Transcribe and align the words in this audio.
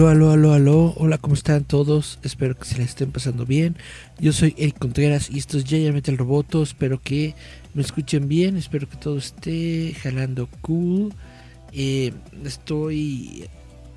Aló, 0.00 0.08
aló, 0.08 0.30
aló, 0.32 0.52
aló. 0.54 0.94
Hola, 0.96 1.18
¿cómo 1.18 1.34
están 1.34 1.64
todos? 1.64 2.18
Espero 2.22 2.56
que 2.56 2.64
se 2.64 2.78
la 2.78 2.84
estén 2.84 3.12
pasando 3.12 3.44
bien. 3.44 3.76
Yo 4.18 4.32
soy 4.32 4.54
Eric 4.56 4.78
Contreras 4.78 5.28
y 5.30 5.36
esto 5.36 5.58
es 5.58 5.64
Yaya 5.64 5.92
Metal 5.92 6.16
Roboto. 6.16 6.62
Espero 6.62 7.02
que 7.02 7.34
me 7.74 7.82
escuchen 7.82 8.26
bien. 8.26 8.56
Espero 8.56 8.88
que 8.88 8.96
todo 8.96 9.18
esté 9.18 9.94
jalando 10.00 10.48
cool. 10.62 11.12
Eh, 11.74 12.14
estoy 12.42 13.44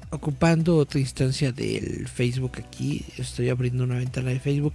ocupando 0.09 0.75
otra 0.75 0.99
instancia 0.99 1.53
del 1.53 2.09
Facebook 2.09 2.57
aquí. 2.57 3.05
Estoy 3.17 3.47
abriendo 3.47 3.85
una 3.85 3.95
ventana 3.95 4.31
de 4.31 4.41
Facebook 4.41 4.73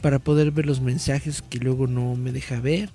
para 0.00 0.18
poder 0.18 0.50
ver 0.50 0.64
los 0.64 0.80
mensajes 0.80 1.42
que 1.42 1.58
luego 1.58 1.88
no 1.88 2.14
me 2.16 2.32
deja 2.32 2.58
ver. 2.58 2.88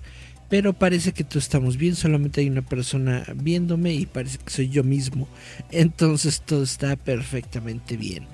Pero 0.48 0.72
parece 0.72 1.12
que 1.12 1.24
todos 1.24 1.44
estamos 1.44 1.76
bien, 1.76 1.96
solamente 1.96 2.40
hay 2.40 2.48
una 2.48 2.62
persona 2.62 3.24
viéndome 3.34 3.94
y 3.94 4.06
parece 4.06 4.38
que 4.38 4.50
soy 4.50 4.68
yo 4.68 4.84
mismo. 4.84 5.28
Entonces 5.70 6.40
todo 6.40 6.62
está 6.62 6.94
perfectamente 6.96 7.96
bien. 7.96 8.26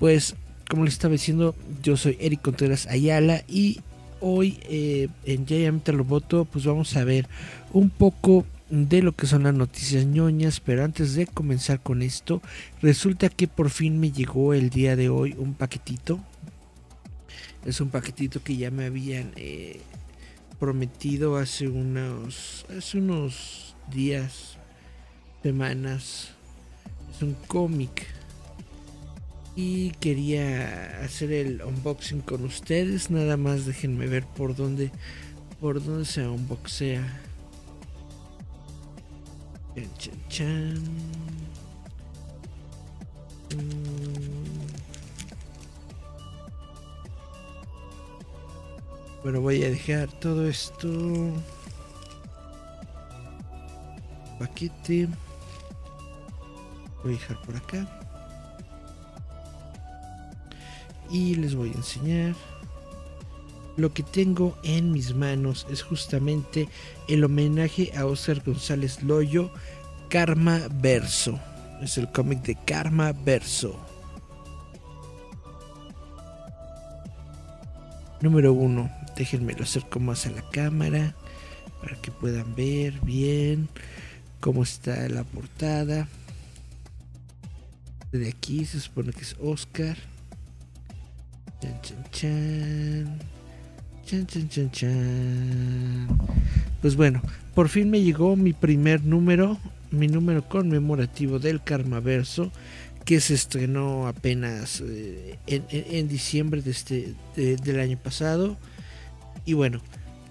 Pues 0.00 0.34
como 0.68 0.84
les 0.84 0.94
estaba 0.94 1.12
diciendo, 1.12 1.54
yo 1.82 1.96
soy 1.96 2.16
Eric 2.20 2.42
Contreras 2.42 2.86
Ayala 2.86 3.44
y 3.46 3.80
hoy 4.20 4.58
eh, 4.68 5.08
en 5.24 5.46
Giant 5.46 5.86
Roboto 5.88 6.44
pues 6.46 6.64
vamos 6.64 6.96
a 6.96 7.04
ver 7.04 7.28
un 7.72 7.90
poco 7.90 8.46
de 8.70 9.02
lo 9.02 9.12
que 9.12 9.26
son 9.26 9.42
las 9.42 9.52
noticias 9.52 10.06
ñoñas, 10.06 10.60
pero 10.60 10.82
antes 10.82 11.14
de 11.14 11.26
comenzar 11.26 11.80
con 11.80 12.00
esto, 12.00 12.40
resulta 12.80 13.28
que 13.28 13.46
por 13.46 13.68
fin 13.68 14.00
me 14.00 14.12
llegó 14.12 14.54
el 14.54 14.70
día 14.70 14.96
de 14.96 15.10
hoy 15.10 15.34
un 15.36 15.52
paquetito. 15.52 16.18
Es 17.66 17.82
un 17.82 17.90
paquetito 17.90 18.42
que 18.42 18.56
ya 18.56 18.70
me 18.70 18.86
habían 18.86 19.32
eh, 19.36 19.82
prometido 20.62 21.38
hace 21.38 21.66
unos, 21.66 22.64
hace 22.68 22.98
unos 22.98 23.74
días, 23.90 24.58
semanas. 25.42 26.28
Es 27.12 27.20
un 27.20 27.34
cómic. 27.48 28.06
Y 29.56 29.90
quería 29.98 31.02
hacer 31.02 31.32
el 31.32 31.62
unboxing 31.62 32.20
con 32.20 32.44
ustedes. 32.44 33.10
Nada 33.10 33.36
más 33.36 33.66
déjenme 33.66 34.06
ver 34.06 34.24
por 34.24 34.54
dónde, 34.54 34.92
por 35.60 35.84
dónde 35.84 36.04
se 36.04 36.28
unboxea. 36.28 37.20
Chan, 39.98 40.14
chan, 40.28 40.74
mm. 43.50 44.41
Bueno, 49.22 49.40
voy 49.40 49.62
a 49.62 49.70
dejar 49.70 50.08
todo 50.08 50.48
esto. 50.48 50.88
Paquete. 54.38 55.08
Voy 57.04 57.14
a 57.14 57.18
dejar 57.18 57.40
por 57.42 57.56
acá. 57.56 57.86
Y 61.08 61.36
les 61.36 61.54
voy 61.54 61.70
a 61.70 61.74
enseñar. 61.74 62.34
Lo 63.76 63.94
que 63.94 64.02
tengo 64.02 64.58
en 64.64 64.90
mis 64.90 65.14
manos 65.14 65.66
es 65.70 65.82
justamente 65.82 66.68
el 67.08 67.22
homenaje 67.22 67.92
a 67.96 68.06
Oscar 68.06 68.42
González 68.44 69.02
Loyo, 69.04 69.50
Karma 70.08 70.62
Verso. 70.80 71.38
Es 71.80 71.96
el 71.96 72.10
cómic 72.10 72.42
de 72.42 72.56
Karma 72.66 73.12
Verso. 73.12 73.91
Número 78.22 78.52
1 78.52 79.02
déjenme 79.16 79.52
lo 79.54 79.64
acerco 79.64 80.00
más 80.00 80.26
a 80.26 80.30
la 80.30 80.42
cámara 80.50 81.14
para 81.80 81.96
que 82.00 82.10
puedan 82.10 82.54
ver 82.54 83.00
bien 83.00 83.68
cómo 84.40 84.62
está 84.62 85.08
la 85.08 85.24
portada. 85.24 86.08
De 88.12 88.28
aquí 88.28 88.64
se 88.64 88.80
supone 88.80 89.12
que 89.12 89.22
es 89.22 89.36
Oscar. 89.40 89.96
Chan, 91.60 91.80
chan, 91.82 92.04
chan. 92.10 93.18
Chan, 94.04 94.26
chan, 94.26 94.48
chan, 94.48 94.70
chan. 94.70 96.18
Pues 96.80 96.96
bueno, 96.96 97.22
por 97.54 97.68
fin 97.68 97.90
me 97.90 98.00
llegó 98.02 98.36
mi 98.36 98.52
primer 98.52 99.04
número, 99.04 99.58
mi 99.90 100.08
número 100.08 100.48
conmemorativo 100.48 101.38
del 101.38 101.62
Karmaverso, 101.62 102.52
que 103.04 103.20
se 103.20 103.34
estrenó 103.34 104.06
apenas 104.06 104.82
eh, 104.86 105.38
en, 105.46 106.08
diciembre 106.08 106.62
de 106.62 106.70
este, 106.70 107.14
del 107.36 107.80
año 107.80 107.98
pasado. 107.98 108.56
Y 109.44 109.54
bueno, 109.54 109.80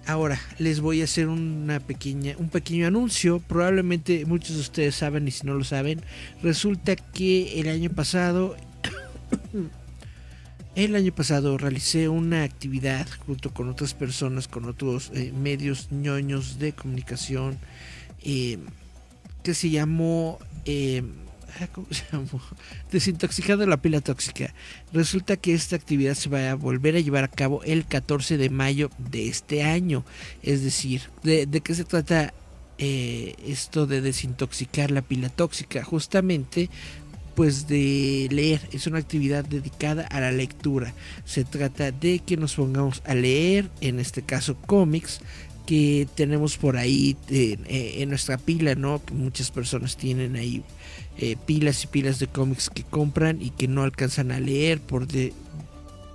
ahora 0.06 0.40
les 0.58 0.80
voy 0.80 1.00
a 1.00 1.04
hacer 1.04 1.28
una 1.28 1.80
pequeña, 1.80 2.34
un 2.38 2.48
pequeño 2.48 2.86
anuncio. 2.86 3.40
Probablemente 3.40 4.24
muchos 4.24 4.56
de 4.56 4.62
ustedes 4.62 4.94
saben 4.94 5.28
y 5.28 5.30
si 5.30 5.46
no 5.46 5.54
lo 5.54 5.64
saben, 5.64 6.00
resulta 6.42 6.96
que 6.96 7.60
el 7.60 7.68
año 7.68 7.90
pasado, 7.90 8.56
el 10.74 10.96
año 10.96 11.12
pasado 11.14 11.58
realicé 11.58 12.08
una 12.08 12.42
actividad 12.42 13.06
junto 13.26 13.52
con 13.52 13.68
otras 13.68 13.92
personas, 13.92 14.48
con 14.48 14.64
otros 14.64 15.10
eh, 15.14 15.32
medios 15.32 15.92
ñoños 15.92 16.58
de 16.58 16.72
comunicación, 16.72 17.58
eh, 18.24 18.58
que 19.42 19.54
se 19.54 19.70
llamó 19.70 20.38
¿cómo 21.72 21.86
se? 21.90 22.04
Desintoxicando 22.90 23.66
la 23.66 23.80
pila 23.80 24.00
tóxica. 24.00 24.54
Resulta 24.92 25.36
que 25.36 25.54
esta 25.54 25.76
actividad 25.76 26.14
se 26.14 26.28
va 26.28 26.50
a 26.50 26.54
volver 26.54 26.96
a 26.96 27.00
llevar 27.00 27.24
a 27.24 27.28
cabo 27.28 27.62
el 27.64 27.86
14 27.86 28.36
de 28.36 28.50
mayo 28.50 28.90
de 28.98 29.28
este 29.28 29.62
año. 29.62 30.04
Es 30.42 30.62
decir, 30.62 31.02
¿de, 31.22 31.46
qué 31.62 31.74
se 31.74 31.84
trata 31.84 32.34
eh, 32.78 33.34
esto 33.46 33.86
de 33.86 34.00
desintoxicar 34.00 34.90
la 34.90 35.02
pila 35.02 35.28
tóxica? 35.28 35.84
Justamente 35.84 36.70
pues 37.34 37.66
de 37.66 38.28
leer. 38.30 38.60
Es 38.72 38.86
una 38.86 38.98
actividad 38.98 39.44
dedicada 39.44 40.06
a 40.06 40.20
la 40.20 40.32
lectura. 40.32 40.94
Se 41.24 41.44
trata 41.44 41.90
de 41.90 42.18
que 42.18 42.36
nos 42.36 42.54
pongamos 42.54 43.02
a 43.06 43.14
leer, 43.14 43.70
en 43.80 44.00
este 44.00 44.22
caso 44.22 44.56
cómics, 44.66 45.20
que 45.66 46.08
tenemos 46.14 46.56
por 46.56 46.76
ahí 46.76 47.16
eh, 47.28 47.56
eh, 47.66 47.94
en 47.98 48.10
nuestra 48.10 48.36
pila, 48.36 48.74
¿no? 48.74 49.04
Que 49.04 49.14
muchas 49.14 49.50
personas 49.50 49.96
tienen 49.96 50.36
ahí 50.36 50.62
eh, 51.18 51.36
pilas 51.46 51.84
y 51.84 51.86
pilas 51.86 52.18
de 52.18 52.26
cómics 52.26 52.70
que 52.70 52.84
compran 52.84 53.40
y 53.40 53.50
que 53.50 53.68
no 53.68 53.82
alcanzan 53.82 54.32
a 54.32 54.40
leer 54.40 54.80
por 54.80 55.06
de 55.06 55.32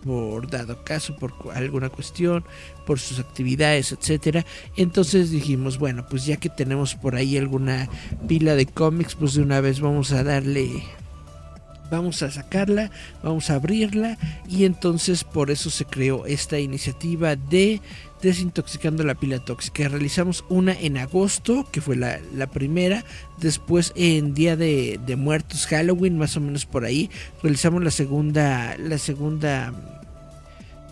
por 0.04 0.50
dado 0.50 0.84
caso, 0.86 1.18
por 1.18 1.34
alguna 1.54 1.90
cuestión, 1.90 2.46
por 2.86 2.98
sus 2.98 3.20
actividades, 3.20 3.92
etcétera. 3.92 4.46
Entonces 4.78 5.32
dijimos, 5.32 5.78
bueno, 5.80 6.06
pues 6.10 6.26
ya 6.26 6.38
que 6.38 6.50
tenemos 6.50 6.96
por 6.96 7.16
ahí 7.16 7.38
alguna 7.38 7.90
pila 8.28 8.56
de 8.56 8.66
cómics, 8.66 9.16
pues 9.16 9.34
de 9.34 9.42
una 9.42 9.60
vez 9.60 9.82
vamos 9.82 10.14
a 10.14 10.24
darle 10.24 10.84
vamos 11.90 12.22
a 12.22 12.32
sacarla, 12.32 12.92
vamos 13.24 13.50
a 13.50 13.56
abrirla 13.56 14.18
y 14.48 14.66
entonces 14.66 15.24
por 15.24 15.52
eso 15.52 15.70
se 15.70 15.86
creó 15.86 16.26
esta 16.26 16.60
iniciativa 16.60 17.36
de 17.36 17.82
desintoxicando 18.22 19.04
la 19.04 19.16
pila 19.16 19.40
tóxica. 19.40 19.88
Realizamos 19.88 20.44
una 20.50 20.74
en 20.74 20.98
agosto, 20.98 21.68
que 21.72 21.82
fue 21.82 21.96
la, 21.96 22.48
primera. 22.48 23.04
Después 23.40 23.94
en 23.96 24.34
Día 24.34 24.56
de, 24.56 25.16
Muertos, 25.18 25.68
Halloween, 25.68 26.18
más 26.18 26.38
o 26.38 26.42
menos 26.42 26.66
por 26.66 26.86
ahí. 26.86 27.10
Realizamos 27.44 27.84
la 27.84 27.92
segunda, 27.92 28.76
la 28.78 28.98
segunda 28.98 29.74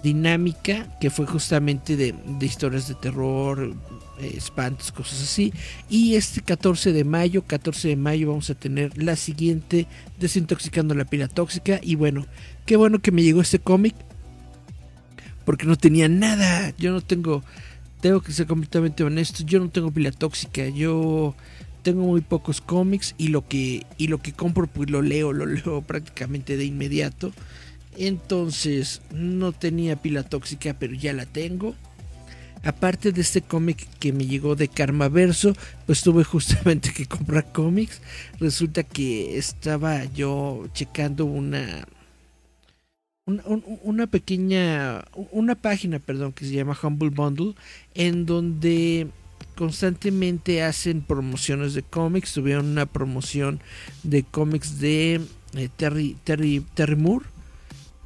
dinámica, 0.03 0.87
que 0.99 1.09
fue 1.09 1.25
justamente 1.25 1.97
de, 1.97 2.13
historias 2.41 2.87
de 2.87 2.93
terror, 2.95 3.73
eh, 4.19 4.33
espantos, 4.37 4.91
cosas 4.91 5.23
así. 5.23 5.51
Y 5.89 6.15
este 6.15 6.41
14 6.41 6.93
de 6.93 7.03
mayo, 7.03 7.43
14 7.43 7.87
de 7.87 7.95
mayo 7.95 8.29
vamos 8.29 8.49
a 8.51 8.55
tener 8.55 9.01
la 9.01 9.15
siguiente, 9.15 9.87
desintoxicando 10.19 10.93
la 10.93 11.05
pila 11.05 11.27
tóxica. 11.27 11.79
Y 11.81 11.95
bueno, 11.95 12.27
qué 12.65 12.75
bueno 12.75 12.99
que 12.99 13.11
me 13.11 13.23
llegó 13.23 13.41
este 13.41 13.59
cómic 13.59 13.95
porque 15.45 15.65
no 15.65 15.77
tenía 15.77 16.09
nada. 16.09 16.73
Yo 16.77 16.91
no 16.91 17.01
tengo, 17.01 17.43
tengo 18.01 18.21
que 18.21 18.33
ser 18.33 18.47
completamente 18.47 19.03
honesto, 19.03 19.43
yo 19.45 19.59
no 19.59 19.69
tengo 19.69 19.91
pila 19.91 20.11
tóxica, 20.11 20.67
yo 20.67 21.35
tengo 21.83 22.01
muy 22.07 22.21
pocos 22.21 22.61
cómics 22.61 23.13
y 23.17 23.27
lo 23.27 23.47
que 23.47 23.85
y 23.97 24.07
lo 24.07 24.17
que 24.17 24.33
compro 24.33 24.65
pues 24.67 24.89
lo 24.89 25.01
leo, 25.01 25.31
lo 25.31 25.45
leo 25.45 25.81
prácticamente 25.87 26.57
de 26.57 26.65
inmediato. 26.65 27.31
Entonces, 27.97 29.01
no 29.13 29.53
tenía 29.53 29.95
pila 29.95 30.23
tóxica, 30.23 30.75
pero 30.77 30.93
ya 30.93 31.13
la 31.13 31.25
tengo. 31.25 31.75
aparte 32.63 33.11
de 33.11 33.21
este 33.21 33.41
cómic 33.41 33.87
que 33.99 34.11
me 34.11 34.25
llegó 34.25 34.55
de 34.55 34.67
Karma 34.67 35.07
Verso, 35.07 35.55
pues 35.85 36.01
tuve 36.01 36.23
justamente 36.33 36.91
que 36.91 37.05
comprar 37.05 37.51
cómics. 37.53 38.01
Resulta 38.39 38.83
que 38.83 39.37
estaba 39.37 40.03
yo 40.05 40.67
checando 40.73 41.25
una 41.25 41.85
una, 43.25 44.05
pequeña, 44.05 45.03
una 45.31 45.55
página, 45.55 45.97
perdón, 45.97 46.31
que 46.31 46.45
se 46.45 46.51
llama 46.51 46.77
Humble 46.81 47.09
Bundle, 47.09 47.55
en 47.95 48.27
donde 48.27 49.07
constantemente 49.55 50.61
hacen 50.61 51.01
promociones 51.01 51.73
de 51.73 51.81
cómics. 51.81 52.33
Tuvieron 52.33 52.67
una 52.67 52.85
promoción 52.85 53.61
de 54.03 54.23
cómics 54.23 54.79
de 54.79 55.21
eh, 55.55 55.69
Terry, 55.75 56.15
Terry, 56.23 56.63
Terry 56.75 56.95
Moore 56.95 57.25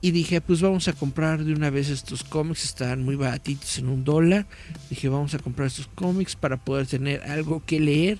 y 0.01 0.11
dije, 0.11 0.39
pues 0.39 0.61
vamos 0.61 0.87
a 0.87 0.93
comprar 0.93 1.43
de 1.43 1.53
una 1.53 1.69
vez 1.69 1.89
estos 1.89 2.23
cómics, 2.23 2.63
están 2.63 3.03
muy 3.03 3.15
baratitos 3.15 3.77
en 3.79 3.89
un 3.89 4.05
dólar. 4.05 4.45
Dije, 4.89 5.09
vamos 5.09 5.33
a 5.33 5.39
comprar 5.39 5.67
estos 5.67 5.87
cómics 5.87 6.37
para 6.37 6.57
poder 6.57 6.87
tener 6.87 7.21
algo 7.23 7.63
que 7.65 7.81
leer 7.81 8.19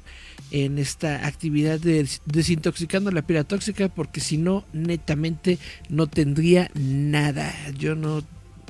en 0.52 0.78
esta 0.78 1.26
actividad 1.26 1.80
de 1.80 2.08
desintoxicando 2.26 3.12
la 3.12 3.22
pila 3.22 3.46
tóxica, 3.46 3.88
porque 3.88 4.20
si 4.20 4.38
no, 4.38 4.66
netamente 4.74 5.58
no 5.88 6.08
tendría 6.08 6.70
nada. 6.74 7.54
Yo 7.78 7.96
no, 7.96 8.24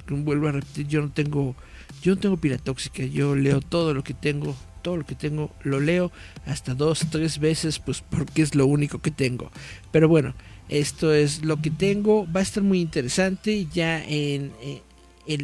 vuelvo 0.07 0.49
a 0.49 0.51
repetir, 0.51 0.87
yo 0.87 1.01
no 1.01 1.09
tengo, 1.09 1.55
yo 2.03 2.13
no 2.13 2.21
tengo 2.21 2.37
pila 2.37 2.59
tóxica, 2.59 3.03
yo 3.03 3.35
leo 3.35 3.59
todo 3.59 3.95
lo 3.95 4.03
que 4.03 4.13
tengo, 4.13 4.55
todo 4.83 4.97
lo 4.97 5.05
que 5.05 5.15
tengo 5.15 5.51
lo 5.63 5.79
leo 5.79 6.11
hasta 6.45 6.75
dos, 6.75 7.07
tres 7.09 7.39
veces, 7.39 7.79
pues 7.79 8.01
porque 8.01 8.43
es 8.43 8.53
lo 8.53 8.67
único 8.67 8.99
que 8.99 9.09
tengo. 9.09 9.51
Pero 9.91 10.07
bueno, 10.07 10.35
esto 10.69 11.13
es 11.13 11.43
lo 11.43 11.61
que 11.61 11.71
tengo. 11.71 12.25
Va 12.31 12.39
a 12.39 12.43
estar 12.43 12.63
muy 12.63 12.79
interesante. 12.79 13.67
Ya 13.73 14.03
en, 14.03 14.51
eh, 14.61 14.81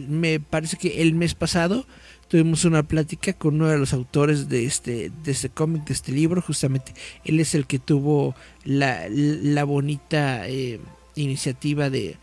me 0.08 0.40
parece 0.40 0.78
que 0.78 1.02
el 1.02 1.14
mes 1.14 1.34
pasado 1.34 1.86
tuvimos 2.28 2.66
una 2.66 2.84
plática 2.84 3.34
con 3.34 3.56
uno 3.56 3.68
de 3.68 3.78
los 3.78 3.94
autores 3.94 4.50
de 4.50 4.66
este, 4.66 5.12
de 5.24 5.32
este 5.32 5.50
cómic, 5.50 5.86
de 5.86 5.94
este 5.94 6.12
libro. 6.12 6.42
Justamente 6.42 6.94
él 7.24 7.40
es 7.40 7.56
el 7.56 7.66
que 7.66 7.80
tuvo 7.80 8.36
la, 8.64 9.06
la 9.10 9.64
bonita 9.64 10.48
eh, 10.48 10.80
iniciativa 11.16 11.90
de 11.90 12.18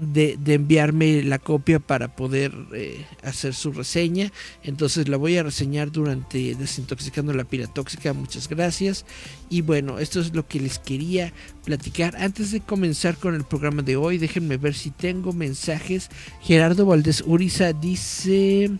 de, 0.00 0.38
enviarme 0.46 1.22
la 1.22 1.38
copia 1.38 1.78
para 1.78 2.16
poder 2.16 2.52
eh, 2.74 3.04
hacer 3.22 3.54
su 3.54 3.72
reseña. 3.72 4.32
Entonces 4.62 5.08
la 5.08 5.16
voy 5.16 5.36
a 5.36 5.42
reseñar 5.42 5.92
durante 5.92 6.54
Desintoxicando 6.54 7.32
la 7.32 7.44
Pira 7.44 7.66
Tóxica. 7.66 8.12
Muchas 8.12 8.48
gracias. 8.48 9.04
Y 9.50 9.60
bueno, 9.60 9.98
esto 9.98 10.20
es 10.20 10.34
lo 10.34 10.46
que 10.48 10.60
les 10.60 10.78
quería 10.78 11.32
platicar. 11.64 12.16
Antes 12.16 12.50
de 12.50 12.60
comenzar 12.60 13.16
con 13.16 13.34
el 13.34 13.44
programa 13.44 13.82
de 13.82 13.96
hoy, 13.96 14.18
déjenme 14.18 14.56
ver 14.56 14.74
si 14.74 14.90
tengo 14.90 15.32
mensajes. 15.32 16.08
Gerardo 16.40 16.86
Valdés 16.86 17.22
Uriza 17.26 17.72
dice... 17.72 18.70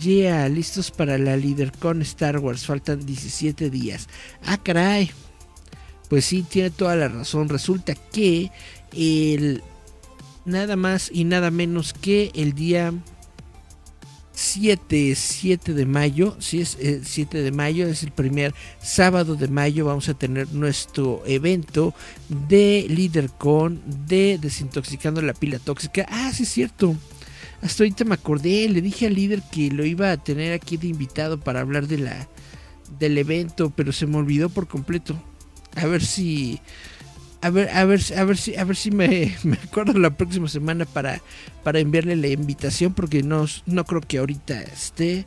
Yeah, 0.00 0.48
listos 0.48 0.92
para 0.92 1.18
la 1.18 1.36
líder 1.36 1.72
con 1.72 2.02
Star 2.02 2.38
Wars. 2.38 2.66
Faltan 2.66 3.04
17 3.04 3.68
días. 3.68 4.08
Ah, 4.44 4.56
caray. 4.56 5.10
Pues 6.08 6.24
sí, 6.24 6.42
tiene 6.48 6.70
toda 6.70 6.94
la 6.94 7.08
razón. 7.08 7.48
Resulta 7.48 7.96
que 7.96 8.52
el 8.92 9.60
nada 10.44 10.76
más 10.76 11.10
y 11.12 11.24
nada 11.24 11.50
menos 11.50 11.92
que 11.92 12.30
el 12.34 12.52
día 12.54 12.92
7, 14.34 15.14
7 15.14 15.74
de 15.74 15.86
mayo, 15.86 16.36
si 16.40 16.60
es 16.60 16.78
el 16.80 17.04
7 17.04 17.42
de 17.42 17.52
mayo, 17.52 17.86
es 17.86 18.02
el 18.02 18.10
primer 18.10 18.54
sábado 18.82 19.36
de 19.36 19.48
mayo, 19.48 19.84
vamos 19.84 20.08
a 20.08 20.14
tener 20.14 20.52
nuestro 20.52 21.22
evento 21.26 21.94
de 22.48 22.86
LeaderCon 22.88 23.80
de 24.06 24.38
Desintoxicando 24.40 25.20
la 25.22 25.34
Pila 25.34 25.58
Tóxica. 25.58 26.06
Ah, 26.08 26.32
sí 26.32 26.44
es 26.44 26.48
cierto. 26.48 26.96
Hasta 27.60 27.84
ahorita 27.84 28.04
me 28.04 28.14
acordé, 28.14 28.68
le 28.68 28.80
dije 28.80 29.06
al 29.06 29.14
líder 29.14 29.42
que 29.52 29.70
lo 29.70 29.84
iba 29.84 30.10
a 30.10 30.16
tener 30.16 30.52
aquí 30.52 30.76
de 30.76 30.88
invitado 30.88 31.38
para 31.38 31.60
hablar 31.60 31.86
de 31.86 31.98
la 31.98 32.28
del 32.98 33.18
evento, 33.18 33.70
pero 33.70 33.92
se 33.92 34.06
me 34.06 34.16
olvidó 34.16 34.48
por 34.48 34.66
completo. 34.66 35.20
A 35.76 35.86
ver 35.86 36.04
si 36.04 36.60
a 37.42 37.50
ver, 37.50 37.68
a 37.70 37.84
ver, 37.84 38.00
a 38.16 38.24
ver 38.24 38.36
si, 38.36 38.56
a 38.56 38.64
ver 38.64 38.76
si 38.76 38.90
me, 38.92 39.36
acuerdo 39.62 39.98
la 39.98 40.16
próxima 40.16 40.48
semana 40.48 40.84
para, 40.84 41.20
para 41.64 41.80
enviarle 41.80 42.14
la 42.14 42.28
invitación, 42.28 42.94
porque 42.94 43.24
no, 43.24 43.46
no 43.66 43.84
creo 43.84 44.00
que 44.00 44.18
ahorita 44.18 44.62
esté. 44.62 45.26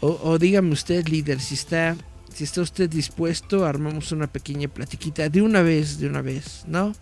O, 0.00 0.38
dígame 0.38 0.72
usted, 0.72 1.08
líder, 1.08 1.40
si 1.40 1.54
está, 1.54 1.96
si 2.32 2.44
está 2.44 2.60
usted 2.60 2.90
dispuesto, 2.90 3.64
armamos 3.64 4.12
una 4.12 4.26
pequeña 4.26 4.68
platiquita 4.68 5.30
de 5.30 5.40
una 5.40 5.62
vez, 5.62 5.98
de 5.98 6.06
una 6.06 6.20
vez, 6.20 6.64
¿no? 6.68 6.92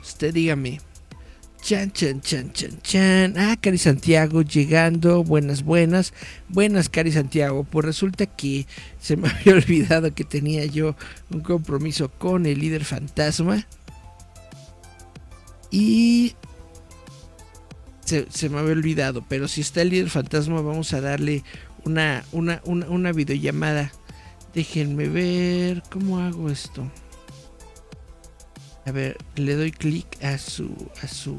Usted 0.00 0.32
dígame. 0.32 0.80
Chan, 1.62 1.92
chan, 1.92 2.20
chan, 2.20 2.52
chan, 2.52 2.80
chan. 2.82 3.34
Ah, 3.38 3.56
Cari 3.56 3.78
Santiago 3.78 4.42
llegando. 4.42 5.22
Buenas, 5.22 5.62
buenas. 5.62 6.12
Buenas, 6.48 6.88
Cari 6.88 7.12
Santiago. 7.12 7.62
Pues 7.62 7.86
resulta 7.86 8.26
que 8.26 8.66
se 9.00 9.16
me 9.16 9.28
había 9.30 9.54
olvidado 9.54 10.12
que 10.12 10.24
tenía 10.24 10.64
yo 10.66 10.96
un 11.30 11.38
compromiso 11.40 12.08
con 12.10 12.46
el 12.46 12.58
líder 12.58 12.84
fantasma. 12.84 13.64
Y 15.70 16.34
se, 18.04 18.48
me 18.48 18.58
había 18.58 18.72
olvidado. 18.72 19.24
Pero 19.28 19.46
si 19.46 19.60
está 19.60 19.82
el 19.82 19.90
líder 19.90 20.10
fantasma, 20.10 20.62
vamos 20.62 20.92
a 20.94 21.00
darle 21.00 21.44
una, 21.84 22.24
una, 22.32 22.60
una, 22.64 23.12
videollamada. 23.12 23.92
Déjenme 24.52 25.08
ver 25.08 25.84
cómo 25.92 26.18
hago 26.18 26.50
esto. 26.50 26.90
A 28.84 28.90
ver, 28.90 29.16
le 29.36 29.54
doy 29.54 29.70
clic 29.70 30.06
a 30.22 30.38
su 30.38 30.74
a 31.02 31.08
su 31.08 31.38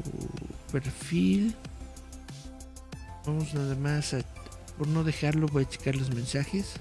perfil. 0.72 1.54
Vamos 3.26 3.54
nada 3.54 3.74
más 3.76 4.14
a 4.14 4.22
por 4.78 4.88
no 4.88 5.04
dejarlo 5.04 5.46
voy 5.46 5.64
a 5.64 5.68
checar 5.68 5.94
los 5.96 6.12
mensajes. 6.14 6.72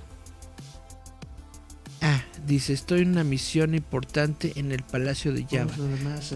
Ah, 2.01 2.23
dice, 2.45 2.73
estoy 2.73 3.01
en 3.01 3.11
una 3.11 3.23
misión 3.23 3.75
importante 3.75 4.53
en 4.55 4.71
el 4.71 4.83
Palacio 4.83 5.31
de 5.31 5.45
Java. 5.45 5.71
Vamos 5.71 5.77
nada 5.79 6.15
más 6.15 6.33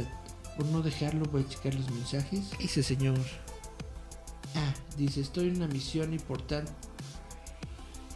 por 0.57 0.65
no 0.67 0.81
dejarlo 0.81 1.25
voy 1.25 1.43
a 1.43 1.47
checar 1.47 1.75
los 1.75 1.89
mensajes. 1.91 2.45
¿Qué 2.51 2.63
dice, 2.63 2.83
señor? 2.83 3.19
Ah, 4.55 4.73
dice, 4.97 5.21
estoy 5.21 5.49
en 5.49 5.57
una 5.57 5.67
misión 5.67 6.13
importante. 6.13 6.71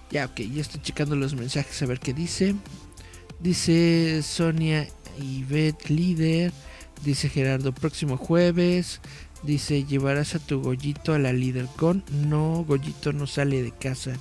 Ya, 0.10 0.26
ok, 0.26 0.42
ya 0.42 0.62
estoy 0.62 0.82
checando 0.82 1.16
los 1.16 1.36
mensajes 1.36 1.82
a 1.82 1.86
ver 1.86 2.00
qué 2.00 2.14
dice. 2.14 2.56
Dice 3.40 4.22
Sonia 4.24 4.88
Ivette 5.24 5.90
Líder. 5.90 6.52
Dice 7.04 7.30
Gerardo, 7.30 7.74
próximo 7.74 8.18
jueves. 8.18 9.02
Dice, 9.44 9.84
¿llevarás 9.84 10.36
a 10.36 10.40
tu 10.40 10.62
Gollito 10.62 11.14
a 11.14 11.20
la 11.20 11.34
Líder 11.34 11.68
con? 11.76 12.04
No, 12.12 12.64
Gollito 12.68 13.12
no 13.12 13.26
sale 13.28 13.64
de 13.64 13.72
casa 13.72 14.14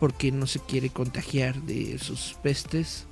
porque 0.00 0.32
no 0.32 0.46
se 0.46 0.60
quiere 0.60 0.90
contagiar 0.90 1.62
de 1.62 1.98
sus 1.98 2.36
pestes 2.42 3.06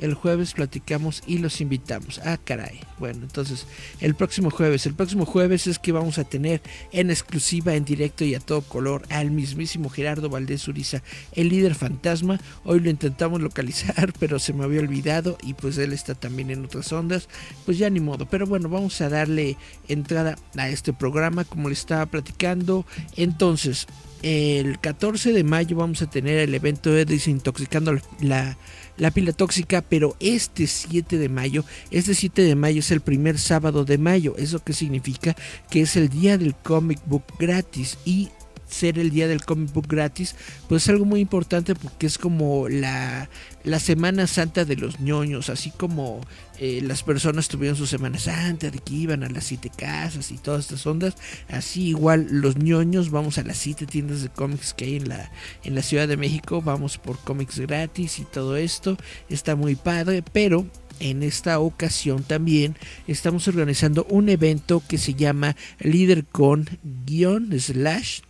el 0.00 0.14
jueves 0.14 0.52
platicamos 0.52 1.22
y 1.26 1.38
los 1.38 1.60
invitamos. 1.60 2.20
Ah, 2.24 2.38
caray. 2.42 2.80
Bueno, 2.98 3.20
entonces 3.22 3.66
el 4.00 4.14
próximo 4.14 4.50
jueves, 4.50 4.86
el 4.86 4.94
próximo 4.94 5.26
jueves 5.26 5.66
es 5.66 5.78
que 5.78 5.92
vamos 5.92 6.18
a 6.18 6.24
tener 6.24 6.60
en 6.92 7.10
exclusiva, 7.10 7.74
en 7.74 7.84
directo 7.84 8.24
y 8.24 8.34
a 8.34 8.40
todo 8.40 8.62
color 8.62 9.02
al 9.10 9.30
mismísimo 9.30 9.88
Gerardo 9.88 10.28
Valdés 10.28 10.68
Uriza, 10.68 11.02
el 11.32 11.48
líder 11.48 11.74
fantasma. 11.74 12.40
Hoy 12.64 12.80
lo 12.80 12.90
intentamos 12.90 13.40
localizar, 13.40 14.12
pero 14.18 14.38
se 14.38 14.52
me 14.52 14.64
había 14.64 14.80
olvidado 14.80 15.38
y 15.42 15.54
pues 15.54 15.78
él 15.78 15.92
está 15.92 16.14
también 16.14 16.50
en 16.50 16.64
otras 16.64 16.92
ondas. 16.92 17.28
Pues 17.64 17.78
ya 17.78 17.90
ni 17.90 18.00
modo. 18.00 18.26
Pero 18.26 18.46
bueno, 18.46 18.68
vamos 18.68 19.00
a 19.00 19.08
darle 19.08 19.56
entrada 19.88 20.36
a 20.56 20.68
este 20.68 20.92
programa 20.92 21.44
como 21.44 21.68
le 21.68 21.74
estaba 21.74 22.06
platicando. 22.06 22.86
Entonces, 23.16 23.86
el 24.22 24.78
14 24.80 25.32
de 25.32 25.44
mayo 25.44 25.76
vamos 25.76 26.02
a 26.02 26.10
tener 26.10 26.38
el 26.38 26.54
evento 26.54 26.90
de 26.90 27.04
Desintoxicando 27.04 27.98
la 28.20 28.56
la 28.96 29.10
pila 29.10 29.32
tóxica, 29.32 29.82
pero 29.88 30.16
este 30.20 30.66
7 30.66 31.18
de 31.18 31.28
mayo, 31.28 31.64
este 31.90 32.14
7 32.14 32.42
de 32.42 32.54
mayo 32.54 32.80
es 32.80 32.90
el 32.90 33.00
primer 33.00 33.38
sábado 33.38 33.84
de 33.84 33.98
mayo, 33.98 34.34
eso 34.38 34.62
que 34.62 34.72
significa 34.72 35.36
que 35.70 35.82
es 35.82 35.96
el 35.96 36.08
día 36.08 36.38
del 36.38 36.54
comic 36.54 37.00
book 37.06 37.24
gratis 37.38 37.98
y 38.04 38.28
ser 38.68 38.98
el 38.98 39.10
día 39.10 39.28
del 39.28 39.44
comic 39.44 39.72
book 39.72 39.86
gratis, 39.88 40.34
pues 40.68 40.84
es 40.84 40.88
algo 40.88 41.04
muy 41.04 41.20
importante 41.20 41.74
porque 41.74 42.06
es 42.06 42.16
como 42.18 42.68
la, 42.68 43.28
la 43.64 43.80
Semana 43.80 44.26
Santa 44.26 44.64
de 44.64 44.76
los 44.76 45.00
ñoños, 45.00 45.50
así 45.50 45.70
como 45.70 46.20
eh, 46.58 46.80
las 46.82 47.02
personas 47.02 47.48
tuvieron 47.48 47.76
su 47.76 47.86
Semana 47.86 48.18
Santa, 48.18 48.70
de 48.70 48.78
que 48.78 48.94
iban 48.94 49.22
a 49.24 49.28
las 49.28 49.44
siete 49.44 49.70
casas 49.74 50.30
y 50.30 50.38
todas 50.38 50.66
estas 50.66 50.86
ondas, 50.86 51.16
así 51.48 51.88
igual 51.88 52.28
los 52.30 52.56
ñoños 52.56 53.10
vamos 53.10 53.38
a 53.38 53.42
las 53.42 53.58
siete 53.58 53.86
tiendas 53.86 54.22
de 54.22 54.28
cómics 54.28 54.74
que 54.74 54.84
hay 54.86 54.96
en 54.96 55.08
la, 55.08 55.30
en 55.64 55.74
la 55.74 55.82
Ciudad 55.82 56.06
de 56.08 56.16
México, 56.16 56.62
vamos 56.62 56.98
por 56.98 57.18
cómics 57.18 57.58
gratis 57.58 58.18
y 58.18 58.24
todo 58.24 58.56
esto, 58.56 58.96
está 59.28 59.56
muy 59.56 59.76
padre, 59.76 60.22
pero 60.32 60.66
en 61.00 61.22
esta 61.22 61.58
ocasión 61.58 62.22
también 62.22 62.76
estamos 63.06 63.46
organizando 63.48 64.06
un 64.08 64.30
evento 64.30 64.82
que 64.88 64.96
se 64.98 65.14
llama 65.14 65.56
LeaderCon-slash 65.80 68.20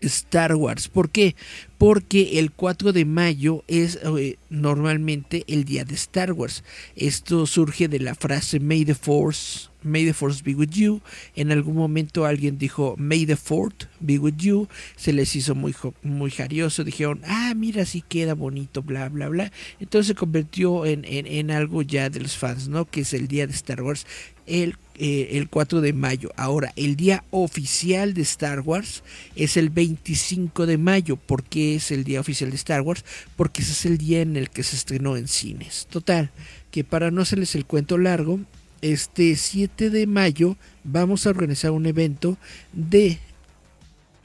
Star 0.00 0.54
Wars. 0.54 0.88
¿Por 0.88 1.10
qué? 1.10 1.34
Porque 1.78 2.38
el 2.38 2.52
4 2.52 2.92
de 2.92 3.04
mayo 3.04 3.64
es 3.68 3.98
eh, 4.02 4.38
normalmente 4.50 5.44
el 5.46 5.64
día 5.64 5.84
de 5.84 5.94
Star 5.94 6.32
Wars. 6.32 6.64
Esto 6.94 7.46
surge 7.46 7.88
de 7.88 8.00
la 8.00 8.14
frase 8.14 8.60
May 8.60 8.84
the 8.84 8.94
Force, 8.94 9.68
May 9.82 10.04
the 10.04 10.14
Force 10.14 10.42
be 10.42 10.54
with 10.54 10.70
you. 10.70 11.00
En 11.34 11.52
algún 11.52 11.76
momento 11.76 12.24
alguien 12.24 12.58
dijo 12.58 12.94
May 12.98 13.26
the 13.26 13.36
Fourth 13.36 13.84
be 14.00 14.18
with 14.18 14.36
you. 14.38 14.68
Se 14.96 15.12
les 15.12 15.34
hizo 15.36 15.54
muy, 15.54 15.74
muy 16.02 16.30
jarioso. 16.30 16.82
Dijeron, 16.82 17.20
ah, 17.26 17.52
mira, 17.54 17.82
así 17.82 18.02
queda 18.02 18.34
bonito, 18.34 18.82
bla, 18.82 19.08
bla, 19.08 19.28
bla. 19.28 19.52
Entonces 19.78 20.08
se 20.08 20.14
convirtió 20.14 20.86
en, 20.86 21.04
en 21.04 21.50
algo 21.50 21.82
ya 21.82 22.10
de 22.10 22.20
los 22.20 22.36
fans, 22.36 22.68
¿no? 22.68 22.84
Que 22.84 23.02
es 23.02 23.12
el 23.12 23.28
día 23.28 23.46
de 23.46 23.52
Star 23.52 23.82
Wars. 23.82 24.06
El 24.46 24.76
eh, 24.98 25.36
el 25.36 25.50
4 25.50 25.82
de 25.82 25.92
mayo. 25.92 26.30
Ahora, 26.36 26.72
el 26.74 26.96
día 26.96 27.22
oficial 27.30 28.14
de 28.14 28.22
Star 28.22 28.60
Wars 28.60 29.02
es 29.34 29.58
el 29.58 29.68
25 29.68 30.64
de 30.64 30.78
mayo. 30.78 31.16
¿Por 31.16 31.44
qué 31.44 31.74
es 31.74 31.90
el 31.90 32.02
día 32.04 32.20
oficial 32.20 32.50
de 32.50 32.56
Star 32.56 32.80
Wars? 32.80 33.04
Porque 33.36 33.60
ese 33.60 33.72
es 33.72 33.84
el 33.84 33.98
día 33.98 34.22
en 34.22 34.36
el 34.36 34.48
que 34.48 34.62
se 34.62 34.74
estrenó 34.74 35.18
en 35.18 35.28
cines. 35.28 35.86
Total, 35.90 36.30
que 36.70 36.82
para 36.82 37.10
no 37.10 37.20
hacerles 37.20 37.54
el 37.54 37.66
cuento 37.66 37.98
largo, 37.98 38.40
este 38.80 39.36
7 39.36 39.90
de 39.90 40.06
mayo 40.06 40.56
vamos 40.82 41.26
a 41.26 41.30
organizar 41.30 41.72
un 41.72 41.84
evento 41.84 42.38
de 42.72 43.18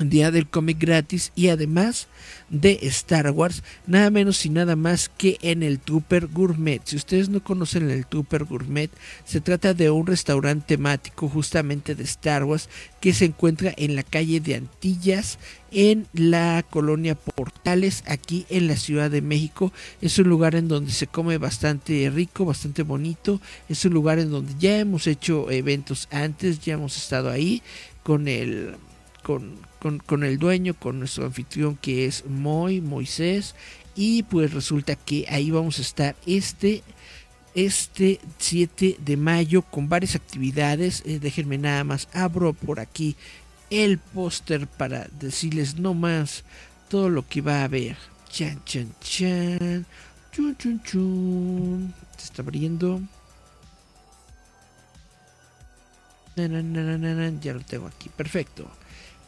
Día 0.10 0.32
del 0.32 0.48
cómic 0.48 0.80
gratis 0.80 1.32
y 1.36 1.50
además 1.50 2.08
de 2.50 2.80
Star 2.84 3.30
Wars, 3.32 3.64
nada 3.88 4.10
menos 4.10 4.46
y 4.46 4.50
nada 4.50 4.76
más 4.76 5.10
que 5.10 5.38
en 5.42 5.64
el 5.64 5.80
Trooper 5.80 6.28
Gourmet. 6.28 6.82
Si 6.86 6.96
ustedes 6.96 7.30
no 7.30 7.44
conocen 7.44 7.90
el 7.90 8.06
Trooper 8.06 8.46
Gourmet, 8.46 8.92
se 9.26 9.42
trata 9.42 9.74
de 9.74 9.90
un 9.90 10.08
restaurante 10.08 10.76
temático 10.76 11.28
justamente 11.28 11.96
de 11.96 12.04
Star 12.04 12.44
Wars 12.44 12.70
que 13.00 13.14
se 13.14 13.26
encuentra 13.26 13.74
en 13.78 13.96
la 13.96 14.04
calle 14.04 14.40
de 14.40 14.56
Antillas 14.56 15.38
en 15.72 16.08
la 16.14 16.64
colonia 16.70 17.16
Portales 17.16 18.04
aquí 18.08 18.46
en 18.50 18.68
la 18.68 18.76
Ciudad 18.76 19.10
de 19.10 19.22
México. 19.22 19.72
Es 20.02 20.18
un 20.20 20.28
lugar 20.30 20.56
en 20.56 20.68
donde 20.68 20.92
se 20.92 21.08
come 21.08 21.38
bastante 21.38 22.10
rico, 22.10 22.46
bastante 22.46 22.84
bonito. 22.84 23.42
Es 23.70 23.84
un 23.86 23.94
lugar 23.94 24.20
en 24.20 24.32
donde 24.32 24.54
ya 24.60 24.80
hemos 24.80 25.08
hecho 25.08 25.50
eventos 25.52 26.08
antes, 26.12 26.60
ya 26.60 26.74
hemos 26.74 26.98
estado 26.98 27.30
ahí 27.30 27.62
con 28.04 28.28
el 28.28 28.76
con, 29.24 29.60
con, 30.06 30.24
el 30.24 30.38
dueño, 30.38 30.74
con 30.74 31.00
nuestro 31.00 31.26
anfitrión 31.26 31.78
que 31.78 32.06
es 32.06 32.26
Moy, 32.26 32.82
Moisés. 32.82 33.56
Y 33.96 34.24
pues 34.24 34.54
resulta 34.54 34.96
que 34.96 35.26
ahí 35.30 35.52
vamos 35.52 35.80
a 35.80 35.82
estar 35.82 36.16
este, 36.26 36.84
este 37.56 38.20
7 38.38 38.98
de 39.00 39.18
mayo 39.18 39.62
con 39.64 39.90
varias 39.90 40.16
actividades. 40.16 41.04
Eh, 41.06 41.20
déjenme 41.20 41.58
nada 41.58 41.84
más, 41.84 42.08
abro 42.14 42.54
por 42.54 42.80
aquí 42.80 43.16
el 43.70 43.98
póster 43.98 44.68
para 44.68 45.08
decirles 45.20 45.78
no 45.78 45.94
más 45.94 46.44
todo 46.90 47.10
lo 47.10 47.28
que 47.28 47.42
va 47.42 47.62
a 47.62 47.64
haber. 47.64 47.98
Chan, 48.30 48.62
chan, 48.66 48.94
chan. 49.02 49.86
Chun, 50.32 50.56
chun, 50.58 50.82
chun. 50.84 51.94
Se 52.18 52.26
está 52.26 52.42
abriendo. 52.42 53.02
Ya 56.36 57.54
lo 57.54 57.60
tengo 57.62 57.88
aquí. 57.88 58.10
Perfecto. 58.10 58.70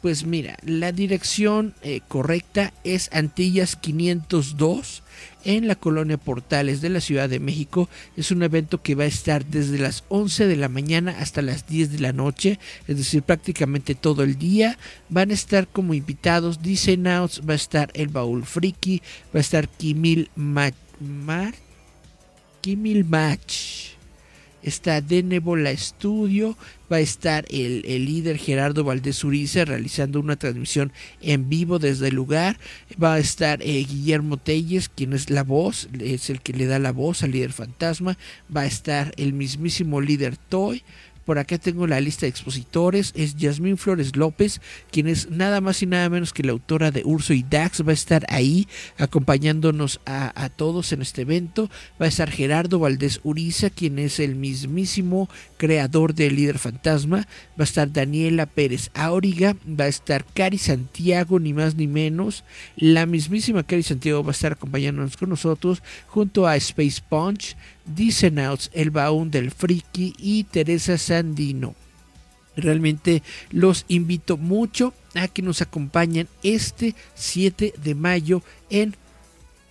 Pues 0.03 0.25
mira, 0.25 0.57
la 0.65 0.91
dirección 0.91 1.75
eh, 1.81 2.01
correcta 2.05 2.73
es 2.83 3.09
Antillas 3.13 3.77
502 3.77 5.01
en 5.45 5.69
la 5.69 5.75
colonia 5.75 6.17
Portales 6.17 6.81
de 6.81 6.89
la 6.89 6.99
Ciudad 6.99 7.29
de 7.29 7.39
México. 7.39 7.87
Es 8.17 8.29
un 8.29 8.43
evento 8.43 8.81
que 8.81 8.95
va 8.95 9.05
a 9.05 9.07
estar 9.07 9.45
desde 9.45 9.79
las 9.79 10.03
11 10.09 10.47
de 10.47 10.57
la 10.57 10.67
mañana 10.67 11.15
hasta 11.19 11.41
las 11.41 11.67
10 11.67 11.93
de 11.93 11.99
la 11.99 12.11
noche, 12.11 12.59
es 12.85 12.97
decir, 12.97 13.23
prácticamente 13.23 13.95
todo 13.95 14.23
el 14.23 14.37
día. 14.37 14.77
Van 15.07 15.31
a 15.31 15.35
estar 15.35 15.69
como 15.69 15.93
invitados 15.93 16.61
Dicen 16.61 17.07
Outs, 17.07 17.41
va 17.47 17.53
a 17.53 17.55
estar 17.55 17.89
el 17.93 18.09
Baúl 18.09 18.43
Friki, 18.43 19.01
va 19.33 19.37
a 19.37 19.39
estar 19.39 19.69
Kimil 19.69 20.29
Mar, 20.35 20.73
Kimil 22.59 23.05
Match 23.05 23.92
está 24.63 25.01
de 25.01 25.23
Nebola 25.23 25.75
Studio, 25.75 26.57
va 26.91 26.97
a 26.97 27.01
estar 27.01 27.45
el, 27.49 27.81
líder 27.83 28.37
Gerardo 28.37 28.83
Valdés 28.83 29.23
Uriza 29.23 29.65
realizando 29.65 30.19
una 30.19 30.35
transmisión 30.35 30.91
en 31.21 31.49
vivo 31.49 31.79
desde 31.79 32.07
el 32.09 32.15
lugar, 32.15 32.57
va 33.01 33.15
a 33.15 33.19
estar 33.19 33.61
eh, 33.61 33.83
Guillermo 33.83 34.37
Telles, 34.37 34.89
quien 34.89 35.13
es 35.13 35.29
la 35.29 35.43
voz, 35.43 35.89
es 35.99 36.29
el 36.29 36.41
que 36.41 36.53
le 36.53 36.65
da 36.65 36.79
la 36.79 36.91
voz 36.91 37.23
al 37.23 37.31
líder 37.31 37.51
fantasma, 37.51 38.17
va 38.55 38.61
a 38.61 38.65
estar 38.65 39.13
el 39.17 39.33
mismísimo 39.33 40.01
líder 40.01 40.37
Toy, 40.37 40.83
por 41.25 41.39
acá 41.39 41.57
tengo 41.57 41.87
la 41.87 42.01
lista 42.01 42.25
de 42.25 42.29
expositores. 42.29 43.11
Es 43.15 43.35
Yasmín 43.35 43.77
Flores 43.77 44.15
López, 44.15 44.61
quien 44.91 45.07
es 45.07 45.29
nada 45.29 45.61
más 45.61 45.81
y 45.81 45.85
nada 45.85 46.09
menos 46.09 46.33
que 46.33 46.43
la 46.43 46.51
autora 46.51 46.91
de 46.91 47.03
Urso 47.05 47.33
y 47.33 47.43
Dax. 47.43 47.85
Va 47.85 47.91
a 47.91 47.93
estar 47.93 48.25
ahí 48.29 48.67
acompañándonos 48.97 50.01
a, 50.05 50.49
todos 50.55 50.91
en 50.91 51.01
este 51.01 51.21
evento. 51.21 51.69
Va 52.01 52.05
a 52.05 52.09
estar 52.09 52.29
Gerardo 52.29 52.79
Valdés 52.79 53.19
Uriza, 53.23 53.69
quien 53.69 53.99
es 53.99 54.19
el 54.19 54.35
mismísimo 54.35 55.29
creador 55.63 56.13
del 56.13 56.35
Líder 56.35 56.59
Fantasma. 56.59 57.19
Va 57.57 57.59
a 57.59 57.63
estar 57.63 57.89
Daniela 57.89 58.45
Pérez 58.45 58.91
Auriga. 58.93 59.55
Va 59.65 59.85
a 59.85 59.87
estar 59.87 60.25
Cari 60.25 60.57
Santiago, 60.57 61.39
ni 61.39 61.53
más 61.53 61.75
ni 61.75 61.87
menos. 61.87 62.43
La 62.75 63.05
mismísima 63.05 63.63
Cari 63.63 63.81
Santiago 63.81 64.21
va 64.25 64.31
a 64.31 64.33
estar 64.33 64.51
acompañándonos 64.51 65.15
con 65.15 65.29
nosotros 65.29 65.81
junto 66.07 66.47
a 66.47 66.57
Space 66.57 67.01
Punch. 67.07 67.55
Outs, 68.45 68.71
El 68.73 68.91
Baúl 68.91 69.31
del 69.31 69.51
Friki 69.51 70.13
y 70.17 70.43
Teresa 70.43 70.97
Sandino. 70.97 71.75
Realmente 72.57 73.23
los 73.49 73.85
invito 73.87 74.35
mucho 74.35 74.93
a 75.15 75.29
que 75.29 75.41
nos 75.41 75.61
acompañen 75.61 76.27
este 76.43 76.93
7 77.15 77.73
de 77.81 77.95
mayo 77.95 78.43
en 78.69 78.97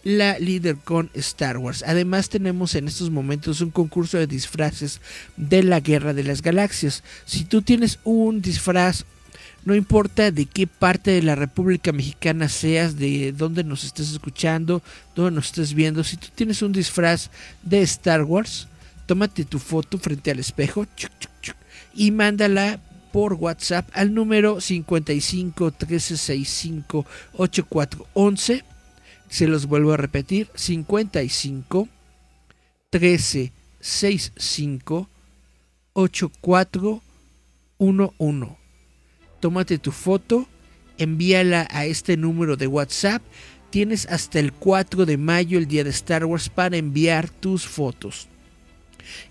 la 0.04 0.38
líder 0.38 0.76
con 0.76 1.10
Star 1.14 1.58
Wars. 1.58 1.84
Además 1.86 2.28
tenemos 2.28 2.74
en 2.74 2.88
estos 2.88 3.10
momentos 3.10 3.60
un 3.60 3.70
concurso 3.70 4.18
de 4.18 4.26
disfraces 4.26 5.00
de 5.36 5.62
la 5.62 5.80
Guerra 5.80 6.14
de 6.14 6.24
las 6.24 6.42
Galaxias. 6.42 7.02
Si 7.24 7.44
tú 7.44 7.62
tienes 7.62 7.98
un 8.04 8.42
disfraz 8.42 9.04
no 9.64 9.76
importa 9.76 10.32
de 10.32 10.46
qué 10.46 10.66
parte 10.66 11.12
de 11.12 11.22
la 11.22 11.36
República 11.36 11.92
Mexicana 11.92 12.48
seas, 12.48 12.96
de 12.96 13.32
dónde 13.32 13.62
nos 13.62 13.84
estés 13.84 14.10
escuchando, 14.10 14.82
dónde 15.14 15.36
nos 15.36 15.46
estés 15.46 15.74
viendo, 15.74 16.02
si 16.02 16.16
tú 16.16 16.28
tienes 16.34 16.62
un 16.62 16.72
disfraz 16.72 17.30
de 17.62 17.82
Star 17.82 18.24
Wars, 18.24 18.66
tómate 19.06 19.44
tu 19.44 19.58
foto 19.60 19.98
frente 19.98 20.32
al 20.32 20.40
espejo 20.40 20.86
y 21.94 22.10
mándala 22.10 22.80
por 23.12 23.34
WhatsApp 23.34 23.88
al 23.92 24.14
número 24.14 24.60
55 24.60 25.64
1365 25.64 27.06
8411. 27.34 28.71
Se 29.32 29.48
los 29.48 29.64
vuelvo 29.64 29.94
a 29.94 29.96
repetir: 29.96 30.50
55 30.54 31.88
1365 32.92 35.08
8411 35.94 38.56
tómate 39.40 39.78
tu 39.78 39.90
foto, 39.90 40.46
envíala 40.98 41.66
a 41.70 41.86
este 41.86 42.16
número 42.16 42.56
de 42.56 42.68
WhatsApp. 42.68 43.20
Tienes 43.70 44.06
hasta 44.06 44.38
el 44.38 44.52
4 44.52 45.04
de 45.06 45.16
mayo, 45.16 45.58
el 45.58 45.66
día 45.66 45.82
de 45.82 45.90
Star 45.90 46.24
Wars, 46.26 46.48
para 46.48 46.76
enviar 46.76 47.28
tus 47.28 47.66
fotos. 47.66 48.28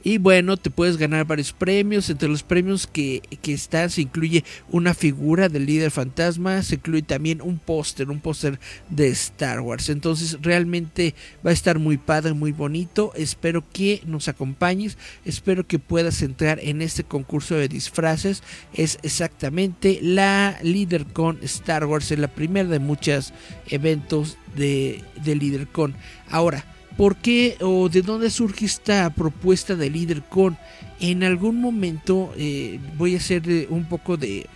Y 0.04 0.18
bueno, 0.18 0.58
te 0.58 0.70
puedes 0.70 0.98
ganar 0.98 1.26
varios 1.26 1.54
premios. 1.54 2.10
Entre 2.10 2.30
los 2.30 2.44
premios 2.44 2.88
que, 2.88 3.22
están 3.44 3.90
se 3.90 4.02
incluye 4.02 4.44
una 4.70 4.94
figura 4.94 5.50
del 5.50 5.66
líder 5.66 5.92
fantasma. 5.92 6.62
Se 6.64 6.76
incluye 6.76 7.02
también 7.02 7.42
un 7.42 7.60
póster, 7.60 8.10
un 8.10 8.20
póster 8.20 8.60
de 8.90 9.08
Star 9.10 9.60
Wars. 9.62 9.90
Entonces 9.90 10.38
realmente 10.42 11.14
va 11.46 11.52
a 11.52 11.54
estar 11.54 11.80
muy 11.80 11.98
padre, 11.98 12.34
muy 12.34 12.52
bonito. 12.52 13.12
Espero 13.16 13.64
que 13.72 14.02
nos 14.06 14.28
acompañes. 14.28 14.98
Espero 15.26 15.68
que 15.68 15.80
puedas 15.80 16.22
entrar 16.22 16.60
en 16.62 16.82
este 16.82 17.04
concurso 17.04 17.56
de 17.56 17.68
disfraces. 17.68 18.44
Es 18.74 19.00
exactamente 19.04 20.00
la 20.02 20.58
líder 20.64 21.06
con 21.06 21.40
Star 21.44 21.86
Wars. 21.86 22.12
Es 22.12 22.20
la 22.20 22.34
primera 22.34 22.70
de 22.70 22.80
muchos 22.80 23.34
eventos 23.68 24.38
de, 24.56 25.04
de 25.24 25.36
líder 25.36 25.68
con. 25.68 25.96
Ahora 26.30 26.66
¿Por 26.98 27.16
qué 27.16 27.58
o 27.62 27.90
de 27.90 28.02
dónde 28.02 28.30
surge 28.30 28.66
esta 28.66 29.10
propuesta 29.10 29.76
de 29.76 29.90
líder 29.90 30.22
con? 30.24 30.58
En 31.00 31.24
algún 31.24 31.60
momento 31.60 32.34
eh, 32.38 32.80
voy 32.98 33.16
a 33.16 33.18
hacer 33.18 33.68
un 33.70 33.86
poco 33.86 34.18
de... 34.18 34.48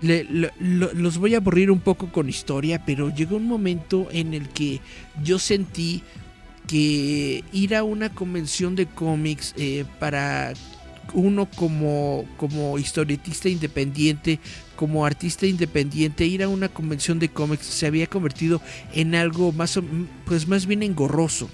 los 0.00 1.18
voy 1.18 1.34
a 1.34 1.38
aburrir 1.38 1.70
un 1.70 1.80
poco 1.80 2.10
con 2.10 2.28
historia, 2.28 2.84
pero 2.84 3.14
llegó 3.14 3.36
un 3.36 3.46
momento 3.46 4.08
en 4.10 4.34
el 4.34 4.48
que 4.48 4.80
yo 5.22 5.38
sentí 5.38 6.02
que 6.66 7.44
ir 7.52 7.74
a 7.74 7.84
una 7.84 8.08
convención 8.08 8.74
de 8.74 8.86
cómics 8.86 9.54
eh, 9.56 9.84
para 9.98 10.54
uno 11.14 11.48
como, 11.56 12.24
como 12.36 12.78
historietista 12.78 13.48
independiente, 13.48 14.38
como 14.76 15.06
artista 15.06 15.46
independiente, 15.46 16.26
ir 16.26 16.42
a 16.42 16.48
una 16.48 16.68
convención 16.68 17.18
de 17.18 17.28
cómics 17.28 17.66
se 17.66 17.86
había 17.86 18.06
convertido 18.06 18.60
en 18.94 19.14
algo 19.14 19.52
más, 19.52 19.78
pues 20.26 20.48
más 20.48 20.66
bien 20.66 20.82
engorroso. 20.82 21.48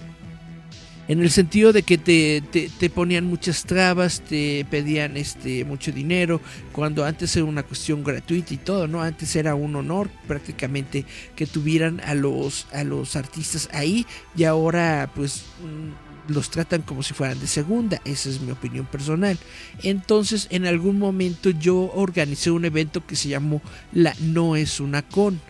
en 1.09 1.23
el 1.23 1.31
sentido 1.31 1.73
de 1.73 1.83
que 1.83 1.97
te, 1.97 2.43
te, 2.43 2.90
ponían 2.90 3.25
muchas 3.25 3.64
trabas, 3.64 4.21
te 4.21 4.67
pedían 4.71 5.17
este 5.17 5.64
mucho 5.64 5.90
dinero, 5.90 6.40
cuando 6.73 7.05
antes 7.05 7.35
era 7.35 7.47
una 7.47 7.62
cuestión 7.62 8.05
gratuita 8.05 8.52
y 8.52 8.59
todo, 8.59 8.87
¿no? 8.87 9.02
Antes 9.02 9.35
era 9.35 9.55
un 9.55 9.75
honor 9.75 10.11
prácticamente 10.26 11.07
que 11.35 11.47
tuvieran 11.47 12.00
a 12.00 12.14
los 12.14 12.67
a 12.73 12.85
los 12.85 13.17
artistas 13.17 13.71
ahí 13.73 14.07
y 14.37 14.45
ahora 14.45 15.11
pues 15.14 15.45
mm, 15.62 16.08
los 16.28 16.50
tratan 16.50 16.82
como 16.82 17.02
si 17.02 17.14
fueran 17.14 17.40
de 17.40 17.47
segunda, 17.47 18.00
esa 18.04 18.28
es 18.28 18.40
mi 18.40 18.52
opinión 18.52 18.87
personal. 18.87 19.38
Entonces, 19.82 20.47
en 20.50 20.66
algún 20.66 20.99
momento 20.99 21.50
yo 21.50 21.90
organicé 21.94 22.50
un 22.50 22.64
evento 22.64 23.04
que 23.06 23.16
se 23.16 23.28
llamó 23.28 23.61
La 23.92 24.14
No 24.20 24.56
es 24.56 24.80
una 24.80 25.02
con. 25.02 25.40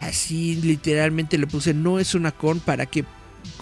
Así 0.00 0.56
literalmente 0.56 1.38
le 1.38 1.46
puse 1.46 1.74
No 1.74 1.98
es 1.98 2.14
una 2.14 2.30
con 2.30 2.60
para 2.60 2.86
que 2.86 3.04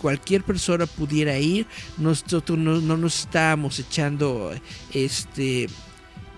cualquier 0.00 0.42
persona 0.42 0.86
pudiera 0.86 1.38
ir. 1.38 1.66
Nosotros 1.98 2.58
no, 2.58 2.80
nos 2.80 3.20
estábamos 3.20 3.78
echando 3.78 4.52
este 4.92 5.68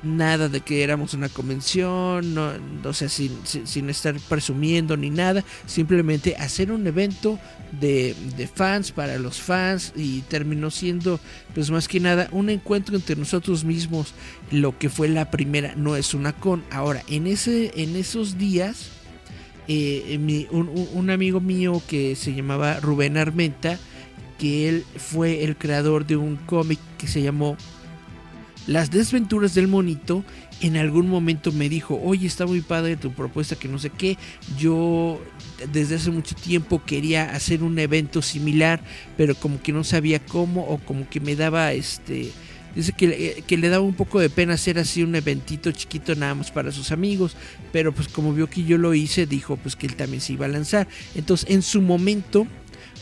nada 0.04 0.48
de 0.48 0.60
que 0.60 0.82
éramos 0.82 1.14
una 1.14 1.28
convención, 1.28 2.34
no, 2.34 2.52
o 2.84 2.92
sea, 2.92 3.08
sin, 3.08 3.32
sin, 3.44 3.90
estar 3.90 4.14
presumiendo 4.28 4.96
ni 4.96 5.10
nada, 5.10 5.44
simplemente 5.66 6.36
hacer 6.36 6.70
un 6.70 6.86
evento 6.86 7.38
de, 7.80 8.14
de, 8.36 8.46
fans 8.46 8.92
para 8.92 9.18
los 9.18 9.40
fans 9.40 9.92
y 9.96 10.20
terminó 10.22 10.70
siendo, 10.70 11.20
pues 11.54 11.70
más 11.70 11.88
que 11.88 12.00
nada, 12.00 12.28
un 12.32 12.50
encuentro 12.50 12.96
entre 12.96 13.16
nosotros 13.16 13.64
mismos, 13.64 14.14
lo 14.50 14.78
que 14.78 14.88
fue 14.88 15.08
la 15.08 15.30
primera, 15.30 15.74
no 15.76 15.96
es 15.96 16.14
una 16.14 16.32
con. 16.32 16.64
Ahora, 16.70 17.02
en, 17.08 17.26
ese, 17.26 17.72
en 17.80 17.96
esos 17.96 18.38
días, 18.38 18.90
eh, 19.66 20.46
un, 20.50 21.10
amigo 21.10 21.40
mío 21.40 21.80
que 21.88 22.16
se 22.16 22.34
llamaba 22.34 22.80
Rubén 22.80 23.16
Armenta, 23.16 23.78
que 24.38 24.68
él 24.68 24.84
fue 24.96 25.44
el 25.44 25.56
creador 25.56 26.06
de 26.06 26.16
un 26.16 26.36
cómic 26.36 26.78
que 26.98 27.06
se 27.06 27.22
llamó 27.22 27.56
Las 28.66 28.90
desventuras 28.90 29.54
del 29.54 29.68
monito, 29.68 30.24
en 30.60 30.76
algún 30.76 31.08
momento 31.08 31.52
me 31.52 31.68
dijo, 31.68 32.00
oye, 32.02 32.26
está 32.26 32.46
muy 32.46 32.62
padre 32.62 32.96
tu 32.96 33.12
propuesta, 33.12 33.56
que 33.56 33.68
no 33.68 33.78
sé 33.78 33.90
qué, 33.90 34.16
yo 34.58 35.20
desde 35.72 35.96
hace 35.96 36.10
mucho 36.10 36.34
tiempo 36.34 36.82
quería 36.84 37.34
hacer 37.34 37.62
un 37.62 37.78
evento 37.78 38.22
similar, 38.22 38.80
pero 39.16 39.34
como 39.34 39.60
que 39.60 39.72
no 39.72 39.84
sabía 39.84 40.18
cómo 40.18 40.62
o 40.62 40.78
como 40.78 41.08
que 41.08 41.20
me 41.20 41.36
daba 41.36 41.72
este 41.72 42.32
Dice 42.74 42.92
que, 42.92 43.44
que, 43.46 43.56
le 43.56 43.68
daba 43.68 43.84
un 43.84 43.94
poco 43.94 44.18
de 44.18 44.28
pena 44.28 44.54
hacer 44.54 44.78
así 44.78 45.02
un 45.04 45.14
eventito 45.14 45.70
chiquito 45.70 46.16
nada 46.16 46.34
más 46.34 46.50
para 46.50 46.72
sus 46.72 46.90
amigos, 46.90 47.36
pero 47.72 47.92
pues 47.92 48.08
como 48.08 48.32
vio 48.32 48.50
que 48.50 48.64
yo 48.64 48.78
lo 48.78 48.94
hice, 48.94 49.26
dijo 49.26 49.56
pues 49.56 49.76
que 49.76 49.86
él 49.86 49.94
también 49.94 50.20
se 50.20 50.32
iba 50.32 50.46
a 50.46 50.48
lanzar. 50.48 50.88
Entonces 51.14 51.48
en 51.50 51.62
su 51.62 51.80
momento 51.80 52.48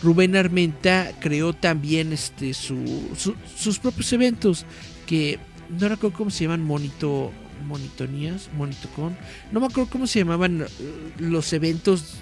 Rubén 0.02 0.36
Armenta 0.36 1.12
creó 1.20 1.54
también 1.54 2.12
este 2.12 2.52
sus 2.52 3.78
propios 3.80 4.12
eventos 4.12 4.66
que 5.06 5.38
no 5.78 5.88
recuerdo 5.88 6.16
cómo 6.16 6.30
se 6.30 6.44
llaman 6.44 6.62
monito 6.62 7.32
monitonías, 7.62 8.50
monitocon, 8.56 9.16
no 9.52 9.60
me 9.60 9.66
acuerdo 9.66 9.90
cómo 9.90 10.06
se 10.06 10.20
llamaban 10.20 10.62
eh, 10.62 10.66
los 11.18 11.52
eventos. 11.52 12.16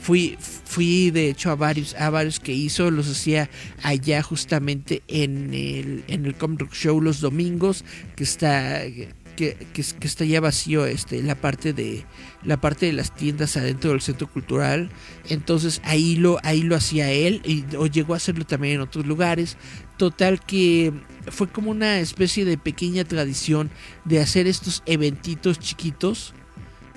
Fui, 0.00 0.36
fui 0.38 1.10
de 1.10 1.30
hecho 1.30 1.50
a 1.50 1.54
varios, 1.54 1.94
a 1.94 2.10
varios 2.10 2.38
que 2.38 2.52
hizo, 2.52 2.90
los 2.90 3.10
hacía 3.10 3.48
allá 3.82 4.22
justamente 4.22 5.02
en 5.08 5.54
el, 5.54 6.04
en 6.08 6.26
el 6.26 6.34
Comic 6.34 6.70
Show 6.74 7.00
los 7.00 7.20
domingos, 7.20 7.86
que 8.14 8.24
está 8.24 8.82
que, 9.34 9.56
que, 9.72 10.06
está 10.06 10.24
ya 10.26 10.40
vacío 10.40 10.86
este 10.86 11.22
la 11.22 11.34
parte 11.34 11.72
de 11.72 12.04
la 12.44 12.60
parte 12.60 12.86
de 12.86 12.92
las 12.92 13.14
tiendas 13.14 13.56
adentro 13.56 13.92
del 13.92 14.02
centro 14.02 14.30
cultural. 14.30 14.90
Entonces 15.28 15.80
ahí 15.84 16.16
lo 16.16 16.38
ahí 16.42 16.62
lo 16.62 16.76
hacía 16.76 17.10
él 17.10 17.40
y 17.42 17.64
o 17.76 17.86
llegó 17.86 18.12
a 18.12 18.18
hacerlo 18.18 18.44
también 18.44 18.74
en 18.74 18.80
otros 18.82 19.06
lugares. 19.06 19.56
Total 19.96 20.38
que 20.38 20.92
fue 21.28 21.48
como 21.48 21.70
una 21.70 21.98
especie 22.00 22.44
de 22.44 22.58
pequeña 22.58 23.04
tradición 23.04 23.70
de 24.04 24.20
hacer 24.20 24.46
estos 24.46 24.82
eventitos 24.86 25.58
chiquitos 25.58 26.34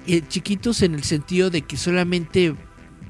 eh, 0.08 0.22
chiquitos 0.26 0.84
en 0.84 0.96
el 0.96 1.04
sentido 1.04 1.50
de 1.50 1.64
que 1.64 1.76
solamente 1.76 2.56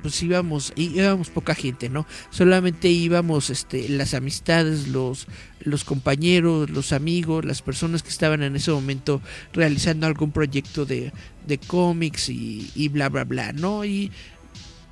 pues 0.01 0.21
íbamos, 0.23 0.73
íbamos 0.75 1.29
poca 1.29 1.53
gente, 1.53 1.89
¿no? 1.89 2.07
Solamente 2.29 2.89
íbamos 2.89 3.49
este, 3.49 3.87
las 3.89 4.13
amistades, 4.13 4.87
los, 4.87 5.27
los 5.59 5.83
compañeros, 5.83 6.69
los 6.69 6.93
amigos, 6.93 7.45
las 7.45 7.61
personas 7.61 8.01
que 8.03 8.09
estaban 8.09 8.41
en 8.41 8.55
ese 8.55 8.71
momento 8.71 9.21
realizando 9.53 10.07
algún 10.07 10.31
proyecto 10.31 10.85
de, 10.85 11.13
de 11.45 11.57
cómics 11.57 12.29
y, 12.29 12.71
y 12.73 12.89
bla, 12.89 13.09
bla, 13.09 13.25
bla, 13.25 13.53
¿no? 13.53 13.85
Y 13.85 14.11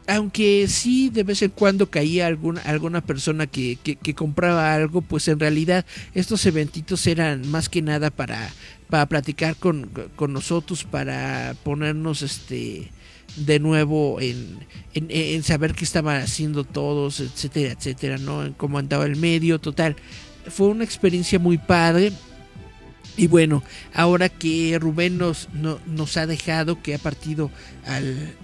aunque 0.07 0.67
sí 0.67 1.09
de 1.09 1.23
vez 1.23 1.41
en 1.41 1.51
cuando 1.51 1.89
caía 1.89 2.27
alguna, 2.27 2.61
alguna 2.61 3.01
persona 3.01 3.47
que, 3.47 3.77
que, 3.77 4.13
compraba 4.13 4.73
algo, 4.73 5.01
pues 5.01 5.27
en 5.27 5.39
realidad 5.39 5.85
estos 6.13 6.45
eventitos 6.45 7.07
eran 7.07 7.47
más 7.49 7.69
que 7.69 7.81
nada 7.81 8.11
para, 8.11 8.51
para 8.89 9.07
platicar 9.07 9.55
con, 9.55 9.89
con 10.15 10.33
nosotros, 10.33 10.83
para 10.83 11.55
ponernos 11.63 12.21
este 12.21 12.91
de 13.35 13.59
nuevo 13.59 14.21
en, 14.21 14.59
en, 14.93 15.43
saber 15.43 15.73
qué 15.73 15.83
estaban 15.83 16.21
haciendo 16.21 16.63
todos, 16.63 17.19
etcétera, 17.19 17.73
etcétera, 17.73 18.17
¿no? 18.17 18.45
En 18.45 18.53
cómo 18.53 18.77
andaba 18.77 19.05
el 19.05 19.17
medio, 19.17 19.59
total. 19.59 19.95
Fue 20.47 20.67
una 20.67 20.83
experiencia 20.83 21.39
muy 21.39 21.57
padre. 21.57 22.13
Y 23.17 23.27
bueno, 23.27 23.63
ahora 23.93 24.29
que 24.29 24.77
Rubén 24.79 25.17
nos, 25.17 25.49
nos 25.53 26.17
ha 26.17 26.27
dejado, 26.27 26.81
que 26.81 26.95
ha 26.95 26.99
partido 26.99 27.49
al, 27.85 28.35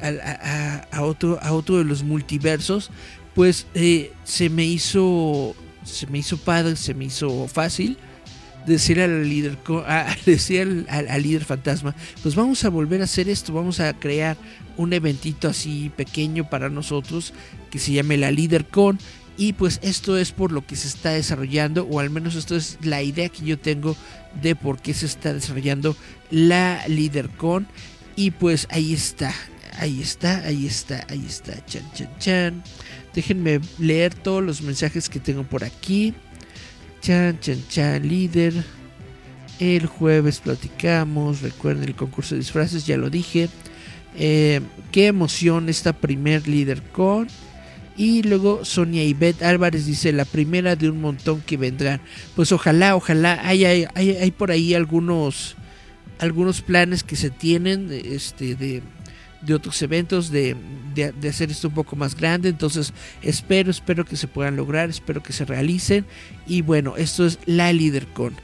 a, 0.92 1.02
otro, 1.02 1.40
a 1.42 1.52
otro 1.54 1.78
de 1.78 1.84
los 1.84 2.04
multiversos, 2.04 2.90
pues 3.36 3.68
eh, 3.74 4.12
se 4.24 4.50
me 4.50 4.66
hizo 4.66 5.56
se 5.84 6.08
me 6.08 6.20
hizo 6.20 6.38
padre, 6.38 6.76
se 6.76 6.94
me 6.94 7.06
hizo 7.06 7.48
fácil 7.48 7.98
decir 8.66 9.02
al 9.02 9.28
líder, 9.28 9.58
a, 9.88 10.16
decir 10.26 10.86
al, 10.90 11.24
líder 11.24 11.46
fantasma, 11.46 11.96
pues 12.22 12.36
vamos 12.36 12.64
a 12.64 12.70
volver 12.70 13.02
a 13.02 13.06
hacer 13.06 13.30
esto, 13.30 13.54
vamos 13.54 13.80
a 13.80 13.94
crear 13.94 14.38
un 14.78 14.94
eventito 14.94 15.48
así 15.48 15.92
pequeño 15.96 16.50
para 16.50 16.70
nosotros 16.70 17.34
que 17.70 17.80
se 17.80 17.94
llame 17.94 18.18
la 18.18 18.32
líder 18.32 18.66
con 18.66 19.00
y 19.38 19.54
pues 19.54 19.80
esto 19.82 20.18
es 20.18 20.32
por 20.32 20.52
lo 20.52 20.66
que 20.66 20.76
se 20.76 20.88
está 20.88 21.12
desarrollando 21.12 21.86
o 21.86 22.00
al 22.00 22.10
menos 22.10 22.36
esto 22.36 22.56
es 22.56 22.78
la 22.82 23.02
idea 23.02 23.30
que 23.30 23.46
yo 23.46 23.58
tengo 23.58 23.96
de 24.42 24.56
por 24.56 24.82
qué 24.82 24.94
se 24.94 25.06
está 25.06 25.34
desarrollando 25.34 25.96
la 26.30 26.88
líder 26.88 27.30
con 27.30 27.68
y 28.16 28.32
pues 28.32 28.68
ahí 28.70 28.94
está 28.94 29.34
ahí 29.80 30.02
está 30.02 30.46
ahí 30.46 30.68
está 30.68 31.06
ahí 31.10 31.26
está 31.28 31.66
chan 31.66 31.84
chan 31.94 32.18
chan 32.20 32.64
déjenme 33.14 33.62
leer 33.80 34.14
todos 34.14 34.44
los 34.44 34.62
mensajes 34.62 35.10
que 35.10 35.20
tengo 35.20 35.44
por 35.44 35.64
aquí 35.64 36.14
Chan, 37.02 37.40
chan, 37.40 37.64
chan, 37.68 38.08
líder. 38.08 38.54
El 39.60 39.88
jueves 39.88 40.40
platicamos. 40.40 41.42
Recuerden 41.42 41.86
el 41.86 41.96
concurso 41.96 42.36
de 42.36 42.42
disfraces, 42.42 42.86
ya 42.86 42.96
lo 42.96 43.10
dije. 43.10 43.50
Eh, 44.16 44.62
qué 44.92 45.08
emoción 45.08 45.68
esta 45.68 45.94
primer 45.94 46.48
líder 46.48 46.84
con. 46.84 47.28
Y 47.98 48.24
luego 48.24 48.64
Sonia 48.64 49.04
Ivette 49.04 49.44
Álvarez 49.44 49.86
dice 49.86 50.14
la 50.14 50.26
primera 50.26 50.76
de 50.76 50.90
un 50.90 51.02
montón 51.02 51.42
que 51.42 51.58
vendrán. 51.58 52.02
Pues 52.36 52.52
ojalá, 52.52 52.96
ojalá. 52.96 53.40
Hay, 53.44 53.66
hay, 53.66 53.88
hay, 53.96 54.32
por 54.32 54.52
ahí 54.52 54.74
algunos, 54.74 55.56
algunos 56.20 56.62
planes 56.62 57.04
que 57.04 57.16
se 57.16 57.30
tienen 57.30 57.90
este, 57.92 58.56
de, 58.56 58.82
de 59.42 59.54
otros 59.54 59.82
eventos, 59.82 60.32
de, 60.32 60.56
de, 60.96 61.30
hacer 61.30 61.52
esto 61.52 61.68
un 61.68 61.74
poco 61.74 61.96
más 61.96 62.16
grande. 62.16 62.50
Entonces 62.50 62.94
espero, 63.22 63.70
espero 63.72 64.06
que 64.06 64.16
se 64.16 64.28
puedan 64.28 64.56
lograr, 64.56 64.90
espero 64.90 65.22
que 65.22 65.34
se 65.34 65.46
realicen. 65.46 66.06
Y 66.48 66.62
bueno, 66.62 66.96
esto 66.98 67.26
es 67.26 67.40
la 67.46 67.74
LeaderCon. 67.74 68.36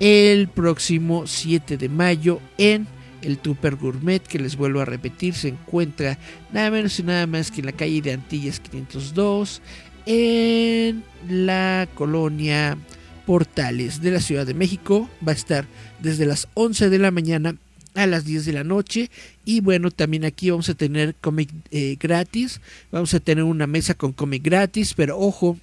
El 0.00 0.48
próximo 0.48 1.26
7 1.26 1.78
de 1.78 1.88
mayo 1.88 2.40
en 2.58 2.86
el 3.22 3.38
Tupper 3.38 3.76
Gourmet, 3.76 4.22
que 4.22 4.38
les 4.38 4.56
vuelvo 4.56 4.80
a 4.80 4.84
repetir, 4.84 5.34
se 5.34 5.48
encuentra 5.48 6.18
nada 6.52 6.70
menos 6.70 6.98
y 6.98 7.02
nada 7.02 7.26
más 7.26 7.50
que 7.50 7.60
en 7.60 7.66
la 7.66 7.72
calle 7.72 8.02
de 8.02 8.12
Antillas 8.12 8.60
502, 8.60 9.62
en 10.06 11.04
la 11.28 11.88
colonia 11.94 12.78
Portales 13.26 14.00
de 14.00 14.12
la 14.12 14.20
Ciudad 14.20 14.46
de 14.46 14.54
México. 14.54 15.10
Va 15.26 15.32
a 15.32 15.34
estar 15.34 15.66
desde 16.00 16.26
las 16.26 16.48
11 16.54 16.88
de 16.90 16.98
la 16.98 17.10
mañana 17.10 17.56
a 17.94 18.06
las 18.06 18.24
10 18.24 18.46
de 18.46 18.52
la 18.52 18.64
noche. 18.64 19.10
Y 19.44 19.60
bueno, 19.60 19.90
también 19.90 20.24
aquí 20.24 20.50
vamos 20.50 20.68
a 20.68 20.74
tener 20.74 21.14
cómic 21.16 21.50
eh, 21.70 21.96
gratis. 21.98 22.60
Vamos 22.92 23.12
a 23.14 23.20
tener 23.20 23.44
una 23.44 23.66
mesa 23.66 23.94
con 23.94 24.12
cómic 24.12 24.42
gratis, 24.44 24.94
pero 24.94 25.18
ojo. 25.18 25.58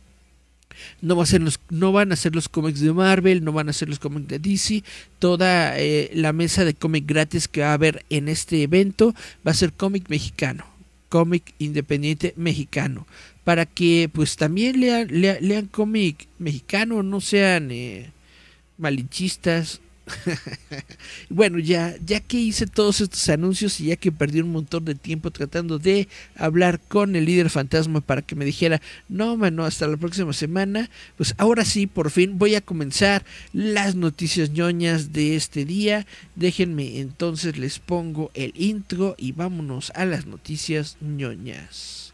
No, 1.01 1.15
va 1.15 1.23
a 1.23 1.27
ser 1.27 1.41
los, 1.41 1.59
no 1.69 1.91
van 1.91 2.12
a 2.12 2.15
ser 2.15 2.36
los 2.36 2.49
cómics 2.49 2.79
de 2.79 2.93
Marvel, 2.93 3.43
no 3.43 3.51
van 3.51 3.69
a 3.69 3.73
ser 3.73 3.89
los 3.89 3.99
cómics 3.99 4.27
de 4.27 4.39
DC. 4.39 4.83
Toda 5.19 5.79
eh, 5.79 6.12
la 6.13 6.33
mesa 6.33 6.65
de 6.65 6.73
cómic 6.73 7.05
gratis 7.05 7.47
que 7.47 7.62
va 7.62 7.71
a 7.71 7.73
haber 7.73 8.05
en 8.09 8.29
este 8.29 8.63
evento 8.63 9.13
va 9.45 9.51
a 9.51 9.55
ser 9.55 9.73
cómic 9.73 10.09
mexicano, 10.09 10.65
cómic 11.09 11.53
independiente 11.59 12.33
mexicano. 12.38 13.07
Para 13.43 13.65
que 13.65 14.09
pues 14.12 14.38
también 14.38 14.79
lean, 14.79 15.07
lean, 15.09 15.67
cómic 15.67 16.27
mexicano, 16.39 17.03
no 17.03 17.19
sean 17.19 17.71
eh, 17.71 18.09
malinchistas, 18.77 19.81
bueno, 21.30 21.60
ya, 21.60 21.96
ya 22.06 22.20
que 22.20 22.38
hice 22.38 22.68
todos 22.68 23.02
estos 23.02 23.28
anuncios 23.30 23.80
y 23.80 23.86
ya 23.86 23.96
que 23.96 24.12
perdí 24.12 24.42
un 24.42 24.52
montón 24.52 24.86
de 24.86 24.96
tiempo 24.96 25.32
tratando 25.32 25.80
de 25.80 26.08
hablar 26.36 26.80
con 26.80 27.16
el 27.16 27.26
líder 27.26 27.50
fantasma 27.50 28.02
para 28.02 28.22
que 28.22 28.36
me 28.36 28.46
dijera, 28.46 28.82
no, 29.08 29.38
mano, 29.38 29.66
hasta 29.66 29.88
la 29.88 29.98
próxima 29.98 30.34
semana, 30.34 30.89
pues 31.18 31.34
ahora 31.38 31.66
sí, 31.66 31.88
por 31.88 32.12
fin 32.12 32.38
voy 32.38 32.56
a 32.56 32.62
comenzar 32.62 33.24
las 33.54 33.96
noticias 33.96 34.52
ñoñas 34.52 35.13
de 35.13 35.36
este 35.36 35.66
día. 35.66 36.06
Déjenme 36.36 37.00
entonces 37.00 37.58
les 37.58 37.80
pongo 37.80 38.32
el 38.34 38.54
intro 38.56 39.16
y 39.18 39.32
vámonos 39.32 39.92
a 39.96 40.06
las 40.06 40.26
noticias 40.26 40.98
ñoñas. 41.02 42.13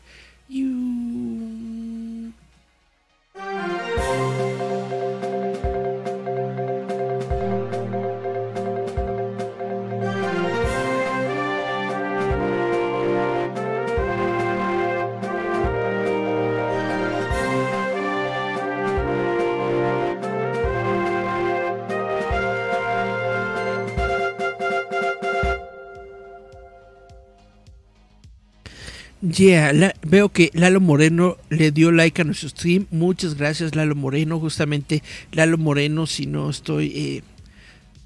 Yeah, 29.29 29.93
veo 30.01 30.29
que 30.29 30.49
Lalo 30.53 30.79
Moreno 30.79 31.37
le 31.49 31.71
dio 31.71 31.91
like 31.91 32.21
a 32.21 32.25
nuestro 32.25 32.49
stream. 32.49 32.87
Muchas 32.89 33.35
gracias, 33.35 33.75
Lalo 33.75 33.93
Moreno. 33.93 34.39
Justamente 34.39 35.03
Lalo 35.31 35.57
Moreno, 35.57 36.07
si 36.07 36.25
no 36.25 36.49
estoy, 36.49 36.91
eh, 36.95 37.23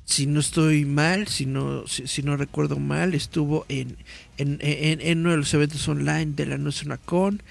si 0.06 0.26
no 0.26 0.40
estoy 0.40 0.86
mal, 0.86 1.28
si 1.28 1.46
no, 1.46 1.88
si, 1.88 2.24
no 2.24 2.36
recuerdo 2.36 2.78
mal, 2.78 3.14
estuvo 3.14 3.66
en, 3.70 3.96
en, 4.38 4.58
en, 4.60 5.20
uno 5.20 5.32
de 5.32 5.38
los 5.38 5.54
eventos 5.54 5.88
online 5.88 6.34
de 6.36 6.46
la 6.46 6.58
Nuestra 6.58 6.98
Con. 6.98 7.42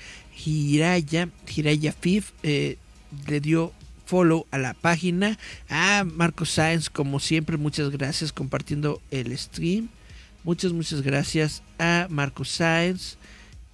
Hiraya, 0.45 1.29
Hiraya 1.55 1.93
Fif, 1.93 2.33
eh, 2.43 2.77
le 3.27 3.41
dio 3.41 3.73
follow 4.05 4.47
a 4.51 4.59
la 4.59 4.75
página. 4.75 5.39
A 5.69 6.05
Marco 6.05 6.45
Sáenz, 6.45 6.91
como 6.91 7.21
siempre, 7.21 7.57
muchas 7.57 7.91
gracias 7.91 8.33
compartiendo 8.33 9.01
el 9.11 9.37
stream. 9.39 9.89
Muchas, 10.45 10.73
muchas 10.73 11.01
gracias 11.03 11.63
a 11.79 12.09
Marco 12.11 12.45
Sáenz. 12.45 13.17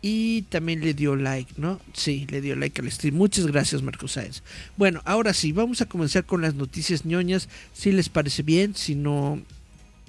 Y 0.00 0.42
también 0.42 0.80
le 0.80 0.94
dio 0.94 1.16
like, 1.16 1.54
¿no? 1.56 1.80
Sí, 1.92 2.26
le 2.30 2.40
dio 2.40 2.54
like 2.54 2.80
al 2.80 2.90
stream. 2.90 3.16
Muchas 3.16 3.46
gracias, 3.46 3.82
Marcos 3.82 4.12
Sáenz. 4.12 4.42
Bueno, 4.76 5.02
ahora 5.04 5.34
sí, 5.34 5.50
vamos 5.50 5.80
a 5.80 5.86
comenzar 5.86 6.24
con 6.24 6.40
las 6.40 6.54
noticias 6.54 7.04
ñoñas. 7.04 7.48
Si 7.72 7.90
les 7.90 8.08
parece 8.08 8.44
bien, 8.44 8.76
si 8.76 8.94
no 8.94 9.42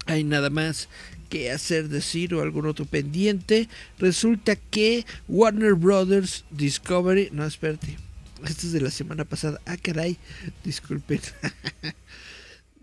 hay 0.05 0.23
nada 0.23 0.49
más 0.49 0.89
que 1.29 1.51
hacer, 1.51 1.89
decir 1.89 2.33
o 2.33 2.41
algún 2.41 2.65
otro 2.65 2.85
pendiente. 2.85 3.67
Resulta 3.99 4.55
que 4.55 5.05
Warner 5.27 5.73
Brothers 5.73 6.45
Discovery. 6.51 7.29
No, 7.31 7.45
espérate. 7.45 7.97
Esto 8.45 8.67
es 8.67 8.73
de 8.73 8.81
la 8.81 8.91
semana 8.91 9.25
pasada. 9.25 9.59
Ah, 9.65 9.77
caray. 9.77 10.17
Disculpen. 10.63 11.21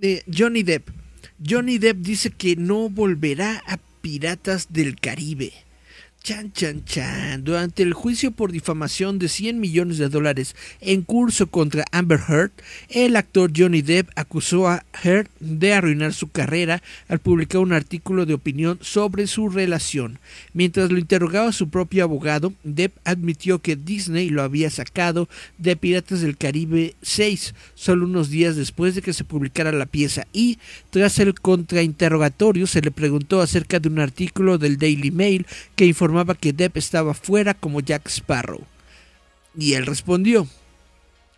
Eh, 0.02 0.22
Johnny 0.30 0.62
Depp. 0.62 0.90
Johnny 1.42 1.78
Depp 1.78 1.96
dice 1.96 2.28
que 2.30 2.54
no 2.54 2.90
volverá 2.90 3.62
a 3.66 3.78
Piratas 4.02 4.66
del 4.68 5.00
Caribe. 5.00 5.54
Chan, 6.26 6.52
chan, 6.52 6.84
chan. 6.84 7.44
Durante 7.44 7.84
el 7.84 7.92
juicio 7.92 8.32
por 8.32 8.50
difamación 8.50 9.20
de 9.20 9.28
100 9.28 9.60
millones 9.60 9.98
de 9.98 10.08
dólares 10.08 10.56
en 10.80 11.02
curso 11.02 11.46
contra 11.46 11.84
Amber 11.92 12.18
Heard, 12.28 12.50
el 12.88 13.14
actor 13.14 13.52
Johnny 13.56 13.80
Depp 13.80 14.10
acusó 14.16 14.66
a 14.66 14.84
Heard 15.04 15.28
de 15.38 15.72
arruinar 15.72 16.14
su 16.14 16.26
carrera 16.26 16.82
al 17.06 17.20
publicar 17.20 17.60
un 17.60 17.72
artículo 17.72 18.26
de 18.26 18.34
opinión 18.34 18.80
sobre 18.80 19.28
su 19.28 19.50
relación. 19.50 20.18
Mientras 20.52 20.90
lo 20.90 20.98
interrogaba 20.98 21.52
su 21.52 21.68
propio 21.68 22.02
abogado, 22.02 22.52
Depp 22.64 22.96
admitió 23.04 23.60
que 23.60 23.76
Disney 23.76 24.28
lo 24.28 24.42
había 24.42 24.68
sacado 24.70 25.28
de 25.58 25.76
Piratas 25.76 26.22
del 26.22 26.36
Caribe 26.36 26.96
6 27.02 27.54
solo 27.76 28.04
unos 28.04 28.30
días 28.30 28.56
después 28.56 28.96
de 28.96 29.02
que 29.02 29.12
se 29.12 29.22
publicara 29.22 29.70
la 29.70 29.86
pieza 29.86 30.26
y, 30.32 30.58
tras 30.90 31.20
el 31.20 31.34
contrainterrogatorio, 31.34 32.66
se 32.66 32.82
le 32.82 32.90
preguntó 32.90 33.40
acerca 33.40 33.78
de 33.78 33.88
un 33.88 34.00
artículo 34.00 34.58
del 34.58 34.76
Daily 34.76 35.12
Mail 35.12 35.46
que 35.76 35.86
informó 35.86 36.15
que 36.38 36.52
Depp 36.52 36.76
estaba 36.76 37.14
fuera 37.14 37.54
como 37.54 37.80
Jack 37.80 38.08
Sparrow. 38.08 38.62
Y 39.58 39.74
él 39.74 39.86
respondió, 39.86 40.46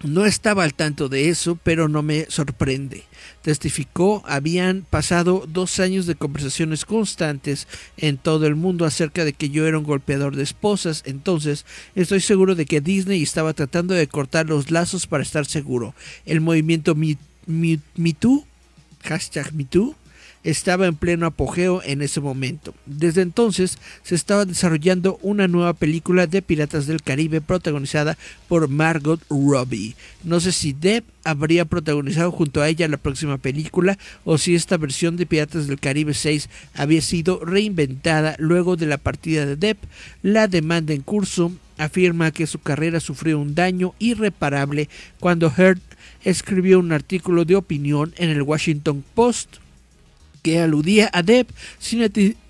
no 0.05 0.27
estaba 0.27 0.63
al 0.63 0.75
tanto 0.75 1.09
de 1.09 1.29
eso, 1.29 1.59
pero 1.63 1.89
no 1.89 2.03
me 2.03 2.27
sorprende. 2.29 3.03
Testificó, 3.43 4.23
habían 4.27 4.87
pasado 4.89 5.45
dos 5.49 5.81
años 5.81 6.07
de 6.07 6.15
conversaciones 6.15 6.85
constantes 6.85 7.67
en 7.97 8.17
todo 8.17 8.47
el 8.47 8.55
mundo 8.55 8.85
acerca 8.85 9.25
de 9.25 9.33
que 9.33 9.51
yo 9.51 9.67
era 9.67 9.79
un 9.79 9.85
golpeador 9.85 10.37
de 10.37 10.45
esposas, 10.45 11.03
entonces 11.05 11.67
estoy 11.97 12.21
seguro 12.21 12.55
de 12.55 12.67
que 12.67 12.81
Disney 12.81 13.23
estaba 13.23 13.55
tratando 13.55 13.95
de 13.95 14.07
cortar 14.07 14.47
los 14.47 14.71
lazos 14.71 15.09
para 15.09 15.25
estar 15.25 15.47
seguro. 15.47 15.95
El 16.27 16.41
movimiento 16.41 16.95
Me, 16.95 17.19
Me 17.47 17.79
hashtag 19.03 19.53
MeToo, 19.53 19.97
estaba 20.45 20.87
en 20.87 20.95
pleno 20.95 21.27
apogeo 21.27 21.83
en 21.85 22.03
ese 22.03 22.21
momento. 22.21 22.75
Desde 22.87 23.23
entonces 23.23 23.79
se 24.03 24.15
estaba 24.15 24.45
desarrollando 24.45 25.19
una 25.23 25.49
nueva 25.49 25.75
película 25.75 26.27
de 26.27 26.43
Piratas 26.43 26.87
del 26.87 27.03
Caribe 27.03 27.41
protagonizada 27.41 28.17
por 28.49 28.69
Margot 28.69 29.21
Robbie. 29.29 29.95
No 30.25 30.41
sé 30.41 30.53
si 30.53 30.73
Depp 30.73 31.05
habría 31.25 31.65
protagonizado 31.65 32.31
junto 32.31 32.63
a 32.63 32.69
ella 32.69 32.89
la 32.89 32.97
próxima 32.97 33.39
película 33.39 33.99
o 34.25 34.39
si 34.39 34.55
esta 34.55 34.77
versión 34.77 35.17
de 35.17 35.27
Piratas 35.27 35.67
del 35.67 35.81
Caribe 35.81 36.15
6 36.15 36.49
había 36.75 37.03
sido 37.03 37.45
reinventada 37.45 38.37
luego 38.39 38.77
de 38.77 38.87
la 38.87 38.99
partida 38.99 39.45
de 39.45 39.57
Depp. 39.57 39.79
La 40.23 40.49
demanda 40.49 40.95
en 40.95 41.03
curso 41.03 41.53
afirma 41.77 42.33
que 42.33 42.47
su 42.47 42.59
carrera 42.59 43.01
sufrió 43.01 43.39
un 43.39 43.55
daño 43.55 43.95
irreparable 43.99 44.89
cuando 45.21 45.53
Heard 45.57 45.81
escribió 46.25 46.81
un 46.81 46.93
artículo 46.93 47.45
de 47.45 47.57
opinión 47.57 48.13
en 48.17 48.31
el 48.31 48.43
Washington 48.43 49.05
Post 49.15 49.59
que 50.49 50.59
aludía 50.61 51.11
a 51.13 51.23
Depp 51.23 51.51
sin, 51.79 52.09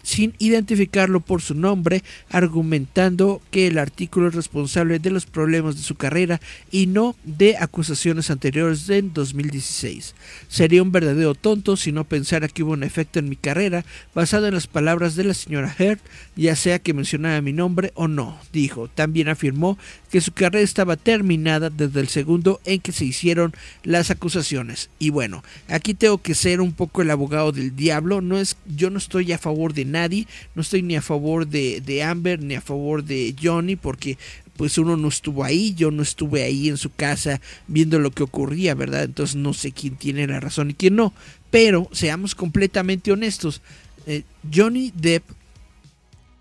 sin 0.09 0.33
identificarlo 0.39 1.21
por 1.21 1.43
su 1.43 1.55
nombre, 1.55 2.03
argumentando 2.31 3.43
que 3.51 3.67
el 3.67 3.77
artículo 3.77 4.29
es 4.29 4.35
responsable 4.35 4.99
de 4.99 5.11
los 5.11 5.27
problemas 5.27 5.77
de 5.77 5.83
su 5.83 5.97
carrera 5.97 6.41
y 6.71 6.87
no 6.87 7.15
de 7.25 7.59
acusaciones 7.59 8.31
anteriores 8.31 8.87
de 8.87 9.03
2016. 9.03 10.15
Sería 10.49 10.83
un 10.83 10.93
verdadero 10.93 11.35
tonto 11.35 11.77
si 11.77 11.93
no 11.93 12.05
pensara 12.05 12.49
que 12.49 12.63
hubo 12.63 12.73
un 12.73 12.85
efecto 12.85 13.19
en 13.19 13.29
mi 13.29 13.37
carrera 13.37 13.85
basado 14.15 14.47
en 14.47 14.55
las 14.55 14.67
palabras 14.67 15.15
de 15.15 15.25
la 15.25 15.35
señora 15.35 15.77
Heard, 15.79 15.99
ya 16.37 16.57
sea 16.57 16.79
que 16.79 16.95
mencionara 16.95 17.43
mi 17.43 17.53
nombre 17.53 17.93
o 17.95 18.09
no, 18.09 18.39
dijo. 18.51 18.89
También 18.89 19.29
afirmó 19.29 19.77
que 20.11 20.23
su 20.23 20.33
carrera 20.33 20.65
estaba 20.65 20.97
terminada 20.97 21.69
desde 21.69 22.01
el 22.01 22.09
segundo 22.09 22.63
en 22.65 22.81
que 22.81 22.93
se 22.93 23.05
hicieron 23.05 23.53
las 23.83 24.11
acusaciones. 24.11 24.89
Y 24.99 25.11
bueno, 25.11 25.45
aquí 25.69 25.93
tengo 25.93 26.17
que 26.17 26.35
ser 26.35 26.63
un 26.63 26.73
poco 26.73 27.03
el 27.03 27.11
abogado 27.11 27.53
del 27.53 27.77
diablo, 27.77 28.23
no 28.23 28.39
es 28.39 28.57
yo 28.75 28.89
no 28.89 28.97
estoy 28.97 29.33
a 29.33 29.39
favor 29.39 29.75
de 29.75 29.85
nada 29.85 29.98
nadie. 29.99 30.27
No 30.55 30.63
estoy 30.63 30.83
ni 30.83 30.97
a 30.97 31.03
favor 31.03 31.47
de, 31.47 32.03
Amber 32.03 32.43
ni 32.43 32.55
a 32.55 32.61
favor 32.61 33.05
de 33.05 33.35
Johnny 33.41 33.77
porque 33.77 34.19
pues 34.57 34.77
uno 34.77 34.97
no 34.97 35.09
estuvo 35.09 35.45
ahí, 35.45 35.73
yo 35.75 35.93
no 35.93 36.03
estuve 36.03 36.43
ahí 36.43 36.69
en 36.69 36.77
su 36.77 36.91
casa 36.91 37.41
viendo 37.69 38.01
lo 38.01 38.11
que 38.11 38.25
ocurría, 38.25 38.75
¿verdad? 38.75 39.05
Entonces 39.05 39.37
no 39.37 39.55
sé 39.55 39.71
quién 39.71 39.97
tiene 39.97 40.27
la 40.27 40.41
razón 40.41 40.71
y 40.71 40.75
quién 40.75 40.97
no. 40.97 41.13
Pero 41.51 41.89
seamos 41.93 42.35
completamente 42.35 43.13
honestos, 43.13 43.63
eh, 44.07 44.25
Johnny 44.53 44.93
Depp 44.97 45.23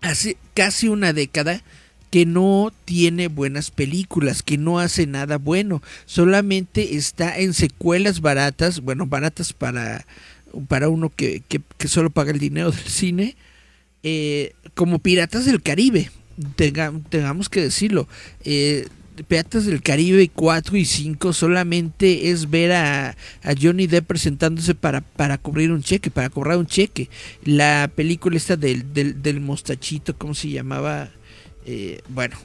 hace 0.00 0.36
casi 0.54 0.88
una 0.88 1.12
década 1.12 1.62
que 2.10 2.26
no 2.26 2.72
tiene 2.84 3.28
buenas 3.28 3.70
películas, 3.70 4.42
que 4.42 4.58
no 4.58 4.78
hace 4.78 5.06
nada 5.06 5.38
bueno, 5.38 5.82
solamente 6.06 6.96
está 6.96 7.38
en 7.38 7.52
secuelas 7.54 8.20
baratas, 8.20 8.80
bueno, 8.80 9.06
baratas 9.06 9.52
para, 9.52 10.06
para 10.68 10.88
uno 10.88 11.10
que, 11.14 11.42
que 11.48 11.88
solo 11.88 12.10
paga 12.10 12.32
el 12.32 12.38
dinero 12.38 12.70
del 12.70 12.80
cine, 12.80 13.36
eh, 14.02 14.52
como 14.74 14.98
Piratas 14.98 15.44
del 15.44 15.62
Caribe, 15.62 16.10
tengamos 16.56 17.48
que 17.48 17.62
decirlo. 17.62 18.08
Eh, 18.44 18.86
Piratas 19.26 19.66
del 19.66 19.82
Caribe 19.82 20.30
4 20.32 20.76
y 20.76 20.84
5 20.84 21.32
solamente 21.32 22.30
es 22.30 22.50
ver 22.50 22.72
a, 22.72 23.16
Johnny 23.60 23.86
Depp 23.86 24.06
presentándose 24.06 24.74
para, 24.74 25.00
para 25.00 25.38
cubrir 25.38 25.72
un 25.72 25.82
cheque, 25.82 26.10
para 26.10 26.30
cobrar 26.30 26.58
un 26.58 26.66
cheque. 26.66 27.08
La 27.44 27.90
película 27.94 28.36
esta 28.36 28.56
del, 28.56 28.92
del, 28.92 29.40
mostachito, 29.40 30.16
¿cómo 30.16 30.34
se 30.34 30.50
llamaba? 30.50 31.10
Eh, 31.66 32.00
bueno, 32.08 32.36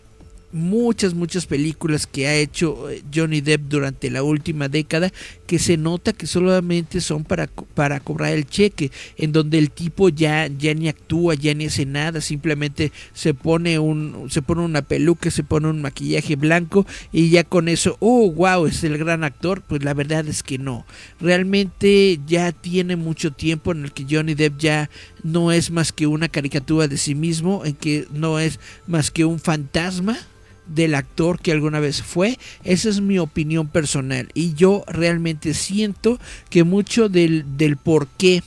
muchas, 0.54 1.14
muchas 1.14 1.46
películas 1.46 2.08
que 2.08 2.28
ha 2.28 2.36
hecho 2.36 2.90
eh, 2.90 3.04
Johnny 3.14 3.42
Depp 3.42 3.64
durante 3.68 4.10
la 4.10 4.24
última 4.24 4.70
década 4.70 5.12
que 5.48 5.60
se 5.60 5.78
nota 5.78 6.14
que 6.14 6.28
solamente 6.28 7.02
son 7.02 7.24
para, 7.24 7.48
para 7.48 8.00
cobrar 8.00 8.34
el 8.34 8.48
cheque, 8.48 8.92
en 9.18 9.32
donde 9.32 9.58
el 9.58 9.72
tipo 9.72 10.10
ya, 10.10 10.48
ya 10.48 10.74
ni 10.74 10.88
actúa, 10.88 11.36
ya 11.36 11.54
ni 11.54 11.66
hace 11.66 11.86
nada, 11.86 12.22
simplemente 12.22 12.92
se 13.14 13.34
pone, 13.34 13.80
un, 13.80 14.28
se 14.30 14.42
pone 14.42 14.62
una 14.62 14.84
peluca, 14.84 15.32
se 15.32 15.44
pone 15.44 15.68
un 15.68 15.82
maquillaje 15.82 16.36
blanco 16.36 16.86
y 17.12 17.30
ya 17.30 17.44
con 17.44 17.68
eso, 17.68 17.98
oh, 18.00 18.32
wow, 18.32 18.68
es 18.68 18.84
el 18.84 18.98
gran 18.98 19.24
actor. 19.24 19.62
Pues 19.68 19.84
la 19.84 19.94
verdad 19.94 20.28
es 20.28 20.44
que 20.44 20.58
no. 20.58 20.86
Realmente 21.20 22.20
ya 22.28 22.52
tiene 22.52 22.96
mucho 22.96 23.32
tiempo 23.32 23.72
en 23.72 23.86
el 23.86 23.92
que 23.92 24.06
Johnny 24.10 24.36
Depp 24.36 24.60
ya 24.60 24.90
no 25.24 25.52
es 25.52 25.72
más 25.72 25.92
que 25.92 26.08
una 26.08 26.30
caricatura 26.30 26.88
de 26.88 26.98
sí 26.98 27.16
mismo, 27.16 27.66
en 27.66 27.74
que 27.74 28.08
no 28.12 28.40
es 28.40 28.60
más 28.88 29.12
que 29.12 29.26
un 29.26 29.40
fantasma 29.40 30.18
del 30.68 30.96
actor 30.96 31.40
que 31.40 31.52
alguna 31.52 31.80
vez 31.80 32.02
fue. 32.02 32.38
Esa 32.64 32.90
es 32.90 33.02
mi 33.02 33.20
opinión 33.20 33.68
personal. 33.68 34.30
Y 34.34 34.54
yo 34.54 34.84
realmente 34.88 35.54
siento 35.54 36.20
que 36.50 36.64
mucho 36.64 37.10
del, 37.10 37.58
del 37.58 37.78
por 37.78 38.08
qué 38.08 38.44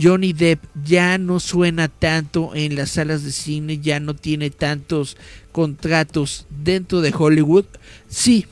Johnny 0.00 0.32
Depp 0.32 0.64
ya 0.84 1.18
no 1.18 1.38
suena 1.38 1.88
tanto 1.88 2.54
en 2.54 2.76
las 2.76 2.92
salas 2.92 3.24
de 3.24 3.32
cine, 3.32 3.78
ya 3.78 4.00
no 4.00 4.14
tiene 4.14 4.50
tantos 4.50 5.16
contratos 5.52 6.46
dentro 6.50 7.00
de 7.00 7.14
Hollywood. 7.16 7.66
Sí, 8.08 8.46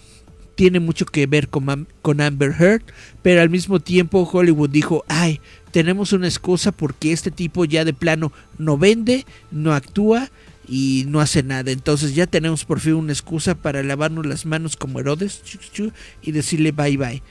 tiene 0.55 0.81
mucho 0.81 1.07
que 1.07 1.27
ver 1.27 1.49
con, 1.49 1.89
con 2.03 2.21
Amber 2.21 2.55
Heard, 2.59 2.83
pero 3.23 3.41
al 3.41 3.49
mismo 3.49 3.81
tiempo 3.81 4.29
Hollywood 4.31 4.69
dijo, 4.69 5.05
ay, 5.09 5.41
tenemos 5.71 6.13
una 6.13 6.29
excusa 6.29 6.73
porque 6.73 7.13
este 7.13 7.31
tipo 7.31 7.65
ya 7.65 7.85
de 7.85 7.95
plano 7.95 8.33
no 8.59 8.77
vende, 8.77 9.25
no 9.51 9.73
actúa 9.73 10.31
y 10.69 11.05
no 11.09 11.21
hace 11.21 11.43
nada. 11.43 11.71
Entonces 11.71 12.15
ya 12.15 12.27
tenemos 12.27 12.65
por 12.65 12.81
fin 12.81 12.95
una 12.95 13.13
excusa 13.13 13.55
para 13.55 13.83
lavarnos 13.83 14.27
las 14.27 14.47
manos 14.47 14.77
como 14.77 15.01
Herodes 15.01 15.43
y 16.23 16.33
decirle 16.33 16.73
bye 16.73 16.97
bye. 16.97 17.23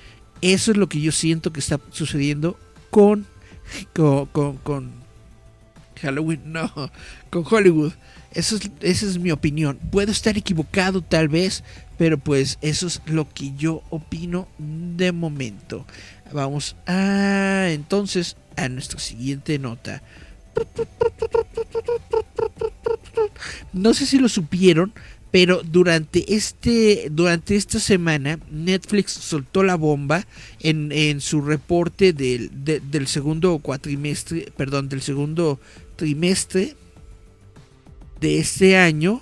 Eso 0.42 0.72
es 0.72 0.78
lo 0.78 0.88
que 0.88 1.02
yo 1.02 1.12
siento 1.12 1.52
que 1.52 1.60
está 1.60 1.80
sucediendo 1.92 2.58
con, 2.90 3.26
con, 3.94 4.58
con, 4.58 4.92
Halloween, 6.02 6.42
no, 6.54 6.72
con 7.30 7.44
Hollywood. 7.50 7.94
Eso 8.32 8.56
es, 8.56 8.70
esa 8.82 9.06
es 9.06 9.20
mi 9.20 9.32
opinión. 9.32 9.78
Puedo 9.92 10.12
estar 10.12 10.38
equivocado 10.38 11.02
tal 11.02 11.28
vez, 11.28 11.64
pero 11.98 12.18
pues 12.18 12.58
eso 12.62 12.88
es 12.88 13.02
lo 13.06 13.28
que 13.28 13.54
yo 13.56 13.84
opino 13.90 14.48
de 14.58 15.12
momento. 15.12 15.86
Vamos 16.32 16.76
a 16.86 17.70
entonces 17.72 18.38
a 18.56 18.70
nuestra 18.70 19.00
siguiente 19.00 19.58
nota. 19.58 20.02
No 23.74 23.94
sé 23.94 24.06
si 24.06 24.18
lo 24.18 24.30
supieron, 24.30 24.94
pero 25.32 25.62
durante 25.64 26.36
este 26.36 27.10
durante 27.12 27.56
esta 27.56 27.80
semana 27.80 28.40
Netflix 28.52 29.12
soltó 29.12 29.64
la 29.64 29.76
bomba 29.76 30.26
en, 30.60 30.92
en 30.92 31.22
su 31.22 31.42
reporte 31.42 32.14
del, 32.14 32.50
del 32.64 33.08
segundo 33.08 33.60
cuatrimestre, 33.60 34.52
perdón, 34.58 34.90
del 34.90 35.02
segundo 35.02 35.60
trimestre 35.96 36.76
de 38.20 38.40
este 38.40 38.78
año, 38.78 39.22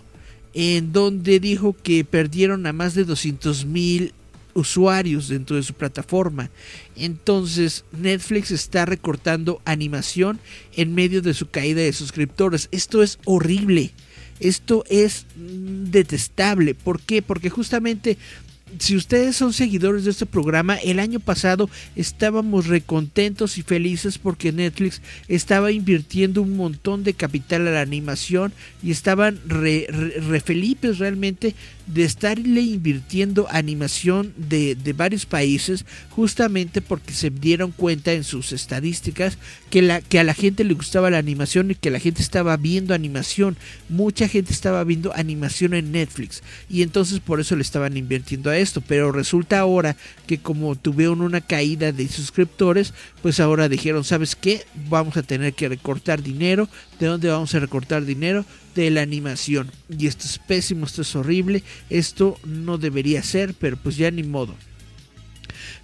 en 0.53 0.91
donde 0.93 1.39
dijo 1.39 1.75
que 1.83 2.05
perdieron 2.05 2.65
a 2.65 2.73
más 2.73 2.95
de 2.95 3.03
200 3.03 3.65
mil 3.65 4.13
usuarios 4.57 5.27
dentro 5.27 5.55
de 5.55 5.63
su 5.63 5.73
plataforma. 5.73 6.49
Entonces 6.95 7.85
Netflix 7.91 8.51
está 8.51 8.85
recortando 8.85 9.61
animación 9.65 10.39
en 10.75 10.95
medio 10.95 11.21
de 11.21 11.33
su 11.33 11.49
caída 11.49 11.81
de 11.81 11.93
suscriptores. 11.93 12.67
Esto 12.71 13.03
es 13.03 13.19
horrible. 13.25 13.91
Esto 14.39 14.83
es 14.89 15.25
mm, 15.35 15.91
detestable. 15.91 16.73
¿Por 16.73 16.99
qué? 17.01 17.21
Porque 17.21 17.49
justamente 17.49 18.17
si 18.79 18.95
ustedes 18.95 19.35
son 19.35 19.53
seguidores 19.53 20.03
de 20.03 20.11
este 20.11 20.25
programa, 20.25 20.75
el 20.75 20.99
año 20.99 21.19
pasado 21.19 21.69
estábamos 21.95 22.67
recontentos 22.67 23.57
y 23.57 23.63
felices 23.63 24.17
porque 24.17 24.51
Netflix 24.51 25.01
estaba 25.27 25.71
invirtiendo 25.71 26.41
un 26.41 26.57
montón 26.57 27.03
de 27.03 27.13
capital 27.13 27.67
a 27.67 27.71
la 27.71 27.81
animación 27.81 28.53
y 28.83 28.91
estaban 28.91 29.39
re, 29.47 29.87
felices 30.43 30.99
realmente 30.99 31.55
de 31.87 32.03
estarle 32.03 32.61
invirtiendo 32.61 33.47
animación 33.49 34.33
de, 34.35 34.75
de, 34.75 34.93
varios 34.93 35.25
países 35.25 35.85
justamente 36.09 36.81
porque 36.81 37.13
se 37.13 37.29
dieron 37.29 37.71
cuenta 37.71 38.11
en 38.11 38.25
sus 38.25 38.51
estadísticas 38.51 39.37
que, 39.69 39.81
la, 39.81 40.01
que 40.01 40.19
a 40.19 40.25
la 40.25 40.33
gente 40.33 40.65
le 40.65 40.73
gustaba 40.73 41.09
la 41.09 41.17
animación 41.17 41.71
y 41.71 41.75
que 41.75 41.89
la 41.89 41.99
gente 41.99 42.21
estaba 42.21 42.57
viendo 42.57 42.93
animación. 42.93 43.55
Mucha 43.87 44.27
gente 44.27 44.51
estaba 44.51 44.83
viendo 44.83 45.13
animación 45.15 45.73
en 45.73 45.93
Netflix 45.93 46.43
y 46.69 46.81
entonces 46.81 47.21
por 47.21 47.39
eso 47.39 47.55
le 47.55 47.61
estaban 47.61 47.95
invirtiendo 47.95 48.49
a 48.49 48.57
esto. 48.57 48.81
Pero 48.81 49.13
resulta 49.13 49.59
ahora 49.59 49.95
que 50.27 50.39
como 50.39 50.75
tuvieron 50.75 51.21
una 51.21 51.41
caída 51.41 51.93
de 51.93 52.07
suscriptores, 52.09 52.93
pues 53.21 53.39
ahora 53.39 53.69
dijeron, 53.69 54.03
¿sabes 54.03 54.35
qué? 54.35 54.65
Vamos 54.89 55.15
a 55.15 55.23
tener 55.23 55.53
que 55.53 55.69
recortar 55.69 56.21
dinero. 56.21 56.67
¿De 56.99 57.07
dónde 57.07 57.29
vamos 57.29 57.55
a 57.55 57.59
recortar 57.59 58.03
dinero? 58.03 58.45
De 58.81 58.91
la 58.91 59.01
animación. 59.01 59.71
Y 59.89 60.07
esto 60.07 60.25
es 60.25 60.37
pésimo, 60.37 60.85
esto 60.85 61.01
es 61.01 61.15
horrible, 61.15 61.63
esto 61.89 62.39
no 62.45 62.77
debería 62.77 63.21
ser, 63.23 63.53
pero 63.53 63.77
pues 63.77 63.97
ya 63.97 64.11
ni 64.11 64.23
modo. 64.23 64.55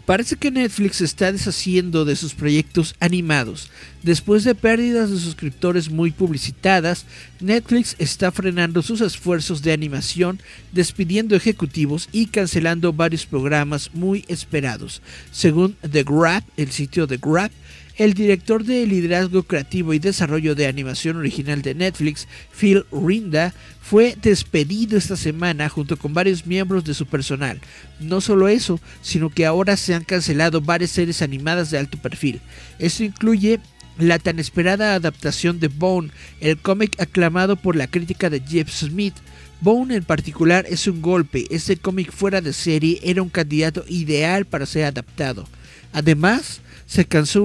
Parece 0.05 0.35
que 0.35 0.51
Netflix 0.51 0.99
está 0.99 1.31
deshaciendo 1.31 2.03
de 2.03 2.17
sus 2.17 2.33
proyectos 2.33 2.93
animados. 2.99 3.69
Después 4.01 4.43
de 4.43 4.53
pérdidas 4.53 5.09
de 5.09 5.17
suscriptores 5.17 5.89
muy 5.89 6.11
publicitadas, 6.11 7.05
Netflix 7.39 7.95
está 7.99 8.29
frenando 8.33 8.81
sus 8.81 8.99
esfuerzos 8.99 9.61
de 9.61 9.71
animación, 9.71 10.41
despidiendo 10.73 11.37
ejecutivos 11.37 12.09
y 12.11 12.25
cancelando 12.25 12.91
varios 12.91 13.25
programas 13.25 13.91
muy 13.93 14.25
esperados. 14.27 15.01
Según 15.31 15.77
The 15.89 16.03
Grab, 16.03 16.43
el 16.57 16.71
sitio 16.71 17.07
The 17.07 17.17
Grab, 17.17 17.51
el 17.97 18.13
director 18.13 18.63
de 18.63 18.87
liderazgo 18.87 19.43
creativo 19.43 19.93
y 19.93 19.99
desarrollo 19.99 20.55
de 20.55 20.67
animación 20.67 21.17
original 21.17 21.61
de 21.61 21.75
Netflix, 21.75 22.27
Phil 22.57 22.85
Rinda, 22.91 23.53
fue 23.81 24.15
despedido 24.21 24.97
esta 24.97 25.15
semana 25.15 25.69
junto 25.69 25.97
con 25.97 26.13
varios 26.13 26.47
miembros 26.47 26.83
de 26.85 26.93
su 26.93 27.05
personal. 27.05 27.59
No 27.99 28.21
solo 28.21 28.47
eso, 28.47 28.79
sino 29.01 29.29
que 29.29 29.45
ahora 29.45 29.77
se 29.77 29.93
han 29.93 30.03
cancelado 30.03 30.61
varias 30.61 30.91
series 30.91 31.21
animadas 31.21 31.69
de 31.69 31.77
alto 31.77 31.97
perfil. 31.97 32.41
Esto 32.79 33.03
incluye 33.03 33.59
la 33.97 34.17
tan 34.17 34.39
esperada 34.39 34.95
adaptación 34.95 35.59
de 35.59 35.67
Bone, 35.67 36.09
el 36.39 36.57
cómic 36.57 36.99
aclamado 36.99 37.55
por 37.55 37.75
la 37.75 37.87
crítica 37.87 38.29
de 38.29 38.41
Jeff 38.41 38.71
Smith. 38.71 39.13
Bone 39.61 39.95
en 39.95 40.03
particular 40.03 40.65
es 40.67 40.87
un 40.87 41.01
golpe, 41.01 41.45
este 41.51 41.77
cómic 41.77 42.11
fuera 42.11 42.41
de 42.41 42.53
serie 42.53 42.99
era 43.03 43.21
un 43.21 43.29
candidato 43.29 43.85
ideal 43.87 44.45
para 44.45 44.65
ser 44.65 44.85
adaptado. 44.85 45.47
Además, 45.93 46.61
se, 46.85 47.05
canceló 47.05 47.43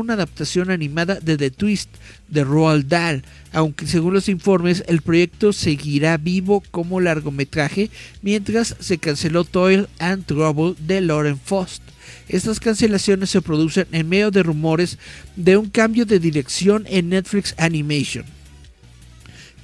una 0.00 0.14
adaptación 0.14 0.70
animada 0.70 1.16
de 1.16 1.36
The 1.36 1.50
Twist 1.50 1.90
de 2.28 2.44
Roald 2.44 2.88
Dahl, 2.88 3.24
aunque 3.52 3.86
según 3.86 4.14
los 4.14 4.28
informes 4.28 4.84
el 4.88 5.02
proyecto 5.02 5.52
seguirá 5.52 6.16
vivo 6.16 6.62
como 6.70 7.00
largometraje, 7.00 7.90
mientras 8.22 8.76
se 8.80 8.98
canceló 8.98 9.44
Toil 9.44 9.88
and 9.98 10.24
Trouble 10.26 10.74
de 10.78 11.00
Lauren 11.00 11.38
Faust. 11.38 11.82
Estas 12.28 12.60
cancelaciones 12.60 13.30
se 13.30 13.42
producen 13.42 13.86
en 13.92 14.08
medio 14.08 14.30
de 14.30 14.42
rumores 14.42 14.98
de 15.36 15.56
un 15.56 15.70
cambio 15.70 16.04
de 16.04 16.18
dirección 16.18 16.84
en 16.88 17.08
Netflix 17.10 17.54
Animation. 17.58 18.24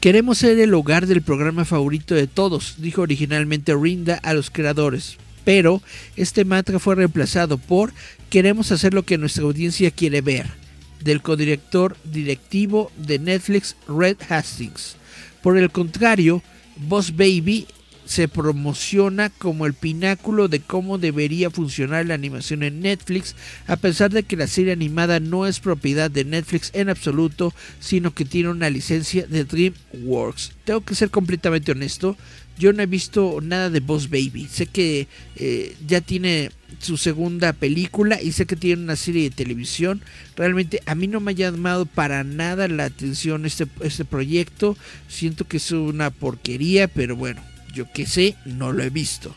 Queremos 0.00 0.38
ser 0.38 0.59
el 0.59 0.74
hogar 0.74 1.07
del 1.07 1.22
programa 1.22 1.64
favorito 1.64 2.14
de 2.14 2.26
todos, 2.26 2.74
dijo 2.78 3.02
originalmente 3.02 3.74
Rinda 3.74 4.16
a 4.16 4.35
los 4.35 4.50
creadores, 4.50 5.16
pero 5.44 5.83
este 6.16 6.44
mantra 6.44 6.78
fue 6.78 6.94
reemplazado 6.94 7.59
por 7.59 7.92
queremos 8.30 8.72
hacer 8.72 8.94
lo 8.94 9.04
que 9.04 9.18
nuestra 9.18 9.44
audiencia 9.44 9.90
quiere 9.90 10.20
ver, 10.20 10.50
del 11.00 11.22
codirector 11.22 11.96
directivo 12.04 12.90
de 12.96 13.18
Netflix 13.18 13.76
Red 13.87 14.16
Hastings. 14.28 14.96
Por 15.42 15.59
el 15.59 15.70
contrario, 15.70 16.42
Boss 16.76 17.14
Baby 17.14 17.66
se 18.07 18.28
promociona 18.28 19.30
como 19.30 19.66
el 19.66 19.74
pináculo 19.74 20.48
de 20.48 20.61
cómo 20.61 20.98
debería 20.98 21.50
funcionar 21.50 22.07
la 22.07 22.14
animación 22.14 22.62
en 22.62 22.80
Netflix, 22.80 23.35
a 23.66 23.76
pesar 23.76 24.11
de 24.11 24.22
que 24.22 24.37
la 24.37 24.46
serie 24.46 24.72
animada 24.72 25.20
no 25.20 25.46
es 25.46 25.61
propiedad 25.61 26.11
de 26.11 26.24
Netflix 26.24 26.70
en 26.74 26.90
absoluto, 26.90 27.54
sino 27.80 28.12
que 28.12 28.24
tiene 28.24 28.50
una 28.50 28.70
licencia 28.70 29.26
de 29.26 29.44
DreamWorks. 29.44 30.52
Tengo 30.64 30.83
que 30.83 30.94
ser 30.94 31.11
completamente 31.11 31.72
honesto, 31.72 32.16
yo 32.59 32.73
no 32.73 32.83
he 32.83 32.87
visto 32.87 33.40
nada 33.43 33.71
de 33.71 33.81
Boss 33.81 34.09
Baby. 34.09 34.49
Sé 34.51 34.67
que 34.67 35.09
eh, 35.37 35.77
ya 35.87 36.01
tiene 36.01 36.51
su 36.79 36.97
segunda 36.97 37.53
película 37.53 38.21
y 38.21 38.33
sé 38.33 38.47
que 38.47 38.57
tiene 38.57 38.83
una 38.83 38.97
serie 38.97 39.25
de 39.25 39.35
televisión. 39.35 40.03
Realmente 40.37 40.83
a 40.87 40.95
mí 40.95 41.07
no 41.07 41.21
me 41.21 41.33
ha 41.33 41.35
llamado 41.35 41.87
para 41.87 42.25
nada 42.25 42.69
la 42.69 42.85
atención 42.85 43.47
este, 43.47 43.67
este 43.81 44.05
proyecto. 44.05 44.77
Siento 45.09 45.47
que 45.47 45.57
es 45.57 45.71
una 45.73 46.11
porquería, 46.11 46.88
pero 46.88 47.17
bueno, 47.17 47.43
yo 47.73 47.90
que 47.93 48.07
sé, 48.07 48.37
no 48.45 48.73
lo 48.73 48.83
he 48.83 48.90
visto. 48.90 49.35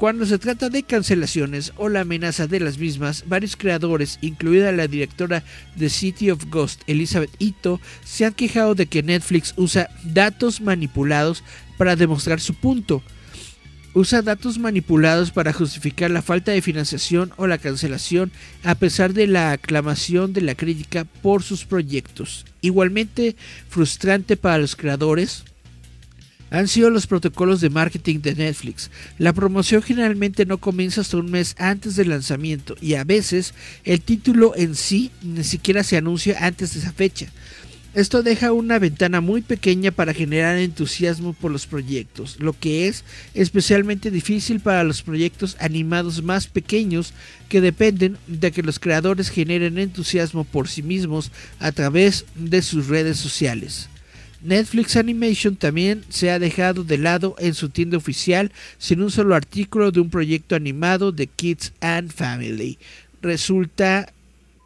Cuando 0.00 0.24
se 0.24 0.38
trata 0.38 0.70
de 0.70 0.82
cancelaciones 0.82 1.74
o 1.76 1.90
la 1.90 2.00
amenaza 2.00 2.46
de 2.46 2.58
las 2.58 2.78
mismas, 2.78 3.24
varios 3.26 3.54
creadores, 3.54 4.18
incluida 4.22 4.72
la 4.72 4.86
directora 4.86 5.44
de 5.76 5.90
City 5.90 6.30
of 6.30 6.46
Ghost, 6.46 6.80
Elizabeth 6.86 7.30
Ito, 7.38 7.82
se 8.02 8.24
han 8.24 8.32
quejado 8.32 8.74
de 8.74 8.86
que 8.86 9.02
Netflix 9.02 9.52
usa 9.58 9.90
datos 10.02 10.62
manipulados 10.62 11.44
para 11.80 11.96
demostrar 11.96 12.40
su 12.40 12.52
punto. 12.52 13.02
Usa 13.94 14.20
datos 14.20 14.58
manipulados 14.58 15.30
para 15.30 15.54
justificar 15.54 16.10
la 16.10 16.20
falta 16.20 16.52
de 16.52 16.60
financiación 16.60 17.32
o 17.38 17.46
la 17.46 17.56
cancelación 17.56 18.32
a 18.64 18.74
pesar 18.74 19.14
de 19.14 19.26
la 19.26 19.52
aclamación 19.52 20.34
de 20.34 20.42
la 20.42 20.54
crítica 20.54 21.06
por 21.22 21.42
sus 21.42 21.64
proyectos. 21.64 22.44
Igualmente 22.60 23.34
frustrante 23.70 24.36
para 24.36 24.58
los 24.58 24.76
creadores, 24.76 25.44
han 26.50 26.68
sido 26.68 26.90
los 26.90 27.06
protocolos 27.06 27.62
de 27.62 27.70
marketing 27.70 28.20
de 28.20 28.34
Netflix. 28.34 28.90
La 29.16 29.32
promoción 29.32 29.80
generalmente 29.80 30.44
no 30.44 30.58
comienza 30.58 31.00
hasta 31.00 31.16
un 31.16 31.30
mes 31.30 31.54
antes 31.58 31.96
del 31.96 32.10
lanzamiento 32.10 32.76
y 32.82 32.92
a 32.94 33.04
veces 33.04 33.54
el 33.84 34.02
título 34.02 34.52
en 34.54 34.74
sí 34.74 35.12
ni 35.22 35.44
siquiera 35.44 35.82
se 35.82 35.96
anuncia 35.96 36.44
antes 36.44 36.74
de 36.74 36.80
esa 36.80 36.92
fecha. 36.92 37.28
Esto 37.92 38.22
deja 38.22 38.52
una 38.52 38.78
ventana 38.78 39.20
muy 39.20 39.42
pequeña 39.42 39.90
para 39.90 40.14
generar 40.14 40.56
entusiasmo 40.58 41.32
por 41.32 41.50
los 41.50 41.66
proyectos, 41.66 42.36
lo 42.38 42.52
que 42.52 42.86
es 42.86 43.04
especialmente 43.34 44.12
difícil 44.12 44.60
para 44.60 44.84
los 44.84 45.02
proyectos 45.02 45.56
animados 45.58 46.22
más 46.22 46.46
pequeños 46.46 47.12
que 47.48 47.60
dependen 47.60 48.16
de 48.28 48.52
que 48.52 48.62
los 48.62 48.78
creadores 48.78 49.28
generen 49.28 49.76
entusiasmo 49.76 50.44
por 50.44 50.68
sí 50.68 50.84
mismos 50.84 51.32
a 51.58 51.72
través 51.72 52.26
de 52.36 52.62
sus 52.62 52.86
redes 52.86 53.16
sociales. 53.16 53.88
Netflix 54.40 54.96
Animation 54.96 55.56
también 55.56 56.04
se 56.10 56.30
ha 56.30 56.38
dejado 56.38 56.84
de 56.84 56.96
lado 56.96 57.34
en 57.40 57.54
su 57.54 57.70
tienda 57.70 57.96
oficial 57.96 58.52
sin 58.78 59.02
un 59.02 59.10
solo 59.10 59.34
artículo 59.34 59.90
de 59.90 59.98
un 59.98 60.10
proyecto 60.10 60.54
animado 60.54 61.10
de 61.10 61.26
Kids 61.26 61.72
and 61.80 62.12
Family. 62.12 62.78
Resulta, 63.20 64.12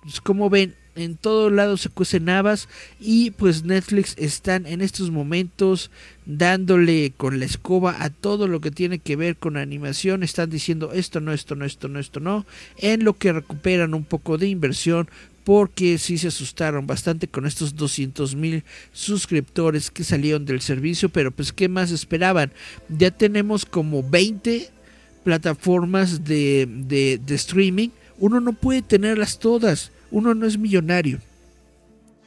pues, 0.03 0.21
como 0.21 0.51
ven, 0.51 0.75
en 0.97 1.17
todos 1.17 1.53
lados 1.53 1.83
se 1.83 1.89
cuecen 1.89 2.29
habas 2.29 2.69
y 3.01 3.33
pues 3.33 3.65
Netflix 3.65 4.15
están 4.19 4.67
en 4.67 4.81
estos 4.81 5.11
momentos 5.11 5.91
dándole 6.27 7.13
con 7.17 7.39
la 7.39 7.45
escoba 7.45 8.03
a 8.03 8.11
todo 8.11 8.49
lo 8.49 8.61
que 8.61 8.71
tiene 8.71 8.99
que 8.99 9.17
ver 9.17 9.37
con 9.37 9.57
animación, 9.57 10.23
están 10.23 10.51
diciendo 10.51 10.93
esto 10.93 11.21
no, 11.21 11.33
esto 11.33 11.57
no, 11.57 11.65
esto 11.65 11.89
no, 11.89 11.99
esto 11.99 12.21
no, 12.21 12.47
en 12.79 13.05
lo 13.05 13.15
que 13.15 13.33
recuperan 13.33 13.95
un 13.95 14.05
poco 14.05 14.39
de 14.39 14.49
inversión 14.49 15.09
porque 15.45 15.99
sí 15.99 16.17
se 16.17 16.29
asustaron 16.29 16.87
bastante 16.87 17.29
con 17.29 17.47
estos 17.47 17.77
200 17.77 18.35
mil 18.35 18.65
suscriptores 18.93 19.91
que 19.91 20.03
salieron 20.03 20.47
del 20.47 20.63
servicio, 20.63 21.11
pero 21.11 21.31
pues 21.31 21.53
qué 21.53 21.69
más 21.69 21.91
esperaban. 21.91 22.51
Ya 22.89 23.11
tenemos 23.11 23.67
como 23.67 24.03
20 24.03 24.71
plataformas 25.23 26.25
de, 26.25 26.67
de, 26.67 27.21
de 27.25 27.35
streaming, 27.35 27.91
uno 28.19 28.41
no 28.41 28.55
puede 28.55 28.83
tenerlas 28.83 29.39
todas, 29.39 29.91
uno 30.11 30.35
no 30.35 30.47
es 30.47 30.59
millonario. 30.59 31.21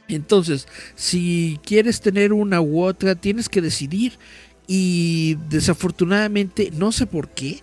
Entonces, 0.08 0.66
si 0.94 1.60
quieres 1.64 2.00
tener 2.00 2.32
una 2.32 2.60
u 2.60 2.82
otra, 2.82 3.14
tienes 3.14 3.48
que 3.48 3.60
decidir. 3.60 4.18
Y 4.66 5.36
desafortunadamente, 5.48 6.70
no 6.74 6.92
sé 6.92 7.06
por 7.06 7.28
qué, 7.28 7.62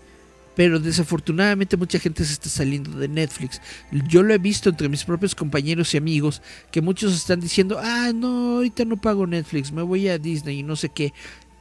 pero 0.56 0.80
desafortunadamente 0.80 1.78
mucha 1.78 2.00
gente 2.00 2.24
se 2.24 2.34
está 2.34 2.50
saliendo 2.50 2.98
de 2.98 3.08
Netflix. 3.08 3.62
Yo 4.08 4.24
lo 4.24 4.34
he 4.34 4.38
visto 4.38 4.70
entre 4.70 4.90
mis 4.90 5.04
propios 5.04 5.36
compañeros 5.36 5.94
y 5.94 5.98
amigos 5.98 6.42
que 6.72 6.82
muchos 6.82 7.16
están 7.16 7.42
diciendo, 7.42 7.78
ah, 7.80 8.12
no, 8.16 8.56
ahorita 8.56 8.86
no 8.86 8.98
pago 8.98 9.28
Netflix, 9.28 9.72
me 9.72 9.82
voy 9.82 10.08
a 10.08 10.18
Disney 10.18 10.60
y 10.60 10.64
no 10.64 10.76
sé 10.76 10.90
qué. 10.90 11.14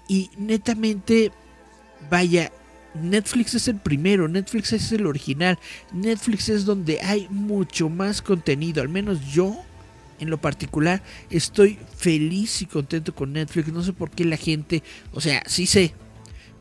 Y 0.09 0.31
netamente, 0.39 1.33
vaya, 2.11 2.53
Netflix 2.95 3.55
es 3.55 3.69
el 3.69 3.77
primero, 3.77 4.29
Netflix 4.29 4.73
es 4.73 4.93
el 4.93 5.07
original, 5.07 5.59
Netflix 5.93 6.49
es 6.49 6.65
donde 6.65 7.01
hay 7.01 7.27
mucho 7.31 7.89
más 7.89 8.23
contenido, 8.23 8.83
al 8.83 8.89
menos 8.89 9.33
yo 9.33 9.57
en 10.21 10.31
lo 10.31 10.39
particular 10.39 11.03
estoy 11.29 11.79
feliz 11.97 12.63
y 12.63 12.67
contento 12.67 13.15
con 13.15 13.33
Netflix, 13.33 13.73
no 13.73 13.83
sé 13.83 13.93
por 13.93 14.11
qué 14.11 14.25
la 14.25 14.37
gente, 14.37 14.83
o 15.13 15.21
sea, 15.21 15.43
sí 15.47 15.67
sé, 15.67 15.93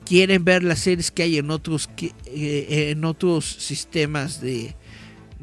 quieren 0.06 0.44
ver 0.44 0.64
las 0.64 0.80
series 0.80 1.12
que 1.12 1.24
hay 1.24 1.38
en 1.38 1.52
otros 1.52 1.90
eh, 1.98 2.92
en 2.92 3.06
otros 3.06 3.46
sistemas 3.46 4.42
de, 4.42 4.76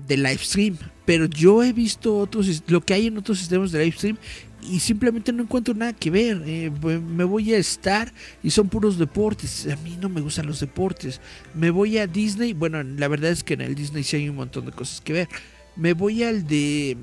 de 0.06 0.16
live 0.16 0.38
stream 0.38 0.76
pero 1.10 1.26
yo 1.26 1.64
he 1.64 1.72
visto 1.72 2.16
otros 2.18 2.62
lo 2.68 2.80
que 2.82 2.94
hay 2.94 3.08
en 3.08 3.18
otros 3.18 3.38
sistemas 3.38 3.72
de 3.72 3.84
live 3.84 3.96
stream 3.96 4.16
y 4.62 4.80
simplemente 4.80 5.32
no 5.32 5.42
encuentro 5.42 5.74
nada 5.74 5.92
que 5.92 6.10
ver 6.10 6.42
eh, 6.46 6.70
me 6.70 7.24
voy 7.24 7.54
a 7.54 7.58
estar 7.58 8.12
y 8.42 8.50
son 8.50 8.68
puros 8.68 8.98
deportes 8.98 9.66
a 9.66 9.76
mí 9.76 9.98
no 10.00 10.08
me 10.08 10.20
gustan 10.20 10.46
los 10.46 10.60
deportes 10.60 11.20
me 11.54 11.70
voy 11.70 11.98
a 11.98 12.06
Disney 12.06 12.52
bueno 12.52 12.82
la 12.82 13.08
verdad 13.08 13.30
es 13.30 13.42
que 13.42 13.54
en 13.54 13.62
el 13.62 13.74
Disney 13.74 14.04
sí 14.04 14.16
hay 14.16 14.28
un 14.28 14.36
montón 14.36 14.66
de 14.66 14.72
cosas 14.72 15.00
que 15.00 15.12
ver 15.12 15.28
me 15.76 15.92
voy 15.92 16.22
al 16.22 16.46
de 16.46 16.96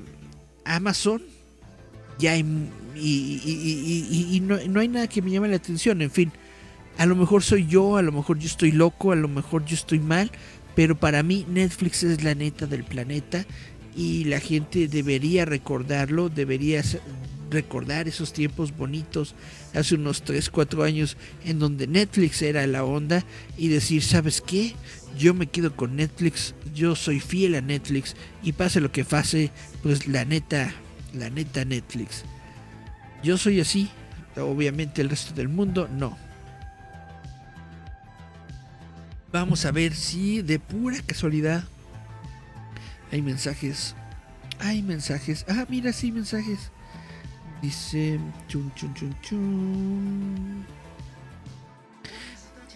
Amazon 0.64 1.22
ya 2.18 2.32
hay, 2.32 2.44
y, 2.96 4.26
y, 4.32 4.40
no, 4.40 4.58
no 4.68 4.80
hay 4.80 4.88
nada 4.88 5.06
que 5.06 5.22
me 5.22 5.30
llame 5.30 5.48
la 5.48 5.56
atención 5.56 6.02
en 6.02 6.10
fin 6.10 6.32
a 6.98 7.06
lo 7.06 7.14
mejor 7.14 7.44
soy 7.44 7.66
yo, 7.66 7.96
a 7.96 8.02
lo 8.02 8.10
mejor 8.10 8.38
yo 8.40 8.46
estoy 8.46 8.72
loco, 8.72 9.12
a 9.12 9.16
lo 9.16 9.28
mejor 9.28 9.64
yo 9.64 9.74
estoy 9.76 10.00
mal, 10.00 10.32
pero 10.74 10.98
para 10.98 11.22
mí 11.22 11.46
Netflix 11.48 12.02
es 12.02 12.24
la 12.24 12.34
neta 12.34 12.66
del 12.66 12.82
planeta 12.82 13.46
y 13.96 14.24
la 14.24 14.40
gente 14.40 14.88
debería 14.88 15.44
recordarlo, 15.44 16.28
debería 16.28 16.82
recordar 17.50 18.08
esos 18.08 18.32
tiempos 18.32 18.76
bonitos 18.76 19.34
hace 19.74 19.94
unos 19.94 20.22
3, 20.22 20.50
4 20.50 20.82
años 20.82 21.16
en 21.44 21.58
donde 21.58 21.86
Netflix 21.86 22.42
era 22.42 22.66
la 22.66 22.84
onda 22.84 23.24
y 23.56 23.68
decir, 23.68 24.02
¿sabes 24.02 24.40
qué? 24.40 24.74
Yo 25.18 25.34
me 25.34 25.46
quedo 25.46 25.74
con 25.74 25.96
Netflix, 25.96 26.54
yo 26.74 26.94
soy 26.94 27.20
fiel 27.20 27.54
a 27.54 27.60
Netflix 27.60 28.14
y 28.42 28.52
pase 28.52 28.80
lo 28.80 28.92
que 28.92 29.04
pase, 29.04 29.50
pues 29.82 30.06
la 30.06 30.24
neta, 30.24 30.72
la 31.14 31.30
neta 31.30 31.64
Netflix. 31.64 32.24
Yo 33.22 33.36
soy 33.36 33.60
así, 33.60 33.90
obviamente 34.36 35.02
el 35.02 35.10
resto 35.10 35.34
del 35.34 35.48
mundo 35.48 35.88
no. 35.88 36.16
Vamos 39.32 39.64
a 39.64 39.72
ver 39.72 39.94
si 39.94 40.40
de 40.40 40.58
pura 40.58 41.02
casualidad 41.02 41.64
hay 43.10 43.22
mensajes. 43.22 43.94
Hay 44.58 44.82
mensajes. 44.82 45.44
Ah, 45.48 45.66
mira, 45.68 45.92
sí, 45.92 46.12
mensajes. 46.12 46.70
Dice. 47.62 48.18
Chun, 48.48 48.72
chun, 48.74 48.94
chun, 48.94 49.16
chun. 49.22 50.66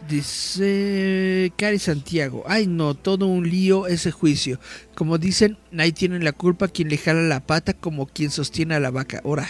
Dice 0.09 1.53
Cari 1.57 1.79
Santiago. 1.79 2.45
Ay, 2.47 2.66
no, 2.66 2.95
todo 2.95 3.27
un 3.27 3.49
lío 3.49 3.87
ese 3.87 4.11
juicio. 4.11 4.59
Como 4.95 5.18
dicen, 5.18 5.59
ahí 5.79 5.92
tienen 5.92 6.25
la 6.25 6.33
culpa 6.33 6.68
quien 6.68 6.88
le 6.88 6.99
jala 6.99 7.23
la 7.23 7.47
pata 7.47 7.73
como 7.73 8.07
quien 8.07 8.31
sostiene 8.31 8.75
a 8.75 8.81
la 8.81 8.90
vaca. 8.90 9.21
Ahora. 9.25 9.49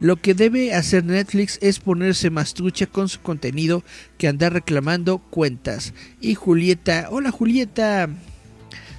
Lo 0.00 0.16
que 0.16 0.34
debe 0.34 0.74
hacer 0.74 1.04
Netflix 1.04 1.58
es 1.62 1.78
ponerse 1.78 2.28
más 2.28 2.52
trucha 2.52 2.86
con 2.86 3.08
su 3.08 3.20
contenido 3.20 3.84
que 4.18 4.28
andar 4.28 4.52
reclamando 4.52 5.18
cuentas. 5.18 5.94
Y 6.20 6.34
Julieta, 6.34 7.08
hola 7.10 7.30
Julieta, 7.30 8.08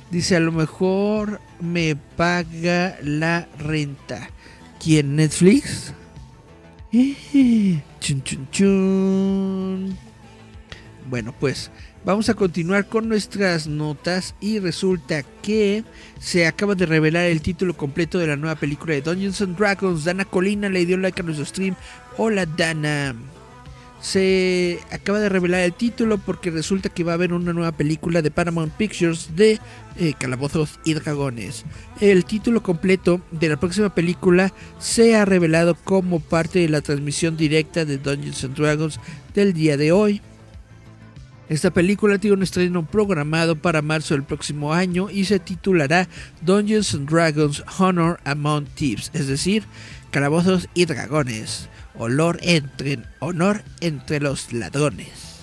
dice 0.10 0.38
a 0.38 0.40
lo 0.40 0.54
mejor 0.54 1.42
me 1.60 1.96
paga 1.96 2.98
la 3.04 3.48
renta. 3.60 4.30
¿Quién 4.80 5.16
Netflix? 5.16 5.94
Chun, 6.92 8.24
chun, 8.24 8.48
chun. 8.52 9.98
Bueno, 11.10 11.34
pues 11.40 11.72
Vamos 12.06 12.30
a 12.30 12.36
continuar 12.36 12.86
con 12.86 13.10
nuestras 13.10 13.66
notas 13.66 14.36
y 14.40 14.60
resulta 14.60 15.24
que 15.42 15.84
se 16.20 16.46
acaba 16.46 16.76
de 16.76 16.86
revelar 16.86 17.26
el 17.26 17.42
título 17.42 17.76
completo 17.76 18.20
de 18.20 18.28
la 18.28 18.36
nueva 18.36 18.54
película 18.54 18.94
de 18.94 19.02
Dungeons 19.02 19.42
and 19.42 19.58
Dragons. 19.58 20.06
Dana 20.06 20.24
Colina 20.24 20.70
le 20.70 20.86
dio 20.86 20.98
like 20.98 21.20
a 21.20 21.24
nuestro 21.24 21.46
stream. 21.46 21.76
Hola 22.16 22.46
Dana. 22.46 23.16
Se 24.06 24.78
acaba 24.92 25.20
de 25.20 25.30
revelar 25.30 25.62
el 25.62 25.74
título 25.74 26.20
porque 26.20 26.52
resulta 26.52 26.90
que 26.90 27.04
va 27.04 27.14
a 27.14 27.16
haber 27.16 27.34
una 27.34 27.54
nueva 27.54 27.72
película 27.72 28.22
de 28.22 28.30
Paramount 28.30 28.72
Pictures 28.72 29.36
de 29.36 29.60
eh, 29.98 30.14
Calabozos 30.16 30.80
y 30.86 30.94
Dragones. 30.94 31.66
El 32.00 32.24
título 32.24 32.62
completo 32.62 33.20
de 33.32 33.50
la 33.50 33.60
próxima 33.60 33.96
película 33.96 34.54
se 34.78 35.16
ha 35.16 35.26
revelado 35.26 35.74
como 35.74 36.20
parte 36.20 36.60
de 36.60 36.70
la 36.70 36.82
transmisión 36.82 37.36
directa 37.36 37.84
de 37.84 37.98
Dungeons 37.98 38.44
and 38.44 38.56
Dragons 38.56 39.00
del 39.34 39.54
día 39.54 39.76
de 39.76 39.92
hoy. 39.92 40.22
Esta 41.50 41.72
película 41.72 42.20
tiene 42.20 42.36
un 42.38 42.44
estreno 42.44 42.86
programado 42.86 43.56
para 43.56 43.82
marzo 43.82 44.14
del 44.14 44.24
próximo 44.24 44.72
año 44.72 45.10
y 45.10 45.26
se 45.26 45.40
titulará 45.40 46.08
Dungeons 46.44 46.94
and 46.94 47.10
Dragons 47.10 47.64
Honor 47.80 48.20
Among 48.24 48.68
Thieves, 48.76 49.10
es 49.14 49.26
decir, 49.26 49.64
calabozos 50.12 50.70
y 50.76 50.86
dragones, 50.86 51.70
honor 51.98 52.40
entre, 52.42 53.00
honor 53.20 53.64
entre 53.82 54.20
los 54.20 54.54
ladrones. 54.54 55.36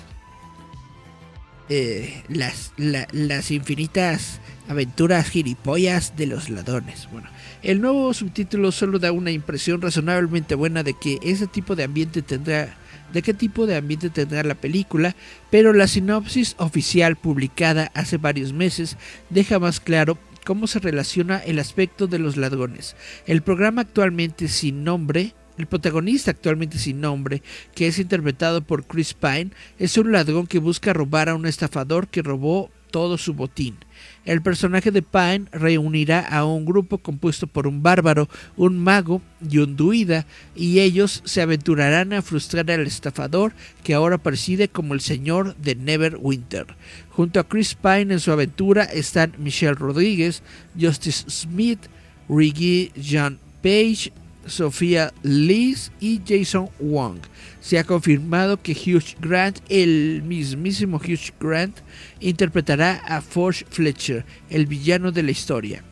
Eh, 1.69 2.23
las, 2.29 2.73
las 2.77 3.51
infinitas 3.51 4.41
aventuras 4.69 5.29
giripollas 5.29 6.17
de 6.17 6.27
los 6.27 6.51
ladrones. 6.51 7.09
Bueno, 7.11 7.29
el 7.63 7.81
nuevo 7.81 8.13
subtítulo 8.13 8.73
solo 8.73 8.99
da 8.99 9.13
una 9.13 9.31
impresión 9.31 9.81
razonablemente 9.81 10.55
buena 10.55 10.83
de 10.83 10.95
que 10.95 11.19
ese 11.23 11.47
tipo 11.47 11.77
de 11.77 11.85
ambiente 11.85 12.23
tendrá 12.23 12.77
de 13.13 13.23
qué 13.23 13.35
tipo 13.35 13.67
de 13.67 13.77
ambiente 13.77 14.11
tendrá 14.11 14.43
la 14.43 14.55
película, 14.55 15.15
pero 15.51 15.73
la 15.73 15.87
sinopsis 15.87 16.55
oficial 16.59 17.17
publicada 17.17 17.91
hace 17.95 18.17
varios 18.17 18.53
meses 18.55 18.97
deja 19.29 19.59
más 19.59 19.81
claro 19.81 20.19
cómo 20.45 20.67
se 20.67 20.79
relaciona 20.79 21.39
el 21.39 21.59
aspecto 21.59 22.07
de 22.07 22.19
los 22.19 22.37
ladrones. 22.37 22.97
El 23.27 23.43
programa 23.43 23.83
actualmente 23.83 24.49
sin 24.49 24.83
nombre 24.83 25.35
el 25.59 25.67
protagonista 25.67 26.31
actualmente 26.31 26.79
sin 26.79 27.01
nombre, 27.01 27.43
que 27.75 27.87
es 27.87 27.99
interpretado 27.99 28.63
por 28.63 28.85
Chris 28.85 29.15
Pine, 29.15 29.51
es 29.79 29.97
un 29.99 30.13
ladrón 30.13 30.47
que 30.47 30.59
busca 30.59 30.93
robar 30.93 31.29
a 31.29 31.35
un 31.35 31.47
estafador 31.47 32.09
que 32.09 32.23
robó 32.23 32.71
todo 32.93 33.19
su 33.19 33.35
botín. 33.35 33.77
El 34.25 34.41
personaje 34.43 34.93
de 34.93 35.03
Pine 35.03 35.47
reunirá 35.51 36.21
a 36.21 36.45
un 36.45 36.65
grupo 36.65 36.99
compuesto 36.99 37.49
por 37.49 37.67
un 37.67 37.83
bárbaro, 37.83 38.29
un 38.57 38.79
mago 38.79 39.21
y 39.51 39.59
un 39.59 39.77
druida, 39.77 40.27
y 40.55 40.79
ellos 40.79 41.23
se 41.25 41.43
aventurarán 41.43 42.13
a 42.13 42.23
frustrar 42.23 42.71
al 42.71 42.87
estafador 42.87 43.53
que 43.83 43.95
ahora 43.95 44.19
preside 44.19 44.69
como 44.69 44.95
el 44.95 45.01
señor 45.01 45.57
de 45.57 45.75
Neverwinter. 45.75 46.67
Junto 47.11 47.41
a 47.41 47.49
Chris 47.49 47.75
Pine 47.75 48.15
en 48.15 48.21
su 48.21 48.31
aventura 48.31 48.85
están 48.85 49.35
Michelle 49.39 49.75
Rodríguez, 49.75 50.43
Justice 50.79 51.25
Smith, 51.29 51.81
Riggy 52.29 52.93
John 52.97 53.39
Page, 53.63 54.13
Sofía 54.47 55.13
Liz 55.23 55.93
y 56.01 56.21
Jason 56.27 56.69
Wong. 56.81 57.19
Se 57.61 57.79
ha 57.79 57.85
confirmado 57.85 58.61
que 58.61 58.73
Hugh 58.73 59.17
Grant, 59.21 59.61
el 59.69 60.23
mismísimo 60.25 60.97
Hugh 60.97 61.33
Grant, 61.41 61.79
interpretará 62.21 63.03
a 63.07 63.21
Forge 63.21 63.65
Fletcher, 63.71 64.25
el 64.51 64.67
villano 64.67 65.13
de 65.13 65.23
la 65.23 65.31
historia. 65.31 65.85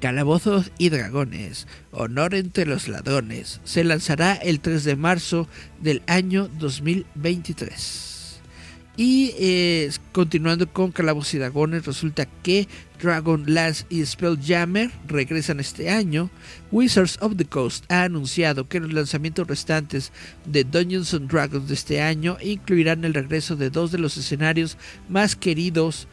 Calabozos 0.00 0.72
y 0.78 0.88
Dragones, 0.88 1.66
Honor 1.92 2.34
entre 2.34 2.64
los 2.64 2.88
Ladrones, 2.88 3.60
se 3.64 3.84
lanzará 3.84 4.32
el 4.32 4.60
3 4.60 4.84
de 4.84 4.96
marzo 4.96 5.46
del 5.80 6.02
año 6.06 6.48
2023. 6.48 8.40
Y 8.96 9.34
eh, 9.38 9.90
continuando 10.12 10.72
con 10.72 10.90
Calabozos 10.90 11.34
y 11.34 11.38
Dragones, 11.38 11.86
resulta 11.86 12.26
que 12.26 12.66
Dragon 13.00 13.44
Lance 13.46 13.86
y 13.88 14.04
Spelljammer 14.04 14.90
regresan 15.06 15.60
este 15.60 15.90
año. 15.90 16.30
Wizards 16.70 17.18
of 17.20 17.36
the 17.36 17.44
Coast 17.44 17.84
ha 17.90 18.04
anunciado 18.04 18.68
que 18.68 18.80
los 18.80 18.92
lanzamientos 18.92 19.46
restantes 19.46 20.12
de 20.44 20.64
Dungeons 20.64 21.14
and 21.14 21.30
Dragons 21.30 21.68
de 21.68 21.74
este 21.74 22.00
año 22.00 22.36
incluirán 22.42 23.04
el 23.04 23.14
regreso 23.14 23.56
de 23.56 23.70
dos 23.70 23.90
de 23.92 23.98
los 23.98 24.16
escenarios 24.16 24.76
más 25.08 25.36
queridos 25.36 26.08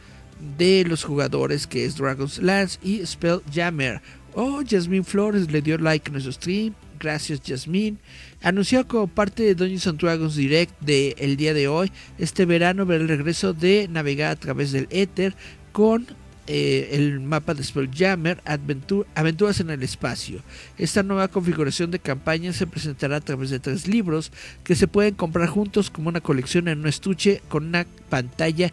de 0.56 0.84
los 0.84 1.04
jugadores, 1.04 1.66
que 1.66 1.84
es 1.84 1.96
Dragon's 1.96 2.38
Lance 2.38 2.78
y 2.82 3.04
Spelljammer. 3.04 4.00
Oh, 4.34 4.62
Jasmine 4.68 5.04
Flores 5.04 5.50
le 5.50 5.60
dio 5.60 5.78
like 5.78 6.08
a 6.08 6.12
nuestro 6.12 6.32
stream. 6.32 6.74
Gracias, 6.98 7.40
Jasmine. 7.44 7.96
Anunció 8.42 8.86
como 8.86 9.06
parte 9.06 9.42
de 9.42 9.54
Dungeons 9.54 9.86
and 9.86 10.00
Dragons 10.00 10.34
Direct 10.36 10.80
del 10.80 11.14
el 11.18 11.36
día 11.36 11.54
de 11.54 11.68
hoy, 11.68 11.92
este 12.18 12.44
verano 12.44 12.86
verá 12.86 13.02
el 13.02 13.08
regreso 13.08 13.52
de 13.52 13.88
navegar 13.88 14.32
a 14.32 14.36
través 14.36 14.72
del 14.72 14.88
éter 14.90 15.34
con 15.72 16.06
eh, 16.48 16.88
el 16.92 17.20
mapa 17.20 17.52
de 17.52 17.62
Spelljammer 17.62 18.42
Aventuras 18.46 19.60
en 19.60 19.68
el 19.70 19.82
Espacio. 19.82 20.42
Esta 20.78 21.02
nueva 21.02 21.28
configuración 21.28 21.90
de 21.90 21.98
campaña 21.98 22.54
se 22.54 22.66
presentará 22.66 23.16
a 23.16 23.20
través 23.20 23.50
de 23.50 23.60
tres 23.60 23.86
libros 23.86 24.32
que 24.64 24.74
se 24.74 24.88
pueden 24.88 25.14
comprar 25.14 25.48
juntos 25.48 25.90
como 25.90 26.08
una 26.08 26.22
colección 26.22 26.68
en 26.68 26.80
un 26.80 26.86
estuche 26.86 27.42
con 27.48 27.66
una 27.66 27.86
pantalla 28.08 28.72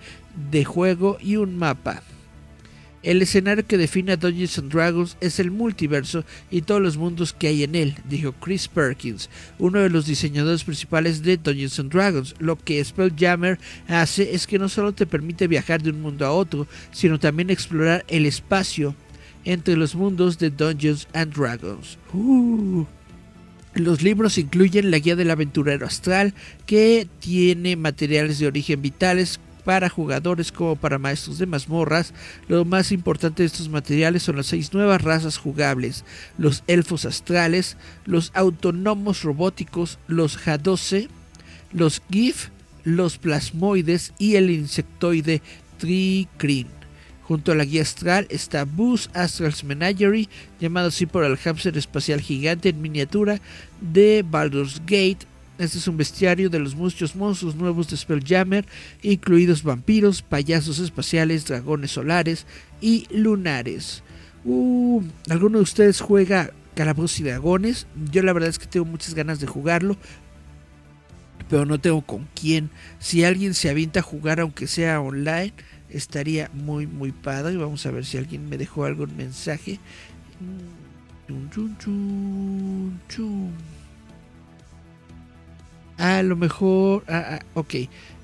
de 0.50 0.64
juego 0.64 1.18
y 1.20 1.36
un 1.36 1.58
mapa. 1.58 2.02
El 3.06 3.22
escenario 3.22 3.68
que 3.68 3.78
define 3.78 4.14
a 4.14 4.18
Dungeons 4.18 4.58
and 4.58 4.72
Dragons 4.74 5.16
es 5.22 5.40
el 5.40 5.52
multiverso 5.52 6.26
y 6.50 6.64
todos 6.64 6.82
los 6.82 6.98
mundos 6.98 7.34
que 7.34 7.48
hay 7.48 7.64
en 7.64 7.76
él, 7.76 7.94
dijo 8.10 8.34
Chris 8.34 8.68
Perkins, 8.68 9.30
uno 9.60 9.80
de 9.80 9.92
los 9.92 10.08
diseñadores 10.08 10.64
principales 10.64 11.22
de 11.22 11.38
Dungeons 11.38 11.80
and 11.80 11.92
Dragons. 11.92 12.34
Lo 12.40 12.58
que 12.58 12.84
Spelljammer 12.84 13.60
hace 13.88 14.34
es 14.34 14.48
que 14.48 14.58
no 14.58 14.70
solo 14.70 14.92
te 14.92 15.06
permite 15.06 15.48
viajar 15.48 15.84
de 15.84 15.92
un 15.92 16.02
mundo 16.02 16.26
a 16.26 16.32
otro, 16.32 16.66
sino 16.92 17.20
también 17.20 17.52
explorar 17.52 18.04
el 18.08 18.26
espacio 18.26 18.96
entre 19.44 19.78
los 19.78 19.94
mundos 19.94 20.40
de 20.40 20.50
Dungeons 20.50 21.08
and 21.14 21.32
Dragons. 21.32 22.00
Uh. 22.12 22.86
Los 23.76 24.02
libros 24.02 24.40
incluyen 24.40 24.90
la 24.90 24.98
guía 24.98 25.16
del 25.16 25.30
aventurero 25.30 25.86
astral, 25.86 26.34
que 26.66 27.08
tiene 27.20 27.76
materiales 27.76 28.40
de 28.40 28.48
origen 28.48 28.82
vitales 28.82 29.40
para 29.66 29.90
jugadores 29.90 30.52
como 30.52 30.78
para 30.78 31.00
maestros 31.00 31.40
de 31.40 31.48
mazmorras. 31.48 32.14
Lo 32.48 32.64
más 32.64 32.94
importante 32.94 33.44
de 33.44 33.48
estos 33.48 33.68
materiales 33.68 34.24
son 34.24 34.38
las 34.38 34.46
seis 34.46 34.74
nuevas 34.74 35.02
razas 35.02 35.38
jugables, 35.38 36.06
los 36.38 36.64
elfos 36.68 37.04
astrales, 37.06 37.76
los 38.06 38.32
autónomos 38.36 39.24
robóticos, 39.24 40.00
los 40.08 40.48
Hadose, 40.48 41.10
los 41.74 42.02
GIF, 42.10 42.50
los 42.84 43.18
plasmoides 43.18 44.14
y 44.20 44.36
el 44.36 44.52
insectoide 44.52 45.42
Tricrin. 45.80 46.68
Junto 47.24 47.52
a 47.52 47.56
la 47.56 47.66
guía 47.66 47.82
astral 47.82 48.28
está 48.30 48.66
Boost 48.66 49.16
Astral's 49.18 49.64
Menagerie, 49.64 50.30
llamado 50.62 50.90
así 50.90 51.08
por 51.08 51.24
el 51.24 51.38
hámster 51.38 51.76
espacial 51.76 52.22
gigante 52.22 52.70
en 52.70 52.82
miniatura 52.82 53.42
de 53.82 54.24
Baldur's 54.24 54.80
Gate, 54.86 55.26
este 55.58 55.78
es 55.78 55.88
un 55.88 55.98
bestiario 55.98 56.50
de 56.50 56.60
los 56.60 56.76
muchos 56.76 57.16
monstruos 57.16 57.56
nuevos 57.56 57.90
de 57.90 57.98
Spelljammer, 57.98 58.66
incluidos 59.02 59.64
vampiros, 59.64 60.22
payasos 60.22 60.80
espaciales, 60.80 61.46
dragones 61.46 61.92
solares 61.92 62.46
y 62.82 63.08
lunares. 63.10 64.04
Uh, 64.44 65.02
¿Alguno 65.30 65.60
de 65.60 65.64
ustedes 65.64 66.02
juega 66.02 66.52
Calabozos 66.76 67.20
y 67.20 67.24
Dragones? 67.24 67.88
Yo 68.12 68.22
la 68.22 68.34
verdad 68.34 68.50
es 68.50 68.60
que 68.60 68.68
tengo 68.68 68.86
muchas 68.86 69.14
ganas 69.14 69.40
de 69.40 69.48
jugarlo, 69.48 69.98
pero 71.50 71.66
no 71.66 71.80
tengo 71.80 72.02
con 72.02 72.28
quién. 72.40 72.70
Si 73.00 73.24
alguien 73.24 73.54
se 73.54 73.70
avienta 73.70 74.02
a 74.02 74.04
jugar, 74.04 74.40
aunque 74.42 74.68
sea 74.68 75.00
online, 75.00 75.54
estaría 75.90 76.52
muy, 76.54 76.86
muy 76.86 77.12
padre. 77.12 77.56
Vamos 77.58 77.86
a 77.86 77.92
ver 77.92 78.06
si 78.06 78.18
alguien 78.18 78.50
me 78.50 78.58
dejó 78.58 78.84
algún 78.84 79.16
mensaje. 79.16 79.80
Chum, 81.28 81.76
chum, 83.08 83.52
a 85.98 86.22
lo 86.24 86.36
mejor, 86.36 87.04
ah, 87.08 87.40
ah, 87.40 87.46
ok, 87.54 87.76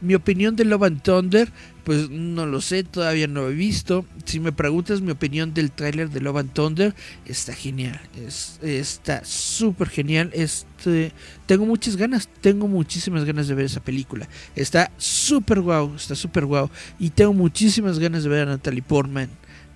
mi 0.02 0.16
opinión 0.16 0.56
de 0.56 0.66
Love 0.66 0.84
and 0.84 1.02
Thunder, 1.02 1.52
pues 1.84 2.10
no 2.10 2.46
lo 2.46 2.62
sé, 2.62 2.84
todavía 2.84 3.28
no 3.28 3.42
lo 3.42 3.50
he 3.50 3.54
visto. 3.54 4.06
Si 4.26 4.40
me 4.40 4.52
preguntas 4.52 5.02
mi 5.02 5.12
opinión 5.12 5.54
del 5.54 5.72
tráiler 5.72 6.10
de 6.10 6.22
Love 6.22 6.38
and 6.38 6.54
Thunder, 6.54 6.96
está 7.26 7.54
genial, 7.54 8.00
es, 8.16 8.60
está 8.62 9.24
súper 9.24 9.90
genial. 9.90 10.32
Este, 10.34 11.12
tengo 11.46 11.66
muchas 11.66 11.96
ganas, 11.96 12.28
tengo 12.42 12.68
muchísimas 12.68 13.26
ganas 13.26 13.48
de 13.48 13.56
ver 13.56 13.66
esa 13.66 13.84
película. 13.84 14.28
Está 14.56 14.92
súper 14.98 15.62
guau, 15.62 15.96
está 15.96 16.16
súper 16.16 16.46
guau. 16.46 16.70
Y 17.00 17.12
tengo 17.12 17.34
muchísimas 17.34 18.00
ganas 18.00 18.24
de 18.24 18.30
ver 18.30 18.48
a 18.48 18.52
Natalie 18.52 18.82
Portman 18.82 19.30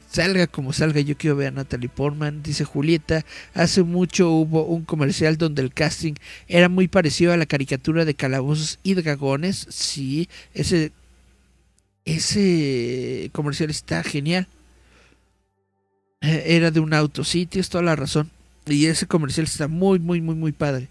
salga 0.10 0.48
como 0.48 0.74
salga, 0.74 1.02
yo 1.02 1.18
quiero 1.18 1.36
ver 1.36 1.48
a 1.50 1.52
Natalie 1.52 1.90
Portman, 1.90 2.44
dice 2.44 2.64
Julieta, 2.64 3.26
hace 3.54 3.84
mucho 3.84 4.32
hubo 4.32 4.66
un 4.66 4.84
comercial 4.84 5.38
donde 5.38 5.62
el 5.62 5.74
casting 5.74 6.14
era 6.48 6.70
muy 6.70 6.88
parecido 6.88 7.34
a 7.34 7.38
la 7.38 7.46
caricatura 7.46 8.06
de 8.06 8.16
Calabozos 8.16 8.80
y 8.84 8.94
Dragones, 8.94 9.68
sí, 9.70 10.30
ese, 10.54 10.92
ese 12.06 13.30
comercial 13.34 13.70
está 13.70 14.04
genial, 14.04 14.48
eh, 16.22 16.44
era 16.48 16.72
de 16.72 16.80
un 16.80 16.94
auto, 16.94 17.24
sí, 17.24 17.46
tienes 17.46 17.70
toda 17.70 17.84
la 17.84 17.96
razón, 17.96 18.32
y 18.68 18.88
ese 18.88 19.06
comercial 19.06 19.46
está 19.46 19.68
muy, 19.68 20.00
muy, 20.00 20.22
muy, 20.22 20.36
muy 20.36 20.52
padre. 20.52 20.88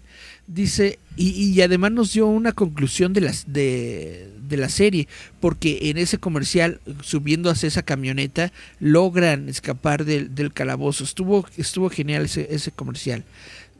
Dice, 0.47 0.99
y, 1.17 1.31
y 1.31 1.61
además 1.61 1.91
nos 1.91 2.13
dio 2.13 2.27
una 2.27 2.51
conclusión 2.51 3.13
de, 3.13 3.21
las, 3.21 3.51
de, 3.51 4.29
de 4.47 4.57
la 4.57 4.69
serie, 4.69 5.07
porque 5.39 5.89
en 5.89 5.97
ese 5.97 6.17
comercial, 6.17 6.79
subiendo 7.01 7.49
hacia 7.49 7.67
esa 7.67 7.83
camioneta, 7.83 8.51
logran 8.79 9.49
escapar 9.49 10.05
del, 10.05 10.35
del 10.35 10.53
calabozo. 10.53 11.03
Estuvo, 11.03 11.45
estuvo 11.57 11.89
genial 11.89 12.25
ese, 12.25 12.71
comercial. 12.71 13.23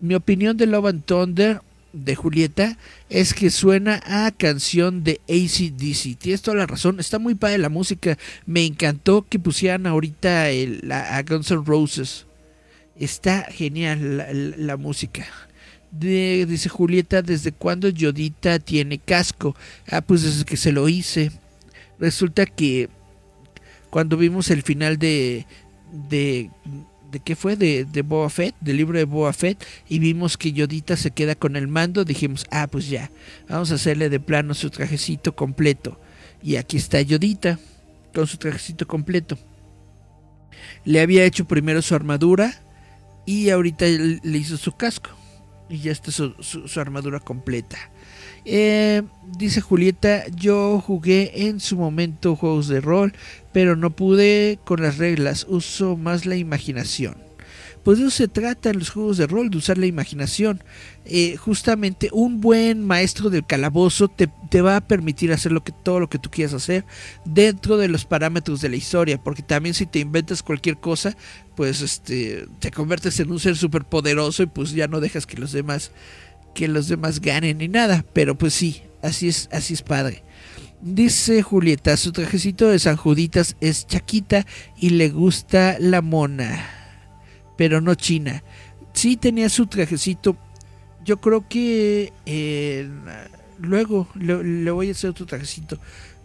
Mi 0.01 0.15
opinión 0.15 0.57
de 0.57 0.65
Love 0.65 0.87
and 0.87 1.05
Thunder 1.05 1.61
de 1.93 2.15
Julieta 2.15 2.77
es 3.09 3.33
que 3.33 3.49
suena 3.49 4.01
a 4.05 4.31
canción 4.31 5.03
de 5.03 5.21
ACDC. 5.29 6.17
Tienes 6.17 6.41
toda 6.41 6.57
la 6.57 6.65
razón, 6.65 6.99
está 6.99 7.19
muy 7.19 7.35
padre 7.35 7.59
la 7.59 7.69
música. 7.69 8.17
Me 8.45 8.65
encantó 8.65 9.25
que 9.27 9.39
pusieran 9.39 9.87
ahorita 9.87 10.49
el, 10.49 10.91
a 10.91 11.21
Guns 11.23 11.51
N' 11.51 11.63
Roses. 11.65 12.25
Está 12.97 13.43
genial 13.51 14.55
la, 14.57 14.77
música 14.77 15.25
dice 15.99 16.69
Julieta, 16.69 17.21
¿desde 17.21 17.51
cuándo 17.51 17.89
Yodita 17.89 18.59
tiene 18.59 18.99
casco? 18.99 19.55
Ah, 19.89 20.01
pues 20.01 20.23
desde 20.23 20.45
que 20.45 20.57
se 20.57 20.71
lo 20.71 20.89
hice. 20.89 21.31
Resulta 21.99 22.45
que 22.45 22.89
cuando 23.89 24.17
vimos 24.17 24.49
el 24.49 24.61
final 24.63 24.97
de... 24.97 25.45
de 26.09 26.49
¿De 27.11 27.21
qué 27.21 27.37
fue? 27.37 27.55
De, 27.55 27.85
de 27.85 28.03
Fett, 28.29 28.55
del 28.59 28.75
libro 28.75 28.97
de 28.97 29.05
Boba 29.05 29.31
Fett, 29.31 29.63
y 29.87 29.99
vimos 29.99 30.35
que 30.35 30.51
Yodita 30.51 30.97
se 30.97 31.11
queda 31.11 31.33
con 31.33 31.55
el 31.55 31.69
mando, 31.69 32.03
dijimos, 32.03 32.45
ah, 32.51 32.67
pues 32.67 32.89
ya, 32.89 33.09
vamos 33.47 33.71
a 33.71 33.75
hacerle 33.75 34.09
de 34.09 34.19
plano 34.19 34.53
su 34.53 34.69
trajecito 34.69 35.33
completo. 35.33 35.97
Y 36.43 36.57
aquí 36.57 36.75
está 36.75 37.01
Yodita, 37.01 37.57
con 38.13 38.27
su 38.27 38.35
trajecito 38.35 38.85
completo. 38.85 39.37
Le 40.83 40.99
había 40.99 41.23
hecho 41.23 41.45
primero 41.45 41.81
su 41.81 41.95
armadura, 41.95 42.61
y 43.25 43.49
ahorita 43.49 43.85
le 43.85 44.37
hizo 44.37 44.57
su 44.57 44.73
casco 44.73 45.09
y 45.69 45.79
ya 45.79 45.91
está 45.91 46.11
su, 46.11 46.33
armadura 46.79 47.19
completa. 47.19 47.77
Eh, 48.45 49.01
dice 49.37 49.61
Julieta, 49.61 50.27
yo 50.27 50.79
jugué 50.79 51.47
en 51.47 51.59
su 51.59 51.77
momento 51.77 52.35
juegos 52.35 52.67
de 52.67 52.81
rol, 52.81 53.13
pero 53.51 53.75
no 53.75 53.89
pude 53.89 54.59
con 54.63 54.81
las 54.81 54.97
reglas, 54.97 55.45
uso 55.49 55.97
más 55.97 56.25
la 56.25 56.35
imaginación. 56.35 57.24
Pues 57.85 57.99
de 57.99 58.05
eso 58.05 58.17
se 58.17 58.27
trata 58.27 58.71
en 58.71 58.79
los 58.79 58.89
juegos 58.89 59.17
de 59.17 59.27
rol, 59.27 59.51
de 59.51 59.59
usar 59.59 59.77
la 59.77 59.85
imaginación. 59.85 60.63
Eh, 61.05 61.37
justamente 61.37 62.09
un 62.11 62.41
buen 62.41 62.83
maestro 62.83 63.29
del 63.29 63.45
calabozo 63.45 64.07
te, 64.07 64.27
va 64.59 64.77
a 64.77 64.87
permitir 64.87 65.31
hacer 65.31 65.51
lo 65.51 65.63
que, 65.63 65.71
todo 65.71 65.99
lo 65.99 66.09
que 66.09 66.17
tú 66.17 66.31
quieras 66.31 66.55
hacer 66.55 66.83
dentro 67.25 67.77
de 67.77 67.87
los 67.87 68.03
parámetros 68.03 68.59
de 68.61 68.69
la 68.69 68.75
historia, 68.75 69.21
porque 69.23 69.43
también 69.43 69.75
si 69.75 69.85
te 69.85 69.99
inventas 69.99 70.41
cualquier 70.41 70.77
cosa, 70.77 71.15
pues 71.55 71.81
este, 71.81 72.47
te 72.57 72.71
conviertes 72.71 73.19
en 73.19 73.31
un 73.31 73.39
ser 73.39 73.55
súper 73.55 73.83
poderoso 73.83 74.41
y 74.41 74.47
pues 74.47 74.71
ya 74.71 74.87
no 74.87 74.99
dejas 74.99 75.27
que 75.27 75.37
los 75.37 75.51
demás 75.51 75.91
que 76.55 76.67
los 76.67 76.87
demás 76.87 77.21
ganen 77.21 77.59
ni 77.59 77.67
nada, 77.67 78.03
pero 78.13 78.35
pues 78.35 78.55
sí, 78.55 78.81
así 79.03 79.27
es, 79.27 79.47
así 79.51 79.75
es 79.75 79.83
padre. 79.83 80.23
Dice 80.81 81.43
Julieta, 81.43 81.95
su 81.97 82.11
trajecito 82.13 82.67
de 82.67 82.79
San 82.79 82.95
Juditas 82.95 83.57
es 83.61 83.85
chaquita 83.85 84.47
y 84.75 84.89
le 84.91 85.09
gusta 85.09 85.77
la 85.79 86.01
mona 86.01 86.84
pero 87.57 87.81
no 87.81 87.95
China. 87.95 88.43
Sí 88.93 89.17
tenía 89.17 89.49
su 89.49 89.67
trajecito. 89.67 90.37
Yo 91.03 91.17
creo 91.17 91.47
que 91.47 92.13
eh, 92.25 92.89
luego 93.59 94.07
le, 94.15 94.71
voy 94.71 94.89
a 94.89 94.91
hacer 94.91 95.09
otro 95.09 95.25
trajecito. 95.25 95.79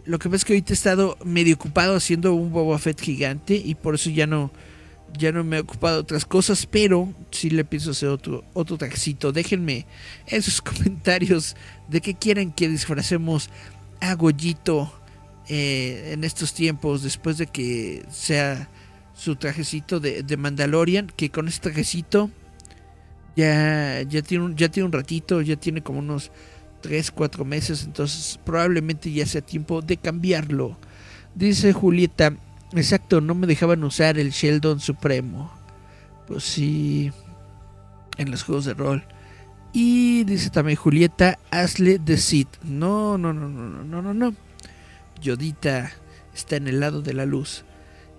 Lo 0.05 0.17
que 0.17 0.29
pasa 0.29 0.37
es 0.37 0.45
que 0.45 0.53
ahorita 0.53 0.73
he 0.73 0.75
estado 0.75 1.17
medio 1.23 1.55
ocupado 1.55 1.95
haciendo 1.95 2.33
un 2.33 2.51
Boba 2.51 2.79
Fett 2.79 2.99
gigante 2.99 3.55
y 3.55 3.75
por 3.75 3.95
eso 3.95 4.09
ya 4.09 4.25
no, 4.25 4.51
ya 5.17 5.31
no 5.31 5.43
me 5.43 5.57
he 5.57 5.59
ocupado 5.59 5.97
de 5.97 6.01
otras 6.01 6.25
cosas, 6.25 6.65
pero 6.65 7.13
sí 7.29 7.49
le 7.49 7.65
pienso 7.65 7.91
hacer 7.91 8.09
otro, 8.09 8.43
otro 8.53 8.77
trajecito. 8.77 9.31
Déjenme 9.31 9.85
en 10.27 10.41
sus 10.41 10.61
comentarios 10.61 11.55
de 11.89 12.01
qué 12.01 12.15
quieren 12.15 12.51
que 12.51 12.67
disfracemos 12.69 13.49
a 13.99 14.15
Goyito 14.15 14.91
eh, 15.47 16.11
en 16.13 16.23
estos 16.23 16.53
tiempos, 16.53 17.03
después 17.03 17.37
de 17.37 17.45
que 17.45 18.03
sea 18.09 18.69
su 19.21 19.35
trajecito 19.35 19.99
de, 19.99 20.23
de 20.23 20.35
Mandalorian, 20.35 21.05
que 21.15 21.29
con 21.29 21.47
este 21.47 21.69
trajecito 21.69 22.31
ya, 23.35 24.01
ya, 24.01 24.23
tiene 24.23 24.45
un, 24.45 24.55
ya 24.55 24.69
tiene 24.69 24.87
un 24.87 24.91
ratito, 24.91 25.41
ya 25.41 25.57
tiene 25.57 25.83
como 25.83 25.99
unos 25.99 26.31
3, 26.81 27.11
4 27.11 27.45
meses, 27.45 27.83
entonces 27.83 28.39
probablemente 28.43 29.11
ya 29.11 29.27
sea 29.27 29.41
tiempo 29.41 29.83
de 29.83 29.97
cambiarlo. 29.97 30.75
Dice 31.35 31.71
Julieta, 31.71 32.35
exacto, 32.73 33.21
no 33.21 33.35
me 33.35 33.45
dejaban 33.45 33.83
usar 33.83 34.17
el 34.17 34.31
Sheldon 34.31 34.79
Supremo. 34.79 35.51
Pues 36.27 36.43
sí, 36.43 37.11
en 38.17 38.31
los 38.31 38.41
juegos 38.41 38.65
de 38.65 38.73
rol. 38.73 39.03
Y 39.71 40.23
dice 40.23 40.49
también 40.49 40.77
Julieta, 40.77 41.37
hazle 41.51 41.99
de 41.99 42.17
Sid. 42.17 42.47
No, 42.63 43.19
no, 43.19 43.33
no, 43.33 43.47
no, 43.47 43.69
no, 43.69 43.83
no, 43.83 44.01
no, 44.01 44.13
no. 44.15 44.35
Yodita 45.21 45.91
está 46.33 46.55
en 46.55 46.67
el 46.67 46.79
lado 46.79 47.03
de 47.03 47.13
la 47.13 47.27
luz. 47.27 47.65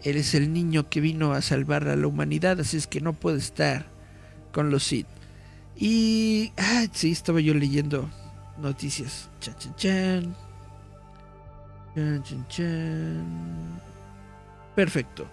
Eres 0.05 0.35
el 0.35 0.53
niño 0.53 0.89
que 0.89 1.01
vino 1.01 1.33
a 1.33 1.43
salvar 1.43 1.89
a 1.89 1.97
la 1.97 2.07
humanidad, 2.07 2.59
así 2.61 2.77
es 2.77 2.87
que 2.87 3.01
no 3.01 3.13
puede 3.13 3.39
estar 3.39 3.87
con 4.53 4.71
los 4.71 4.85
Sith. 4.85 5.07
Y. 5.77 6.53
Ah, 6.57 6.87
sí, 6.93 7.13
estaba 7.13 7.41
yo 7.41 7.55
leyendo 7.55 8.09
noticias. 8.59 9.31
Chan, 9.41 9.55
chan, 9.59 9.77
chan. 9.77 10.37
Chan, 11.95 12.23
chan, 12.25 12.47
chan. 12.49 13.81
Perfecto. 14.75 15.27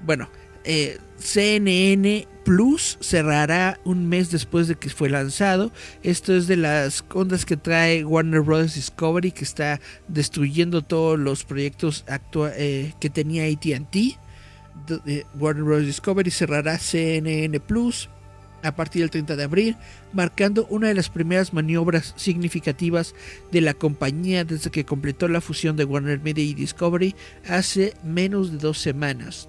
Bueno, 0.00 0.28
eh, 0.64 0.98
CNN 1.18 2.26
Plus 2.44 2.98
cerrará 3.00 3.78
un 3.84 4.08
mes 4.08 4.30
después 4.30 4.66
de 4.66 4.74
que 4.74 4.90
fue 4.90 5.08
lanzado. 5.08 5.70
Esto 6.02 6.34
es 6.34 6.48
de 6.48 6.56
las 6.56 7.04
ondas 7.14 7.44
que 7.44 7.56
trae 7.56 8.04
Warner 8.04 8.40
Bros. 8.40 8.74
Discovery 8.74 9.30
que 9.30 9.44
está 9.44 9.80
destruyendo 10.08 10.82
todos 10.82 11.18
los 11.18 11.44
proyectos 11.44 12.04
eh, 12.56 12.92
que 12.98 13.10
tenía 13.10 13.44
ATT. 13.44 13.96
Eh, 15.06 15.24
Warner 15.38 15.62
Bros. 15.62 15.86
Discovery 15.86 16.30
cerrará 16.32 16.78
CNN 16.78 17.60
Plus 17.60 18.08
a 18.64 18.74
partir 18.74 19.02
del 19.02 19.10
30 19.10 19.36
de 19.36 19.44
abril, 19.44 19.76
marcando 20.12 20.66
una 20.70 20.88
de 20.88 20.94
las 20.94 21.08
primeras 21.08 21.52
maniobras 21.52 22.14
significativas 22.16 23.14
de 23.50 23.60
la 23.60 23.74
compañía 23.74 24.44
desde 24.44 24.70
que 24.70 24.84
completó 24.84 25.28
la 25.28 25.40
fusión 25.40 25.76
de 25.76 25.84
Warner 25.84 26.20
Media 26.20 26.44
y 26.44 26.54
Discovery 26.54 27.14
hace 27.48 27.94
menos 28.04 28.52
de 28.52 28.58
dos 28.58 28.78
semanas. 28.78 29.48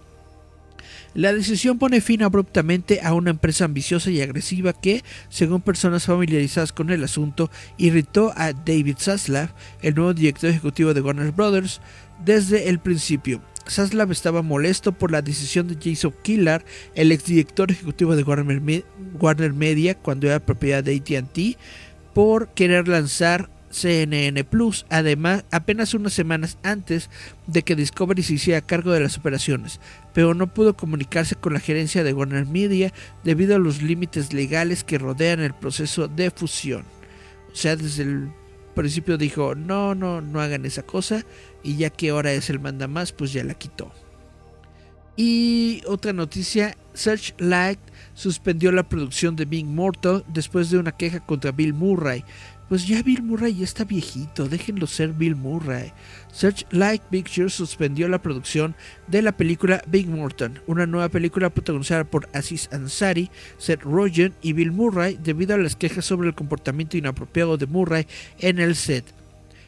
La 1.14 1.34
decisión 1.34 1.78
pone 1.80 2.02
fin 2.02 2.24
abruptamente 2.24 3.02
a 3.02 3.14
una 3.14 3.32
empresa 3.32 3.66
ambiciosa 3.66 4.12
y 4.12 4.22
agresiva 4.22 4.74
que, 4.74 5.04
según 5.30 5.62
personas 5.62 6.06
familiarizadas 6.06 6.74
con 6.74 6.90
el 6.90 7.04
asunto, 7.04 7.50
irritó 7.78 8.34
a 8.36 8.54
David 8.54 8.98
Zaslav, 9.00 9.54
el 9.82 9.96
nuevo 9.96 10.14
director 10.14 10.50
ejecutivo 10.50 10.94
de 10.94 11.02
Warner 11.02 11.32
Brothers, 11.32 11.82
desde 12.24 12.70
el 12.70 12.80
principio. 12.80 13.42
Zaslav 13.70 14.12
estaba 14.12 14.42
molesto 14.42 14.92
por 14.92 15.12
la 15.12 15.22
decisión 15.22 15.68
de 15.68 15.78
Jason 15.82 16.14
Killar, 16.22 16.66
el 16.96 17.12
exdirector 17.12 17.72
ejecutivo 17.72 18.16
de 18.16 18.24
Warner, 18.24 19.54
Media 19.54 19.96
cuando 19.96 20.28
era 20.28 20.40
propiedad 20.40 20.84
de 20.84 20.98
ATT, 20.98 21.58
por 22.14 22.50
querer 22.50 22.88
lanzar 22.88 23.50
CNN 23.74 24.44
Plus, 24.44 24.86
además 24.90 25.46
apenas 25.52 25.94
unas 25.94 26.14
semanas 26.14 26.58
antes 26.64 27.10
de 27.48 27.64
que 27.64 27.76
Discovery 27.76 28.22
se 28.22 28.36
hiciera 28.36 28.62
cargo 28.62 28.92
de 28.92 29.00
las 29.00 29.18
operaciones, 29.18 29.80
pero 30.14 30.34
no 30.34 30.54
pudo 30.54 30.76
comunicarse 30.76 31.36
con 31.36 31.54
la 31.54 31.60
gerencia 31.60 32.04
de 32.04 32.14
Warner 32.14 32.46
Media 32.46 32.94
debido 33.24 33.56
a 33.56 33.60
los 33.60 33.82
límites 33.82 34.34
legales 34.34 34.84
que 34.84 34.98
rodean 34.98 35.40
el 35.40 35.54
proceso 35.54 36.08
de 36.08 36.32
fusión. 36.32 36.86
O 37.52 37.56
sea, 37.56 37.76
desde 37.76 38.04
el 38.04 38.32
principio 38.76 39.18
dijo, 39.18 39.56
no, 39.56 39.96
no, 39.96 40.22
no 40.22 40.42
hagan 40.42 40.66
esa 40.66 40.84
cosa, 40.84 41.26
y 41.64 41.78
ya 41.78 41.90
que 41.90 42.10
ahora 42.10 42.34
es 42.34 42.50
el 42.50 42.60
manda 42.60 42.88
más, 42.88 43.12
pues 43.12 43.34
ya 43.34 43.44
la 43.44 43.54
quitó. 43.54 43.92
Y 45.16 45.84
otra 45.86 46.12
noticia, 46.12 46.76
Searchlight 46.94 47.80
suspendió 48.16 48.72
la 48.72 48.90
producción 48.90 49.36
de 49.36 49.46
Big 49.46 49.66
Mortal 49.66 50.24
después 50.28 50.72
de 50.72 50.80
una 50.80 50.92
queja 50.92 51.20
contra 51.20 51.52
Bill 51.52 51.74
Murray 51.74 52.24
pues 52.70 52.88
ya 52.88 53.04
Bill 53.04 53.24
Murray 53.24 53.56
ya 53.56 53.64
está 53.64 53.84
viejito, 53.84 54.48
déjenlo 54.48 54.88
ser 54.88 55.14
Bill 55.14 55.36
Murray. 55.36 55.92
Searchlight 56.32 57.02
Pictures 57.04 57.54
suspendió 57.54 58.08
la 58.08 58.22
producción 58.22 58.76
de 59.08 59.22
la 59.22 59.32
película 59.34 59.84
Big 59.88 60.08
Morton, 60.08 60.60
una 60.68 60.86
nueva 60.86 61.10
película 61.10 61.50
protagonizada 61.50 62.04
por 62.04 62.30
Aziz 62.34 62.70
Ansari, 62.72 63.30
Seth 63.58 63.84
Rogen 63.84 64.34
y 64.42 64.54
Bill 64.54 64.72
Murray 64.72 65.20
debido 65.22 65.56
a 65.56 65.58
las 65.58 65.76
quejas 65.76 66.06
sobre 66.06 66.30
el 66.30 66.36
comportamiento 66.36 66.98
inapropiado 66.98 67.58
de 67.58 67.68
Murray 67.68 68.08
en 68.40 68.60
el 68.60 68.76
set. 68.76 69.06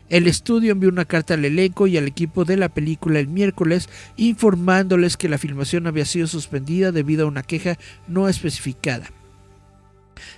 El 0.07 0.27
estudio 0.27 0.71
envió 0.71 0.89
una 0.89 1.05
carta 1.05 1.33
al 1.33 1.45
elenco 1.45 1.87
y 1.87 1.97
al 1.97 2.07
equipo 2.07 2.45
de 2.45 2.57
la 2.57 2.69
película 2.69 3.19
el 3.19 3.27
miércoles 3.27 3.89
informándoles 4.17 5.17
que 5.17 5.29
la 5.29 5.39
filmación 5.39 5.87
había 5.87 6.05
sido 6.05 6.27
suspendida 6.27 6.91
debido 6.91 7.25
a 7.25 7.29
una 7.29 7.41
queja 7.41 7.79
no 8.07 8.29
especificada. 8.29 9.09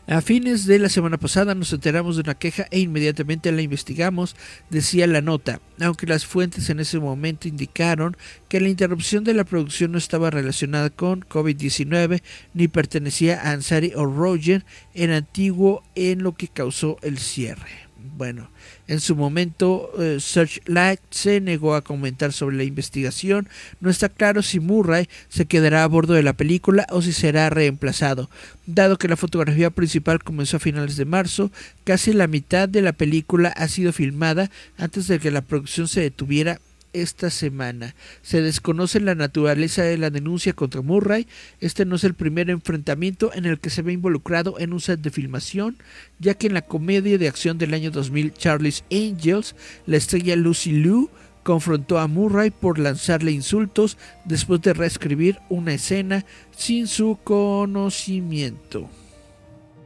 A 0.08 0.22
fines 0.22 0.66
de 0.66 0.80
la 0.80 0.90
semana 0.90 1.18
pasada 1.18 1.56
nos 1.56 1.74
enteramos 1.74 2.16
de 2.16 2.22
una 2.22 2.36
queja 2.36 2.68
e 2.72 2.80
inmediatamente 2.80 3.52
la 3.52 3.62
investigamos, 3.62 4.36
decía 4.70 5.08
la 5.08 5.22
nota, 5.22 5.60
aunque 5.80 6.08
las 6.08 6.26
fuentes 6.26 6.70
en 6.70 6.80
ese 6.80 7.00
momento 7.00 7.48
indicaron 7.48 8.18
que 8.50 8.60
la 8.60 8.70
interrupción 8.70 9.24
de 9.24 9.34
la 9.34 9.44
producción 9.44 9.92
no 9.92 9.98
estaba 9.98 10.30
relacionada 10.30 10.90
con 10.90 11.22
COVID-19 11.22 12.22
ni 12.54 12.68
pertenecía 12.68 13.42
a 13.42 13.52
Ansari 13.52 13.94
o 13.96 14.06
Roger 14.06 14.66
en 14.94 15.12
antiguo 15.12 15.84
en 15.96 16.24
lo 16.24 16.34
que 16.34 16.48
causó 16.48 16.98
el 17.02 17.18
cierre. 17.18 17.88
Bueno, 18.16 18.50
en 18.88 19.02
su 19.02 19.16
momento, 19.16 19.92
eh, 20.00 20.20
Searchlight 20.20 21.02
se 21.10 21.42
negó 21.42 21.76
a 21.76 21.82
comentar 21.82 22.32
sobre 22.32 22.56
la 22.56 22.64
investigación. 22.64 23.50
No 23.82 23.90
está 23.90 24.08
claro 24.08 24.42
si 24.42 24.60
Murray 24.60 25.10
se 25.28 25.46
quedará 25.46 25.84
a 25.84 25.88
bordo 25.88 26.14
de 26.14 26.24
la 26.24 26.34
película 26.34 26.88
o 26.90 27.02
si 27.02 27.12
será 27.12 27.50
reemplazado. 27.50 28.30
Dado 28.66 28.98
que 28.98 29.08
la 29.08 29.18
fotografía 29.18 29.70
principal 29.72 30.24
comenzó 30.24 30.58
a 30.58 30.62
finales 30.62 30.96
de 30.96 31.06
marzo, 31.06 31.52
casi 31.84 32.14
la 32.14 32.28
mitad 32.28 32.70
de 32.70 32.82
la 32.82 32.94
película 32.94 33.50
ha 33.50 33.68
sido 33.68 33.92
filmada 33.92 34.50
antes 34.78 35.08
de 35.08 35.20
que 35.20 35.32
la 35.32 35.42
producción 35.42 35.88
se 35.88 36.02
detuviera 36.02 36.60
esta 37.02 37.30
semana. 37.30 37.96
Se 38.22 38.42
desconoce 38.42 39.00
la 39.00 39.16
naturaleza 39.16 39.84
de 39.84 39.98
la 39.98 40.10
denuncia 40.10 40.54
contra 40.54 40.82
Murray. 40.82 41.28
Este 41.60 41.86
no 41.86 41.96
es 41.96 42.04
el 42.04 42.14
primer 42.14 42.50
enfrentamiento 42.50 43.32
en 43.34 43.46
el 43.46 43.60
que 43.60 43.70
se 43.70 43.82
ve 43.82 43.94
involucrado 43.94 44.60
en 44.60 44.74
un 44.74 44.82
set 44.82 45.02
de 45.02 45.12
filmación, 45.12 45.78
ya 46.20 46.34
que 46.34 46.48
en 46.48 46.54
la 46.54 46.62
comedia 46.62 47.18
de 47.18 47.28
acción 47.28 47.58
del 47.58 47.74
año 47.74 47.92
2000 47.92 48.34
Charlie's 48.34 48.84
Angels, 48.92 49.56
la 49.86 49.98
estrella 49.98 50.36
Lucy 50.36 50.72
Liu 50.72 51.10
confrontó 51.44 51.98
a 52.00 52.08
Murray 52.08 52.52
por 52.52 52.78
lanzarle 52.78 53.32
insultos 53.32 53.98
después 54.26 54.62
de 54.62 54.74
reescribir 54.74 55.40
una 55.48 55.74
escena 55.74 56.26
sin 56.52 56.88
su 56.88 57.18
conocimiento. 57.24 58.90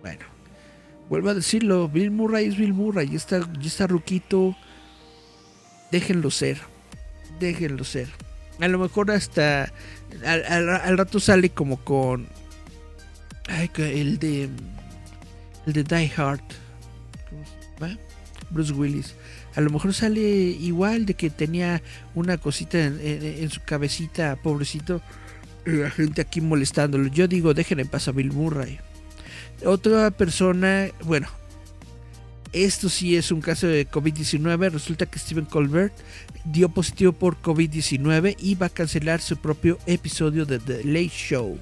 Bueno, 0.02 0.26
vuelvo 1.08 1.30
a 1.30 1.36
decirlo, 1.36 1.88
Bill 1.88 2.10
Murray 2.10 2.48
es 2.48 2.58
Bill 2.58 2.74
Murray, 2.74 3.10
y 3.12 3.16
está, 3.16 3.42
ya 3.60 3.68
está 3.68 3.86
ruquito, 3.86 4.56
déjenlo 5.92 6.32
ser 6.32 6.71
déjenlo 7.42 7.84
ser. 7.84 8.08
A 8.60 8.68
lo 8.68 8.80
mejor 8.80 9.12
hasta 9.12 9.72
al, 10.26 10.98
rato 10.98 11.20
sale 11.20 11.50
como 11.50 11.78
con 11.84 12.28
el 13.78 14.20
de 14.20 14.50
el 15.66 15.74
de 15.74 15.84
Die 15.84 16.12
Hard. 16.16 16.42
Bruce 18.52 18.74
Willis. 18.74 19.16
A 19.56 19.62
lo 19.62 19.70
mejor 19.70 19.94
sale 19.94 20.22
igual 20.22 21.06
de 21.06 21.14
que 21.16 21.30
tenía 21.30 21.82
una 22.16 22.38
cosita 22.38 22.78
en, 22.80 23.50
su 23.50 23.62
cabecita, 23.62 24.36
pobrecito. 24.36 25.02
La 25.66 25.90
gente 25.90 26.22
aquí 26.22 26.42
molestándolo. 26.42 27.08
Yo 27.08 27.28
digo, 27.28 27.54
dejen 27.54 27.80
en 27.80 27.88
paz 27.88 28.08
a 28.08 28.12
Bill 28.12 28.32
Murray. 28.32 28.80
Otra 29.66 30.12
persona, 30.12 30.90
bueno, 31.04 31.28
esto 32.52 32.90
sí 32.90 33.16
es 33.16 33.32
un 33.32 33.42
caso 33.42 33.68
de 33.68 33.90
COVID-19. 33.90 34.72
Resulta 34.72 35.06
que 35.06 35.20
Stephen 35.20 35.46
Colbert 35.46 35.94
dio 36.46 36.70
positivo 36.70 37.12
por 37.12 37.42
COVID-19 37.42 38.36
y 38.40 38.56
va 38.56 38.68
a 38.68 38.70
cancelar 38.70 39.22
su 39.22 39.38
propio 39.38 39.78
episodio 39.86 40.46
de 40.46 40.60
The 40.60 40.84
Late 40.84 41.10
Show. 41.10 41.60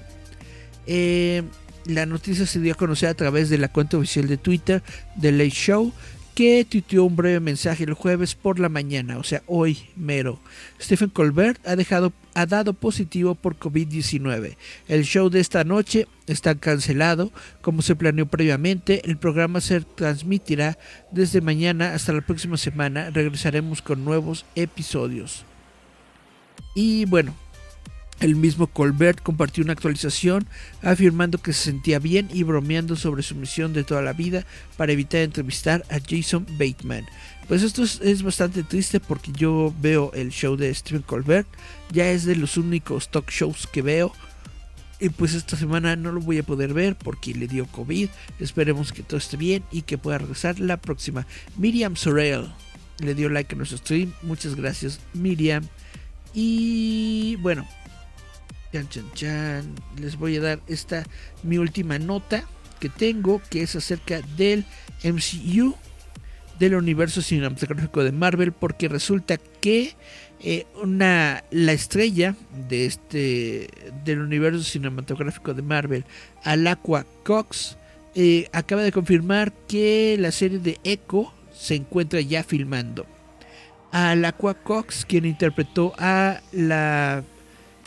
Eh, 0.88 1.44
la 1.86 2.06
noticia 2.06 2.46
se 2.46 2.60
dio 2.60 2.74
a 2.74 2.78
conocer 2.78 3.10
a 3.10 3.14
través 3.14 3.50
de 3.50 3.58
la 3.58 3.68
cuenta 3.68 3.98
oficial 3.98 4.28
de 4.28 4.38
Twitter 4.38 4.84
de 5.16 5.32
Late 5.32 5.50
Show, 5.50 5.94
que 6.36 6.66
tuiteó 6.70 7.04
un 7.04 7.16
breve 7.16 7.40
mensaje 7.40 7.84
el 7.84 7.94
jueves 7.94 8.36
por 8.36 8.60
la 8.60 8.70
mañana, 8.70 9.18
o 9.18 9.24
sea, 9.24 9.44
hoy 9.46 9.78
mero. 9.96 10.40
Stephen 10.82 11.10
Colbert 11.10 11.60
ha, 11.68 11.76
dejado, 11.76 12.14
ha 12.40 12.46
dado 12.46 12.74
positivo 12.74 13.36
por 13.36 13.58
COVID-19. 13.58 14.56
El 14.88 15.04
show 15.04 15.30
de 15.30 15.40
esta 15.40 15.64
noche 15.64 16.08
está 16.26 16.56
cancelado, 16.56 17.32
como 17.62 17.82
se 17.82 17.96
planeó 17.96 18.28
previamente. 18.28 19.02
El 19.04 19.18
programa 19.18 19.60
se 19.60 19.82
transmitirá 19.82 20.78
desde 21.12 21.42
mañana 21.42 21.94
hasta 21.94 22.14
la 22.14 22.22
próxima 22.22 22.56
semana. 22.58 23.10
Regresaremos 23.10 23.82
con 23.82 24.06
nuevos 24.06 24.46
episodios. 24.56 25.44
Y 26.76 27.06
bueno, 27.06 27.36
el 28.20 28.36
mismo 28.36 28.68
Colbert 28.68 29.22
compartió 29.22 29.64
una 29.64 29.74
actualización 29.74 30.46
afirmando 30.82 31.38
que 31.38 31.54
se 31.54 31.66
sentía 31.66 32.00
bien 32.00 32.30
y 32.34 32.44
bromeando 32.44 32.96
sobre 32.96 33.24
su 33.24 33.36
misión 33.36 33.74
de 33.74 33.84
toda 33.84 34.02
la 34.02 34.14
vida 34.14 34.46
para 34.78 34.92
evitar 34.92 35.22
entrevistar 35.22 35.86
a 35.90 36.00
Jason 36.00 36.46
Bateman. 36.58 37.06
Pues 37.48 37.64
esto 37.64 37.84
es, 37.84 38.22
bastante 38.22 38.64
triste 38.64 39.00
porque 39.00 39.32
yo 39.32 39.74
veo 39.82 40.12
el 40.14 40.30
show 40.30 40.56
de 40.56 40.74
Stephen 40.74 41.02
Colbert, 41.02 41.48
ya 41.92 42.10
es 42.12 42.26
de 42.26 42.36
los 42.36 42.58
únicos 42.58 43.10
talk 43.10 43.32
shows 43.32 43.68
que 43.68 43.82
veo. 43.82 44.14
Y 45.02 45.10
pues 45.10 45.34
esta 45.34 45.56
semana 45.56 45.96
no 45.96 46.12
lo 46.12 46.20
voy 46.20 46.40
a 46.40 46.44
poder 46.44 46.74
ver 46.74 46.98
porque 46.98 47.34
le 47.34 47.48
dio 47.48 47.66
COVID. 47.68 48.10
Esperemos 48.40 48.92
que 48.92 49.02
todo 49.02 49.18
esté 49.18 49.38
bien 49.38 49.64
y 49.72 49.84
que 49.84 49.98
pueda 49.98 50.18
regresar 50.18 50.60
la 50.60 50.76
próxima. 50.76 51.26
Miriam 51.58 51.96
Sorel 51.96 52.50
le 53.00 53.16
dio 53.16 53.30
like 53.30 53.56
a 53.56 53.58
nuestro 53.58 53.78
stream. 53.78 54.14
Muchas 54.22 54.56
gracias 54.56 55.00
Miriam. 55.14 55.64
Y 56.34 57.38
bueno, 57.38 57.66
Chan, 58.72 58.88
chan, 58.90 59.12
chan. 59.14 59.76
Les 59.98 60.18
voy 60.18 60.38
a 60.38 60.42
dar 60.42 60.60
esta 60.68 61.04
mi 61.44 61.58
última 61.58 61.98
nota 61.98 62.44
que 62.80 62.90
tengo, 62.90 63.42
que 63.50 63.64
es 63.64 63.76
acerca 63.76 64.22
del 64.38 64.66
MCU, 65.04 65.76
del 66.60 66.76
universo 66.76 67.22
cinematográfico 67.22 68.04
de 68.04 68.12
Marvel, 68.12 68.52
porque 68.52 68.88
resulta 68.88 69.38
que 69.38 69.96
eh, 70.42 70.66
una, 70.82 71.44
la 71.52 71.72
estrella 71.72 72.36
de 72.70 72.86
este, 72.86 73.70
del 74.06 74.20
universo 74.20 74.64
cinematográfico 74.64 75.54
de 75.54 75.62
Marvel, 75.62 76.06
Alaqua 76.44 77.06
Cox, 77.24 77.78
eh, 78.16 78.50
acaba 78.54 78.84
de 78.84 78.92
confirmar 78.92 79.52
que 79.68 80.16
la 80.20 80.32
serie 80.32 80.60
de 80.60 80.78
Echo 80.84 81.34
se 81.54 81.76
encuentra 81.76 82.22
ya 82.22 82.44
filmando. 82.44 83.06
Alaqua 83.92 84.54
Cox, 84.54 85.06
quien 85.06 85.26
interpretó 85.26 85.94
a 85.98 86.42
la 86.52 87.24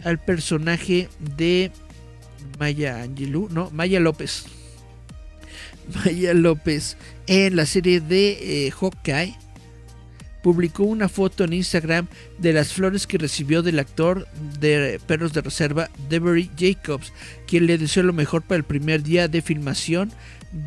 al 0.05 0.18
personaje 0.18 1.09
de 1.36 1.70
Maya 2.59 3.03
Angelou, 3.03 3.48
no, 3.50 3.70
Maya 3.70 4.00
López. 4.00 4.44
Maya 6.05 6.34
López 6.34 6.96
en 7.26 7.57
la 7.57 7.66
serie 7.66 8.00
de 8.00 8.66
eh, 8.66 8.70
Hawkeye 8.70 9.36
publicó 10.42 10.82
una 10.82 11.09
foto 11.09 11.44
en 11.44 11.53
Instagram 11.53 12.09
de 12.38 12.53
las 12.53 12.72
flores 12.72 13.07
que 13.07 13.18
recibió 13.18 13.62
del 13.62 13.78
actor 13.78 14.26
de 14.59 15.00
Perros 15.07 15.32
de 15.32 15.40
Reserva, 15.40 15.88
Devery 16.09 16.50
Jacobs, 16.59 17.12
quien 17.46 17.66
le 17.66 17.78
deseó 17.78 18.03
lo 18.03 18.12
mejor 18.12 18.42
para 18.42 18.57
el 18.57 18.64
primer 18.64 19.03
día 19.03 19.28
de 19.28 19.40
filmación 19.40 20.12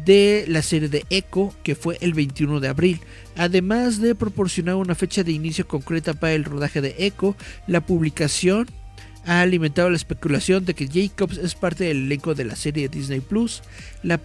de 0.06 0.46
la 0.48 0.62
serie 0.62 0.90
de 0.90 1.06
Echo, 1.10 1.54
que 1.62 1.76
fue 1.76 1.98
el 2.02 2.14
21 2.14 2.60
de 2.60 2.70
abril. 2.70 3.02
Además 3.36 4.00
de 4.00 4.16
proporcionar 4.16 4.76
una 4.76 4.96
fecha 4.96 5.24
de 5.24 5.34
inicio 5.34 5.68
concreta 5.68 6.14
para 6.14 6.34
el 6.34 6.46
rodaje 6.46 6.82
de 6.82 6.96
Echo, 6.98 7.36
la 7.68 7.82
publicación 7.82 8.68
ha 9.26 9.42
alimentado 9.42 9.90
la 9.90 9.96
especulación 9.96 10.66
de 10.66 10.74
que 10.74 10.88
Jacobs 10.88 11.38
es 11.38 11.56
parte 11.56 11.86
del 11.86 12.06
elenco 12.06 12.36
de 12.36 12.46
la 12.46 12.56
serie 12.56 12.88
de 12.88 12.98
Disney 12.98 13.22
Plus. 13.22 13.62
La, 14.04 14.20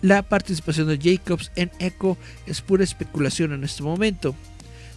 la, 0.00 0.22
participación 0.22 0.88
de 0.88 0.98
Jacobs 0.98 1.52
en 1.56 1.70
Echo 1.78 2.16
es 2.46 2.60
pura 2.60 2.84
especulación 2.84 3.52
en 3.52 3.64
este 3.64 3.82
momento. 3.82 4.34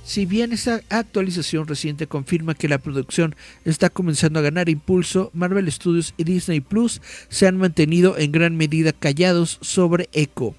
Si 0.05 0.25
bien 0.25 0.53
esta 0.53 0.81
actualización 0.89 1.67
reciente 1.67 2.05
confirma 2.05 2.53
que 2.53 2.69
la 2.69 2.77
producción 2.77 3.35
está 3.65 3.89
comenzando 3.89 4.39
a 4.39 4.43
ganar 4.43 4.69
impulso, 4.69 5.31
Marvel 5.33 5.71
Studios 5.71 6.13
y 6.15 6.23
Disney 6.23 6.61
Plus 6.61 7.01
se 7.27 7.47
han 7.47 7.57
mantenido 7.57 8.17
en 8.17 8.31
gran 8.31 8.55
medida 8.55 8.93
callados 8.93 9.57
sobre 9.61 10.09
Echo. 10.13 10.55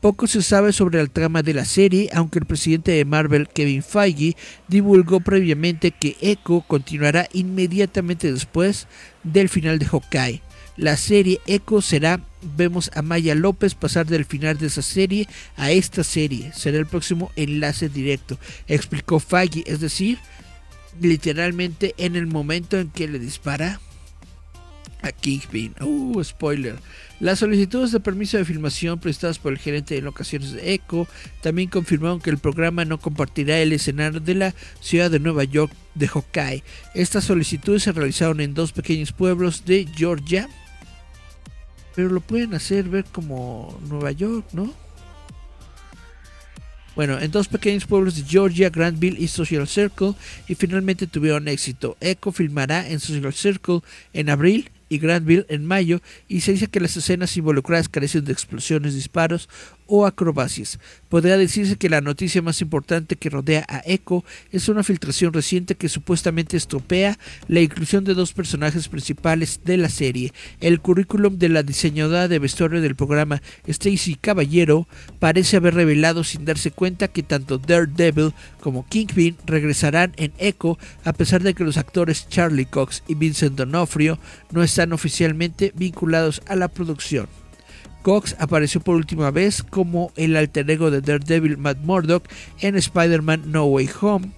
Poco 0.00 0.26
se 0.26 0.40
sabe 0.40 0.72
sobre 0.72 0.98
el 0.98 1.10
trama 1.10 1.42
de 1.42 1.52
la 1.52 1.66
serie, 1.66 2.08
aunque 2.14 2.38
el 2.38 2.46
presidente 2.46 2.92
de 2.92 3.04
Marvel, 3.04 3.48
Kevin 3.48 3.82
Feige, 3.82 4.34
divulgó 4.66 5.20
previamente 5.20 5.90
que 5.90 6.16
Echo 6.22 6.64
continuará 6.66 7.28
inmediatamente 7.34 8.32
después 8.32 8.86
del 9.24 9.50
final 9.50 9.78
de 9.78 9.86
Hawkeye. 9.86 10.40
La 10.78 10.96
serie 10.96 11.40
Echo 11.46 11.82
será, 11.82 12.18
vemos 12.56 12.90
a 12.94 13.02
Maya 13.02 13.34
López 13.34 13.74
pasar 13.74 14.06
del 14.06 14.24
final 14.24 14.56
de 14.56 14.68
esa 14.68 14.80
serie 14.80 15.28
a 15.58 15.70
esta 15.70 16.02
serie, 16.02 16.50
será 16.54 16.78
el 16.78 16.86
próximo 16.86 17.30
enlace 17.36 17.90
directo, 17.90 18.38
explicó 18.68 19.20
Feige, 19.20 19.64
es 19.66 19.80
decir, 19.80 20.18
literalmente 20.98 21.94
en 21.98 22.16
el 22.16 22.26
momento 22.26 22.78
en 22.78 22.88
que 22.88 23.06
le 23.06 23.18
dispara 23.18 23.80
a 25.02 25.12
Kingpin. 25.12 25.74
Uh, 25.80 26.22
spoiler. 26.22 26.76
Las 27.20 27.40
solicitudes 27.40 27.92
de 27.92 28.00
permiso 28.00 28.38
de 28.38 28.44
filmación 28.44 28.98
prestadas 28.98 29.38
por 29.38 29.52
el 29.52 29.58
gerente 29.58 29.96
en 29.98 30.06
ocasiones 30.06 30.52
de 30.52 30.72
ECO 30.72 31.06
también 31.42 31.68
confirmaron 31.68 32.20
que 32.20 32.30
el 32.30 32.38
programa 32.38 32.84
no 32.84 32.98
compartirá 32.98 33.58
el 33.58 33.72
escenario 33.72 34.20
de 34.20 34.34
la 34.34 34.54
ciudad 34.80 35.10
de 35.10 35.20
Nueva 35.20 35.44
York 35.44 35.72
de 35.94 36.08
Hawkeye. 36.08 36.64
Estas 36.94 37.24
solicitudes 37.24 37.82
se 37.82 37.92
realizaron 37.92 38.40
en 38.40 38.54
dos 38.54 38.72
pequeños 38.72 39.12
pueblos 39.12 39.64
de 39.66 39.86
Georgia, 39.94 40.48
pero 41.94 42.08
lo 42.08 42.20
pueden 42.20 42.54
hacer 42.54 42.88
ver 42.88 43.04
como 43.04 43.78
Nueva 43.86 44.12
York, 44.12 44.46
¿no? 44.52 44.72
Bueno, 46.96 47.20
en 47.20 47.30
dos 47.30 47.48
pequeños 47.48 47.86
pueblos 47.86 48.16
de 48.16 48.24
Georgia, 48.24 48.68
Grantville 48.70 49.18
y 49.18 49.28
Social 49.28 49.68
Circle, 49.68 50.14
y 50.48 50.54
finalmente 50.54 51.06
tuvieron 51.06 51.48
éxito. 51.48 51.96
Echo 52.00 52.32
filmará 52.32 52.88
en 52.88 52.98
Social 52.98 53.32
Circle 53.32 53.80
en 54.12 54.30
abril 54.30 54.70
y 54.90 54.98
Granville 54.98 55.46
en 55.48 55.64
mayo 55.64 56.02
y 56.28 56.42
se 56.42 56.52
dice 56.52 56.66
que 56.66 56.80
las 56.80 56.94
escenas 56.96 57.34
involucradas 57.38 57.88
carecen 57.88 58.26
de 58.26 58.32
explosiones, 58.32 58.94
disparos 58.94 59.48
o 59.90 60.06
acrobacias. 60.06 60.78
Podría 61.08 61.36
decirse 61.36 61.76
que 61.76 61.90
la 61.90 62.00
noticia 62.00 62.40
más 62.40 62.62
importante 62.62 63.16
que 63.16 63.28
rodea 63.28 63.66
a 63.68 63.82
Echo 63.84 64.24
es 64.52 64.68
una 64.68 64.84
filtración 64.84 65.32
reciente 65.32 65.74
que 65.74 65.88
supuestamente 65.88 66.56
estropea 66.56 67.18
la 67.48 67.60
inclusión 67.60 68.04
de 68.04 68.14
dos 68.14 68.32
personajes 68.32 68.88
principales 68.88 69.60
de 69.64 69.76
la 69.76 69.88
serie. 69.88 70.32
El 70.60 70.80
currículum 70.80 71.38
de 71.38 71.48
la 71.48 71.64
diseñadora 71.64 72.28
de 72.28 72.38
vestuario 72.38 72.80
del 72.80 72.94
programa, 72.94 73.42
Stacy 73.66 74.14
Caballero, 74.14 74.86
parece 75.18 75.56
haber 75.56 75.74
revelado 75.74 76.22
sin 76.22 76.44
darse 76.44 76.70
cuenta 76.70 77.08
que 77.08 77.24
tanto 77.24 77.58
Daredevil 77.58 78.32
como 78.60 78.86
Kingpin 78.86 79.36
regresarán 79.44 80.12
en 80.16 80.32
Echo 80.38 80.78
a 81.04 81.12
pesar 81.12 81.42
de 81.42 81.54
que 81.54 81.64
los 81.64 81.76
actores 81.76 82.28
Charlie 82.28 82.66
Cox 82.66 83.02
y 83.08 83.14
Vincent 83.14 83.56
D'Onofrio 83.56 84.18
no 84.52 84.62
están 84.62 84.92
oficialmente 84.92 85.72
vinculados 85.74 86.42
a 86.46 86.54
la 86.54 86.68
producción. 86.68 87.39
Cox 88.02 88.36
apareció 88.38 88.80
por 88.80 88.96
última 88.96 89.30
vez 89.30 89.62
como 89.62 90.12
el 90.16 90.36
alter 90.36 90.70
ego 90.70 90.90
de 90.90 91.00
Daredevil 91.00 91.58
Matt 91.58 91.78
Murdock 91.78 92.24
en 92.60 92.76
Spider-Man 92.76 93.44
No 93.46 93.64
Way 93.66 93.90
Home, 94.00 94.30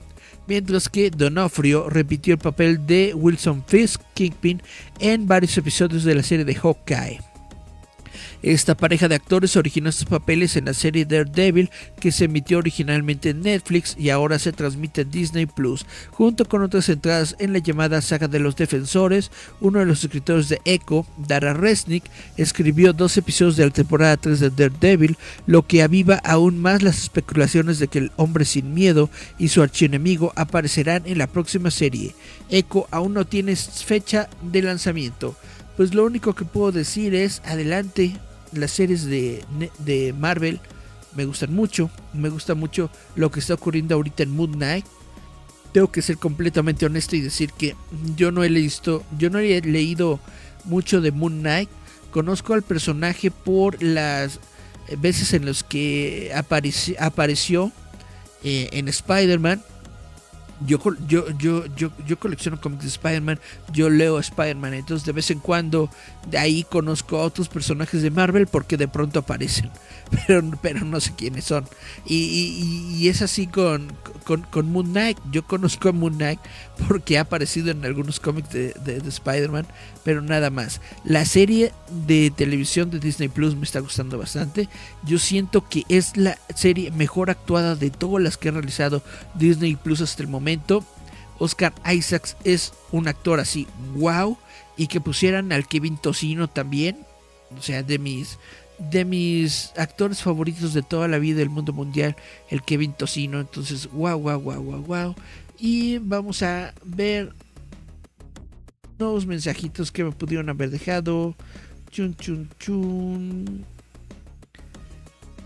mientras 0.47 0.89
que 0.89 1.11
Donofrio 1.11 1.89
repitió 1.89 2.35
el 2.35 2.41
papel 2.41 2.87
de 2.87 3.15
Wilson 3.15 3.65
Fisk 3.67 4.01
Kingpin 4.15 4.63
en 4.99 5.27
varios 5.27 5.57
episodios 5.57 6.05
de 6.05 6.15
la 6.15 6.23
serie 6.23 6.45
de 6.45 6.55
Hawkeye. 6.55 7.32
Esta 8.43 8.77
pareja 8.77 9.09
de 9.09 9.15
actores 9.15 9.57
originó 9.57 9.89
estos 9.89 10.07
papeles 10.07 10.57
en 10.57 10.67
la 10.67 10.75
serie 10.75 11.05
Daredevil 11.05 11.71
que 12.01 12.13
se 12.13 12.25
emitió 12.25 12.59
originalmente 12.59 13.31
en 13.31 13.43
Netflix 13.43 13.97
y 13.99 14.11
ahora 14.11 14.39
se 14.39 14.53
transmite 14.53 15.03
en 15.03 15.11
Disney 15.11 15.47
Plus, 15.47 15.87
junto 16.11 16.45
con 16.45 16.63
otras 16.63 16.89
entradas 16.89 17.37
en 17.39 17.53
la 17.53 17.59
llamada 17.59 18.01
saga 18.01 18.29
de 18.29 18.39
los 18.39 18.57
defensores. 18.57 19.31
Uno 19.61 19.79
de 19.79 19.87
los 19.87 20.05
escritores 20.05 20.49
de 20.49 20.61
Echo, 20.65 21.07
Dara 21.17 21.55
Resnick, 21.55 22.05
escribió 22.37 22.93
dos 22.93 23.17
episodios 23.17 23.57
de 23.57 23.67
la 23.67 23.73
temporada 23.73 24.17
3 24.17 24.41
de 24.41 24.51
Daredevil, 24.51 25.17
lo 25.47 25.67
que 25.67 25.83
aviva 25.83 26.17
aún 26.25 26.59
más 26.59 26.83
las 26.83 27.03
especulaciones 27.03 27.79
de 27.79 27.89
que 27.89 27.99
el 27.99 28.13
hombre 28.17 28.45
sin 28.45 28.75
miedo 28.75 29.11
y 29.39 29.49
su 29.49 29.63
archienemigo 29.63 30.33
aparecerán 30.37 31.03
en 31.07 31.19
la 31.19 31.27
próxima 31.27 31.71
serie. 31.71 32.15
Echo 32.51 32.87
aún 32.91 33.15
no 33.15 33.27
tiene 33.27 33.57
fecha 33.57 34.29
de 34.43 34.63
lanzamiento. 34.63 35.37
Pues 35.77 35.95
lo 35.95 36.05
único 36.05 36.35
que 36.35 36.45
puedo 36.45 36.73
decir 36.73 37.15
es 37.15 37.41
adelante, 37.45 38.17
las 38.53 38.71
series 38.73 39.05
de, 39.07 39.45
de 39.79 40.13
Marvel 40.13 40.61
me 41.15 41.25
gustan 41.25 41.55
mucho. 41.55 41.91
Me 42.13 42.29
gusta 42.29 42.55
mucho 42.55 42.91
lo 43.17 43.31
que 43.31 43.41
está 43.41 43.55
ocurriendo 43.55 43.95
ahorita 43.95 44.23
en 44.23 44.31
Moon 44.31 44.53
Knight. 44.53 44.87
Tengo 45.73 45.91
que 45.91 46.03
ser 46.03 46.19
completamente 46.19 46.85
honesto 46.85 47.17
y 47.17 47.21
decir 47.21 47.53
que 47.53 47.75
yo 48.17 48.31
no 48.31 48.45
he 48.45 48.51
leído, 48.51 49.03
yo 49.19 49.31
no 49.31 49.39
he 49.39 49.61
leído 49.63 50.21
mucho 50.65 51.01
de 51.01 51.13
Moon 51.13 51.41
Knight. 51.41 51.71
Conozco 52.11 52.53
al 52.55 52.63
personaje 52.63 53.31
por 53.31 53.83
las 53.83 54.39
veces 54.99 55.33
en 55.33 55.47
las 55.47 55.65
que 55.65 56.31
apareció 56.35 57.73
eh, 58.45 58.69
en 58.73 58.89
Spider-Man 58.89 59.63
yo, 60.67 60.79
yo, 61.07 61.31
yo, 61.39 61.67
yo, 61.77 61.91
yo 62.07 62.19
colecciono 62.19 62.61
cómics 62.61 62.83
de 62.83 62.89
Spider-Man, 62.89 63.39
yo 63.73 63.91
leo 63.91 64.19
Spider-Man, 64.19 64.75
entonces 64.75 65.07
de 65.07 65.13
vez 65.13 65.31
en 65.31 65.41
cuando 65.41 65.91
de 66.29 66.39
ahí 66.39 66.65
conozco 66.65 67.19
a 67.19 67.23
otros 67.23 67.49
personajes 67.49 68.03
de 68.03 68.11
Marvel 68.11 68.47
porque 68.47 68.77
de 68.77 68.89
pronto 68.89 69.21
aparecen, 69.21 69.71
pero, 70.27 70.43
pero 70.61 70.85
no 70.85 71.01
sé 71.01 71.13
quiénes 71.17 71.45
son. 71.45 71.67
Y, 72.07 73.09
es 73.09 73.21
así 73.23 73.47
con, 73.47 73.93
con, 74.25 74.71
Moon 74.71 74.87
Knight, 74.87 75.19
yo 75.31 75.47
conozco 75.47 75.89
a 75.89 75.93
Moon 75.93 76.15
Knight 76.15 76.41
porque 76.89 77.19
ha 77.19 77.23
aparecido 77.23 77.71
en 77.71 77.85
algunos 77.85 78.21
cómics 78.21 78.51
de, 78.51 78.73
de 78.73 79.09
Spider-Man, 79.09 79.67
pero 80.05 80.21
nada 80.23 80.51
más. 80.51 80.81
La 81.05 81.25
serie 81.25 81.73
de 82.07 82.31
televisión 82.31 82.91
de 82.91 82.99
Disney 82.99 83.29
Plus 83.29 83.57
me 83.57 83.65
está 83.65 83.81
gustando 83.81 84.19
bastante, 84.19 84.69
yo 85.05 85.19
siento 85.19 85.69
que 85.69 85.85
es 85.89 86.17
la 86.17 86.39
serie 86.55 86.91
mejor 86.91 87.31
actuada 87.31 87.77
de 87.77 87.91
todas 87.91 88.23
las 88.23 88.37
que 88.37 88.49
ha 88.49 88.53
realizado 88.53 89.03
Disney 89.35 89.77
Plus 89.77 90.01
hasta 90.01 90.23
el 90.23 90.29
momento 90.29 90.85
Oscar 91.43 91.73
Isaacs 91.93 92.37
es 92.45 92.73
un 92.93 93.09
actor 93.09 93.41
así, 93.41 93.67
wow, 93.97 94.39
y 94.77 94.87
que 94.87 95.01
pusieran 95.01 95.51
al 95.51 95.67
Kevin 95.67 95.97
Tocino 95.97 96.49
también, 96.49 97.05
o 97.59 97.61
sea, 97.61 97.83
de 97.83 97.99
mis 97.99 98.39
de 98.79 99.05
mis 99.05 99.73
actores 99.77 100.23
favoritos 100.23 100.73
de 100.73 100.83
toda 100.83 101.07
la 101.07 101.19
vida 101.19 101.39
del 101.39 101.51
mundo 101.51 101.73
mundial, 101.73 102.17
el 102.49 102.63
Kevin 102.63 102.93
Tocino, 102.93 103.41
entonces, 103.41 103.89
wow, 103.91 104.19
wow, 104.19 104.41
wow, 104.41 104.63
wow, 104.63 104.83
wow. 104.83 105.15
Y 105.65 105.99
vamos 105.99 106.43
a 106.43 106.75
ver 106.85 107.33
nuevos 108.99 109.27
mensajitos 109.27 109.93
que 109.93 110.03
me 110.03 110.11
pudieron 110.11 110.49
haber 110.49 110.71
dejado. 110.71 111.37
Chun, 111.89 112.17
chun, 112.17 112.49
chun. 112.59 113.65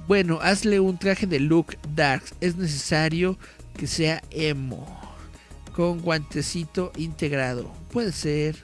Bueno, 0.09 0.39
hazle 0.41 0.81
un 0.81 0.97
traje 0.97 1.27
de 1.27 1.39
look 1.39 1.77
darks. 1.95 2.33
Es 2.41 2.57
necesario 2.57 3.39
que 3.77 3.87
sea 3.87 4.23
emo. 4.31 4.87
Con 5.75 6.01
guantecito 6.01 6.93
integrado. 6.97 7.71
Puede 7.93 8.13
ser. 8.13 8.57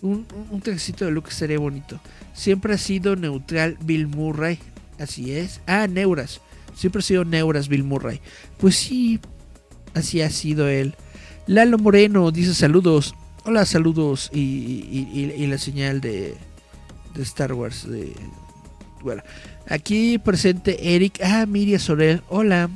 Un, 0.00 0.26
un 0.50 0.62
trajecito 0.62 1.04
de 1.04 1.10
look 1.10 1.28
estaría 1.28 1.58
bonito. 1.58 2.00
Siempre 2.32 2.72
ha 2.72 2.78
sido 2.78 3.16
neutral 3.16 3.76
Bill 3.82 4.06
Murray. 4.06 4.58
Así 4.98 5.32
es. 5.32 5.60
Ah, 5.66 5.88
Neuras. 5.88 6.40
Siempre 6.74 7.00
ha 7.00 7.02
sido 7.02 7.26
Neuras 7.26 7.68
Bill 7.68 7.84
Murray. 7.84 8.22
Pues 8.56 8.76
sí. 8.76 9.20
Así 9.96 10.20
ha 10.20 10.28
sido 10.28 10.68
él. 10.68 10.94
Lalo 11.46 11.78
Moreno 11.78 12.30
dice 12.30 12.52
saludos. 12.52 13.14
Hola, 13.44 13.64
saludos. 13.64 14.30
Y, 14.30 15.46
la 15.46 15.56
señal 15.56 16.02
de, 16.02 16.34
Star 17.16 17.54
Wars. 17.54 17.88
Bueno, 19.02 19.22
aquí 19.66 20.18
presente 20.18 20.94
Eric. 20.94 21.18
Ah, 21.24 21.46
Miria 21.46 21.78
Sorel. 21.78 22.22
Hola. 22.28 22.68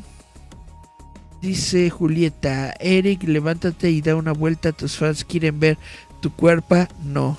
Dice 1.42 1.90
Julieta, 1.90 2.74
Eric, 2.80 3.22
levántate 3.24 3.90
y 3.90 4.00
da 4.00 4.16
una 4.16 4.32
vuelta. 4.32 4.72
Tus 4.72 4.96
fans 4.96 5.22
quieren 5.22 5.60
ver 5.60 5.76
tu 6.22 6.32
cuerpo. 6.32 6.86
No. 7.04 7.38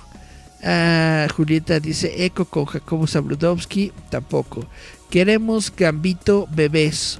Ah, 0.63 1.27
Julieta 1.35 1.79
dice, 1.79 2.23
Eco 2.23 2.45
con 2.45 2.65
Jacobo 2.65 3.07
Zabludowski. 3.07 3.91
Tampoco. 4.11 4.67
Queremos 5.09 5.73
Gambito 5.75 6.47
bebés. 6.51 7.19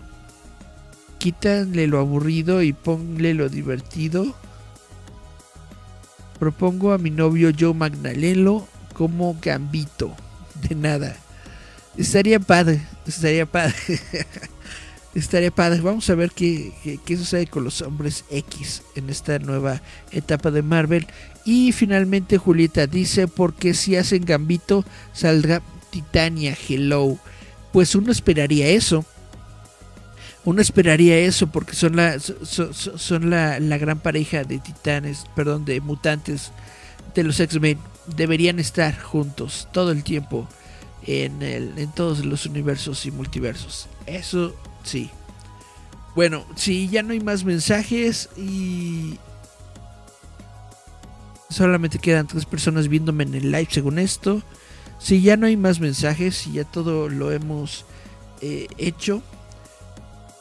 Quítanle 1.22 1.86
lo 1.86 1.99
aburrido 1.99 2.63
y 2.63 2.74
ponle 2.74 3.36
lo 3.36 3.47
divertido. 3.47 4.34
Propongo 6.39 6.93
a 6.93 6.97
mi 6.97 7.11
novio 7.11 7.51
Joe 7.55 7.76
Magnalelo 7.76 8.67
como 8.95 9.38
Gambito. 9.39 10.15
De 10.67 10.74
nada. 10.74 11.15
Estaría 11.95 12.39
padre. 12.39 12.82
Estaría 13.05 13.45
padre. 13.45 13.76
estaría 15.13 15.51
padre. 15.51 15.82
Vamos 15.82 16.09
a 16.09 16.15
ver 16.15 16.32
qué, 16.32 16.74
qué, 17.05 17.17
sucede 17.17 17.45
con 17.45 17.65
los 17.65 17.84
hombres 17.84 18.26
X 18.32 18.82
en 18.95 19.11
esta 19.11 19.38
nueva 19.38 19.80
etapa 20.11 20.49
de 20.49 20.63
Marvel. 20.63 21.05
Y 21.45 21.72
finalmente 21.72 22.39
Julieta 22.39 22.88
dice, 22.88 23.28
porque 23.28 23.76
si 23.76 23.95
hacen 23.95 24.26
Gambito 24.26 24.84
saldrá 25.13 25.61
Titania, 25.91 26.57
hello. 26.67 27.19
Pues 27.72 27.93
uno 27.93 28.11
esperaría 28.11 28.69
eso. 28.69 29.05
Uno 30.43 30.61
esperaría 30.61 31.17
eso 31.17 31.47
porque 31.47 31.75
son 31.75 31.95
la, 31.95 32.17
son, 32.19 33.29
la, 33.29 33.59
la 33.59 33.77
gran 33.77 33.99
pareja 33.99 34.43
de 34.43 34.57
titanes, 34.59 35.25
perdón, 35.35 35.65
de 35.65 35.81
mutantes 35.81 36.51
de 37.13 37.23
los 37.23 37.39
X-Men. 37.39 37.77
Deberían 38.15 38.59
estar 38.59 38.99
juntos 38.99 39.67
todo 39.71 39.91
el 39.91 40.03
tiempo 40.03 40.47
en, 41.05 41.43
el, 41.43 41.77
en 41.77 41.91
todos 41.91 42.25
los 42.25 42.47
universos 42.47 43.05
y 43.05 43.11
multiversos. 43.11 43.87
Eso 44.07 44.55
Sí. 44.83 45.09
Bueno, 46.15 46.45
sí, 46.55 46.89
ya 46.89 47.03
no 47.03 47.13
hay 47.13 47.21
más 47.21 47.45
mensajes 47.45 48.29
y 48.35 49.17
solamente 51.49 51.99
quedan 51.99 52.27
tres 52.27 52.45
personas 52.45 52.87
viéndome 52.87 53.23
en 53.23 53.35
el 53.35 53.51
live 53.51 53.69
según 53.69 53.97
esto. 53.97 54.41
Si 54.99 55.21
ya 55.21 55.37
no 55.37 55.47
hay 55.47 55.57
más 55.57 55.79
mensajes 55.79 56.45
y 56.47 56.53
ya 56.53 56.63
todo 56.65 57.09
lo 57.09 57.31
hemos 57.31 57.85
eh, 58.41 58.67
hecho. 58.77 59.23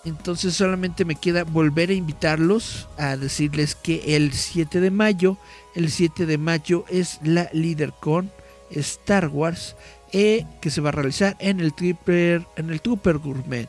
Entonces 0.05 0.55
solamente 0.55 1.05
me 1.05 1.17
queda 1.17 1.45
volver 1.45 1.91
a 1.91 1.95
invitarlos 1.95 2.89
a 2.97 3.17
decirles 3.17 3.75
que 3.75 4.17
el 4.17 4.33
7 4.33 4.81
de 4.81 4.91
mayo, 4.91 5.37
el 5.75 5.91
7 5.91 6.25
de 6.25 6.39
mayo 6.39 6.85
es 6.89 7.21
la 7.23 7.51
LeaderCon 7.53 8.31
Star 8.71 9.29
Wars 9.29 9.77
eh, 10.13 10.47
que 10.61 10.71
se 10.71 10.81
va 10.81 10.89
a 10.89 10.93
realizar 10.93 11.37
en 11.39 11.61
el 11.61 11.75
en 11.79 12.71
el 12.71 12.81
Trooper 12.81 13.19
Gourmet. 13.19 13.69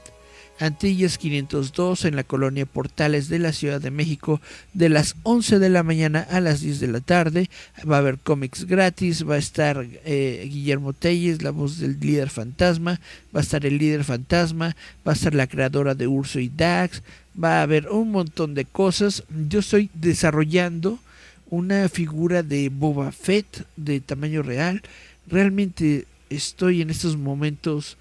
Antillas 0.61 1.17
502 1.17 2.05
en 2.05 2.15
la 2.15 2.23
colonia 2.23 2.67
Portales 2.67 3.29
de 3.29 3.39
la 3.39 3.51
Ciudad 3.51 3.81
de 3.81 3.89
México 3.89 4.39
de 4.73 4.89
las 4.89 5.15
11 5.23 5.57
de 5.57 5.69
la 5.69 5.81
mañana 5.81 6.27
a 6.29 6.39
las 6.39 6.61
10 6.61 6.79
de 6.79 6.87
la 6.87 6.99
tarde. 6.99 7.49
Va 7.89 7.95
a 7.95 7.99
haber 7.99 8.19
cómics 8.19 8.65
gratis, 8.65 9.27
va 9.27 9.35
a 9.35 9.39
estar 9.39 9.83
eh, 10.05 10.47
Guillermo 10.47 10.93
Telles, 10.93 11.41
la 11.41 11.49
voz 11.49 11.79
del 11.79 11.99
líder 11.99 12.29
fantasma, 12.29 13.01
va 13.35 13.39
a 13.39 13.43
estar 13.43 13.65
el 13.65 13.79
líder 13.79 14.03
fantasma, 14.03 14.75
va 15.05 15.13
a 15.13 15.15
estar 15.15 15.33
la 15.33 15.47
creadora 15.47 15.95
de 15.95 16.05
Urso 16.05 16.39
y 16.39 16.49
Dax, 16.49 17.01
va 17.41 17.59
a 17.59 17.63
haber 17.63 17.89
un 17.89 18.11
montón 18.11 18.53
de 18.53 18.65
cosas. 18.65 19.23
Yo 19.49 19.61
estoy 19.61 19.89
desarrollando 19.95 20.99
una 21.49 21.89
figura 21.89 22.43
de 22.43 22.69
Boba 22.69 23.11
Fett 23.11 23.65
de 23.77 23.99
tamaño 23.99 24.43
real. 24.43 24.83
Realmente 25.27 26.05
estoy 26.29 26.83
en 26.83 26.91
estos 26.91 27.17
momentos 27.17 27.97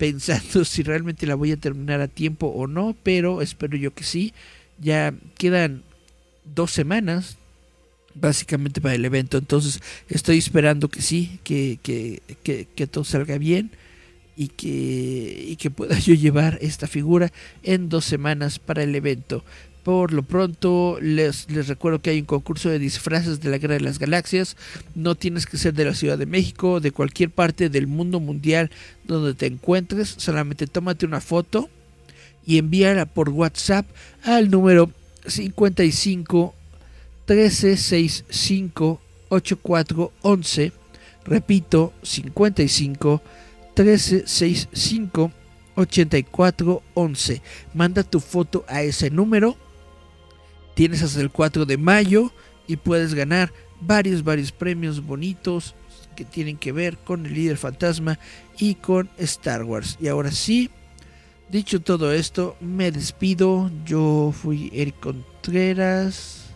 pensando 0.00 0.64
si 0.64 0.82
realmente 0.82 1.26
la 1.26 1.34
voy 1.34 1.52
a 1.52 1.58
terminar 1.58 2.00
a 2.00 2.08
tiempo 2.08 2.46
o 2.46 2.66
no, 2.66 2.96
pero 3.02 3.42
espero 3.42 3.76
yo 3.76 3.92
que 3.94 4.02
sí. 4.02 4.32
Ya 4.80 5.14
quedan 5.36 5.82
dos 6.56 6.72
semanas 6.72 7.36
básicamente 8.14 8.80
para 8.80 8.94
el 8.94 9.04
evento, 9.04 9.38
entonces 9.38 9.80
estoy 10.08 10.38
esperando 10.38 10.88
que 10.88 11.02
sí, 11.02 11.38
que, 11.44 11.78
que, 11.82 12.22
que, 12.42 12.86
todo 12.88 13.04
salga 13.04 13.38
bien 13.38 13.70
y 14.36 14.48
que, 14.48 15.44
y 15.48 15.56
que 15.56 15.70
pueda 15.70 15.96
yo 16.00 16.14
llevar 16.14 16.58
esta 16.62 16.88
figura 16.88 17.30
en 17.62 17.88
dos 17.88 18.06
semanas 18.06 18.58
para 18.58 18.82
el 18.82 18.94
evento. 18.96 19.44
Por 19.82 20.12
lo 20.12 20.22
pronto, 20.22 20.98
les, 21.00 21.50
les, 21.50 21.66
recuerdo 21.68 22.00
que 22.00 22.10
hay 22.10 22.20
un 22.20 22.26
concurso 22.26 22.68
de 22.68 22.78
disfraces 22.78 23.40
de 23.40 23.48
la 23.48 23.56
Guerra 23.56 23.74
de 23.74 23.80
las 23.80 23.98
Galaxias. 23.98 24.56
No 24.94 25.14
tienes 25.14 25.46
que 25.46 25.56
ser 25.56 25.72
de 25.72 25.86
la 25.86 25.94
Ciudad 25.94 26.18
de 26.18 26.26
México, 26.26 26.80
de 26.80 26.92
cualquier 26.92 27.30
parte 27.30 27.70
del 27.70 27.86
mundo 27.86 28.20
mundial 28.20 28.70
donde 29.04 29.32
te 29.32 29.46
encuentres. 29.46 30.14
Solamente 30.18 30.66
tómate 30.66 31.06
una 31.06 31.22
foto 31.22 31.70
y 32.44 32.58
envíala 32.58 33.06
por 33.06 33.30
WhatsApp 33.30 33.86
al 34.22 34.50
número 34.50 34.90
55 35.26 36.54
1365 37.26 39.00
8411. 39.30 40.72
Repito, 41.24 41.94
55 42.02 43.22
1365 43.76 45.32
8411. 45.76 47.42
Manda 47.72 48.02
tu 48.02 48.20
foto 48.20 48.64
a 48.68 48.82
ese 48.82 49.10
número 49.10 49.56
Tienes 50.74 51.02
hasta 51.02 51.20
el 51.20 51.30
4 51.30 51.66
de 51.66 51.76
mayo 51.76 52.32
y 52.66 52.76
puedes 52.76 53.14
ganar 53.14 53.52
varios, 53.80 54.22
varios 54.22 54.52
premios 54.52 55.04
bonitos 55.04 55.74
que 56.16 56.24
tienen 56.24 56.56
que 56.56 56.72
ver 56.72 56.98
con 56.98 57.26
el 57.26 57.34
líder 57.34 57.56
fantasma 57.56 58.18
y 58.58 58.74
con 58.76 59.10
Star 59.18 59.64
Wars. 59.64 59.96
Y 60.00 60.08
ahora 60.08 60.30
sí, 60.30 60.70
dicho 61.48 61.80
todo 61.80 62.12
esto, 62.12 62.56
me 62.60 62.90
despido. 62.92 63.70
Yo 63.84 64.32
fui 64.32 64.70
Eric 64.72 65.00
Contreras. 65.00 66.50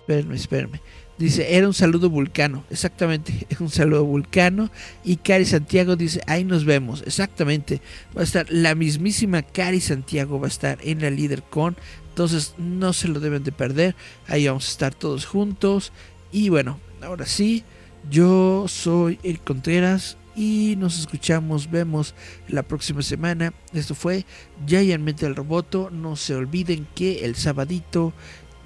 Espérenme, 0.00 0.36
espérenme. 0.36 0.80
Dice, 1.18 1.56
era 1.56 1.66
un 1.66 1.74
saludo 1.74 2.10
vulcano. 2.10 2.64
Exactamente, 2.70 3.46
es 3.48 3.60
un 3.60 3.70
saludo 3.70 4.04
vulcano. 4.04 4.70
Y 5.04 5.16
Cari 5.16 5.46
Santiago 5.46 5.96
dice, 5.96 6.20
ahí 6.26 6.44
nos 6.44 6.64
vemos. 6.64 7.02
Exactamente. 7.06 7.80
Va 8.16 8.20
a 8.20 8.24
estar 8.24 8.46
la 8.50 8.74
mismísima 8.74 9.42
Cari 9.42 9.80
Santiago, 9.80 10.38
va 10.38 10.46
a 10.46 10.48
estar 10.48 10.78
en 10.82 11.00
la 11.00 11.10
líder 11.10 11.42
con. 11.42 11.76
Entonces 12.10 12.54
no 12.58 12.92
se 12.92 13.08
lo 13.08 13.20
deben 13.20 13.44
de 13.44 13.52
perder. 13.52 13.96
Ahí 14.26 14.46
vamos 14.46 14.68
a 14.68 14.70
estar 14.70 14.94
todos 14.94 15.26
juntos. 15.26 15.92
Y 16.32 16.50
bueno, 16.50 16.80
ahora 17.02 17.26
sí, 17.26 17.64
yo 18.10 18.66
soy 18.68 19.18
el 19.22 19.40
Contreras. 19.40 20.18
Y 20.38 20.74
nos 20.76 20.98
escuchamos, 20.98 21.70
vemos 21.70 22.14
la 22.46 22.62
próxima 22.62 23.00
semana. 23.00 23.54
Esto 23.72 23.94
fue 23.94 24.26
Giant 24.66 25.02
Metal 25.02 25.34
Roboto. 25.34 25.88
No 25.90 26.14
se 26.14 26.34
olviden 26.34 26.86
que 26.94 27.24
el 27.24 27.36
sabadito 27.36 28.12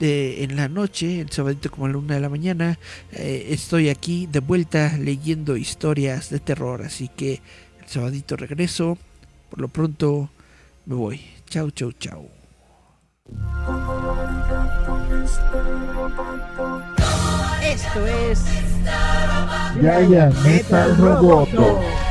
en 0.01 0.57
la 0.57 0.69
noche, 0.69 1.21
el 1.21 1.31
sabadito 1.31 1.71
como 1.71 1.87
a 1.87 1.91
la 1.91 1.99
una 1.99 2.15
de 2.15 2.21
la 2.21 2.29
mañana, 2.29 2.79
eh, 3.13 3.49
estoy 3.51 3.89
aquí 3.89 4.27
de 4.27 4.41
vuelta 4.41 4.97
leyendo 4.99 5.57
historias 5.57 6.31
de 6.31 6.41
terror. 6.41 6.83
Así 6.83 7.09
que 7.09 7.41
el 7.81 7.89
sabadito 7.89 8.37
regreso. 8.37 8.99
Por 9.51 9.61
lo 9.61 9.69
pronto 9.69 10.31
me 10.87 10.95
voy. 10.95 11.21
Chau, 11.49 11.71
chau, 11.71 11.93
chau. 11.93 12.29
Esto 17.63 18.07
es 18.07 18.45
Yaya 19.83 20.31
Metal 20.45 20.97
Roboto. 20.97 22.10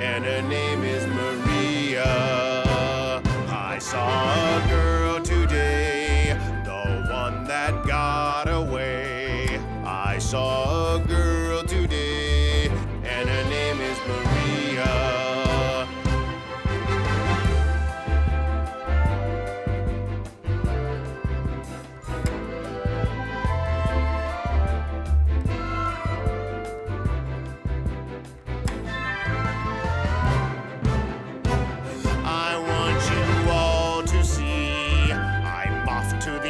And 0.00 0.24
her 0.24 0.40
name 0.40 0.82
is 0.82 0.99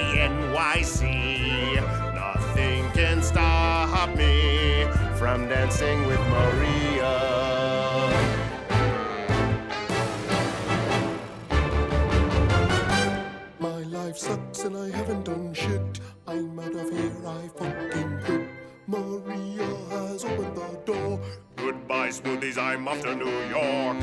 the 0.00 0.18
NYC. 0.30 1.02
Nothing 2.14 2.90
can 2.92 3.22
stop 3.22 4.08
me 4.16 4.86
from 5.16 5.48
dancing 5.48 6.06
with 6.06 6.20
Maria. 6.36 7.16
My 13.58 13.82
life 13.98 14.16
sucks 14.16 14.64
and 14.64 14.76
I 14.76 14.90
haven't 14.90 15.24
done 15.24 15.52
shit. 15.52 16.00
I'm 16.26 16.58
out 16.58 16.74
of 16.74 16.90
here, 16.90 17.12
I 17.26 17.48
fucking 17.58 18.20
quit. 18.24 18.48
Maria 18.86 19.68
has 19.90 20.24
opened 20.24 20.56
the 20.56 20.80
door. 20.86 21.20
Goodbye, 21.56 22.08
smoothies, 22.08 22.56
I'm 22.56 22.88
off 22.88 23.02
to 23.02 23.14
New 23.14 23.38
York. 23.50 23.98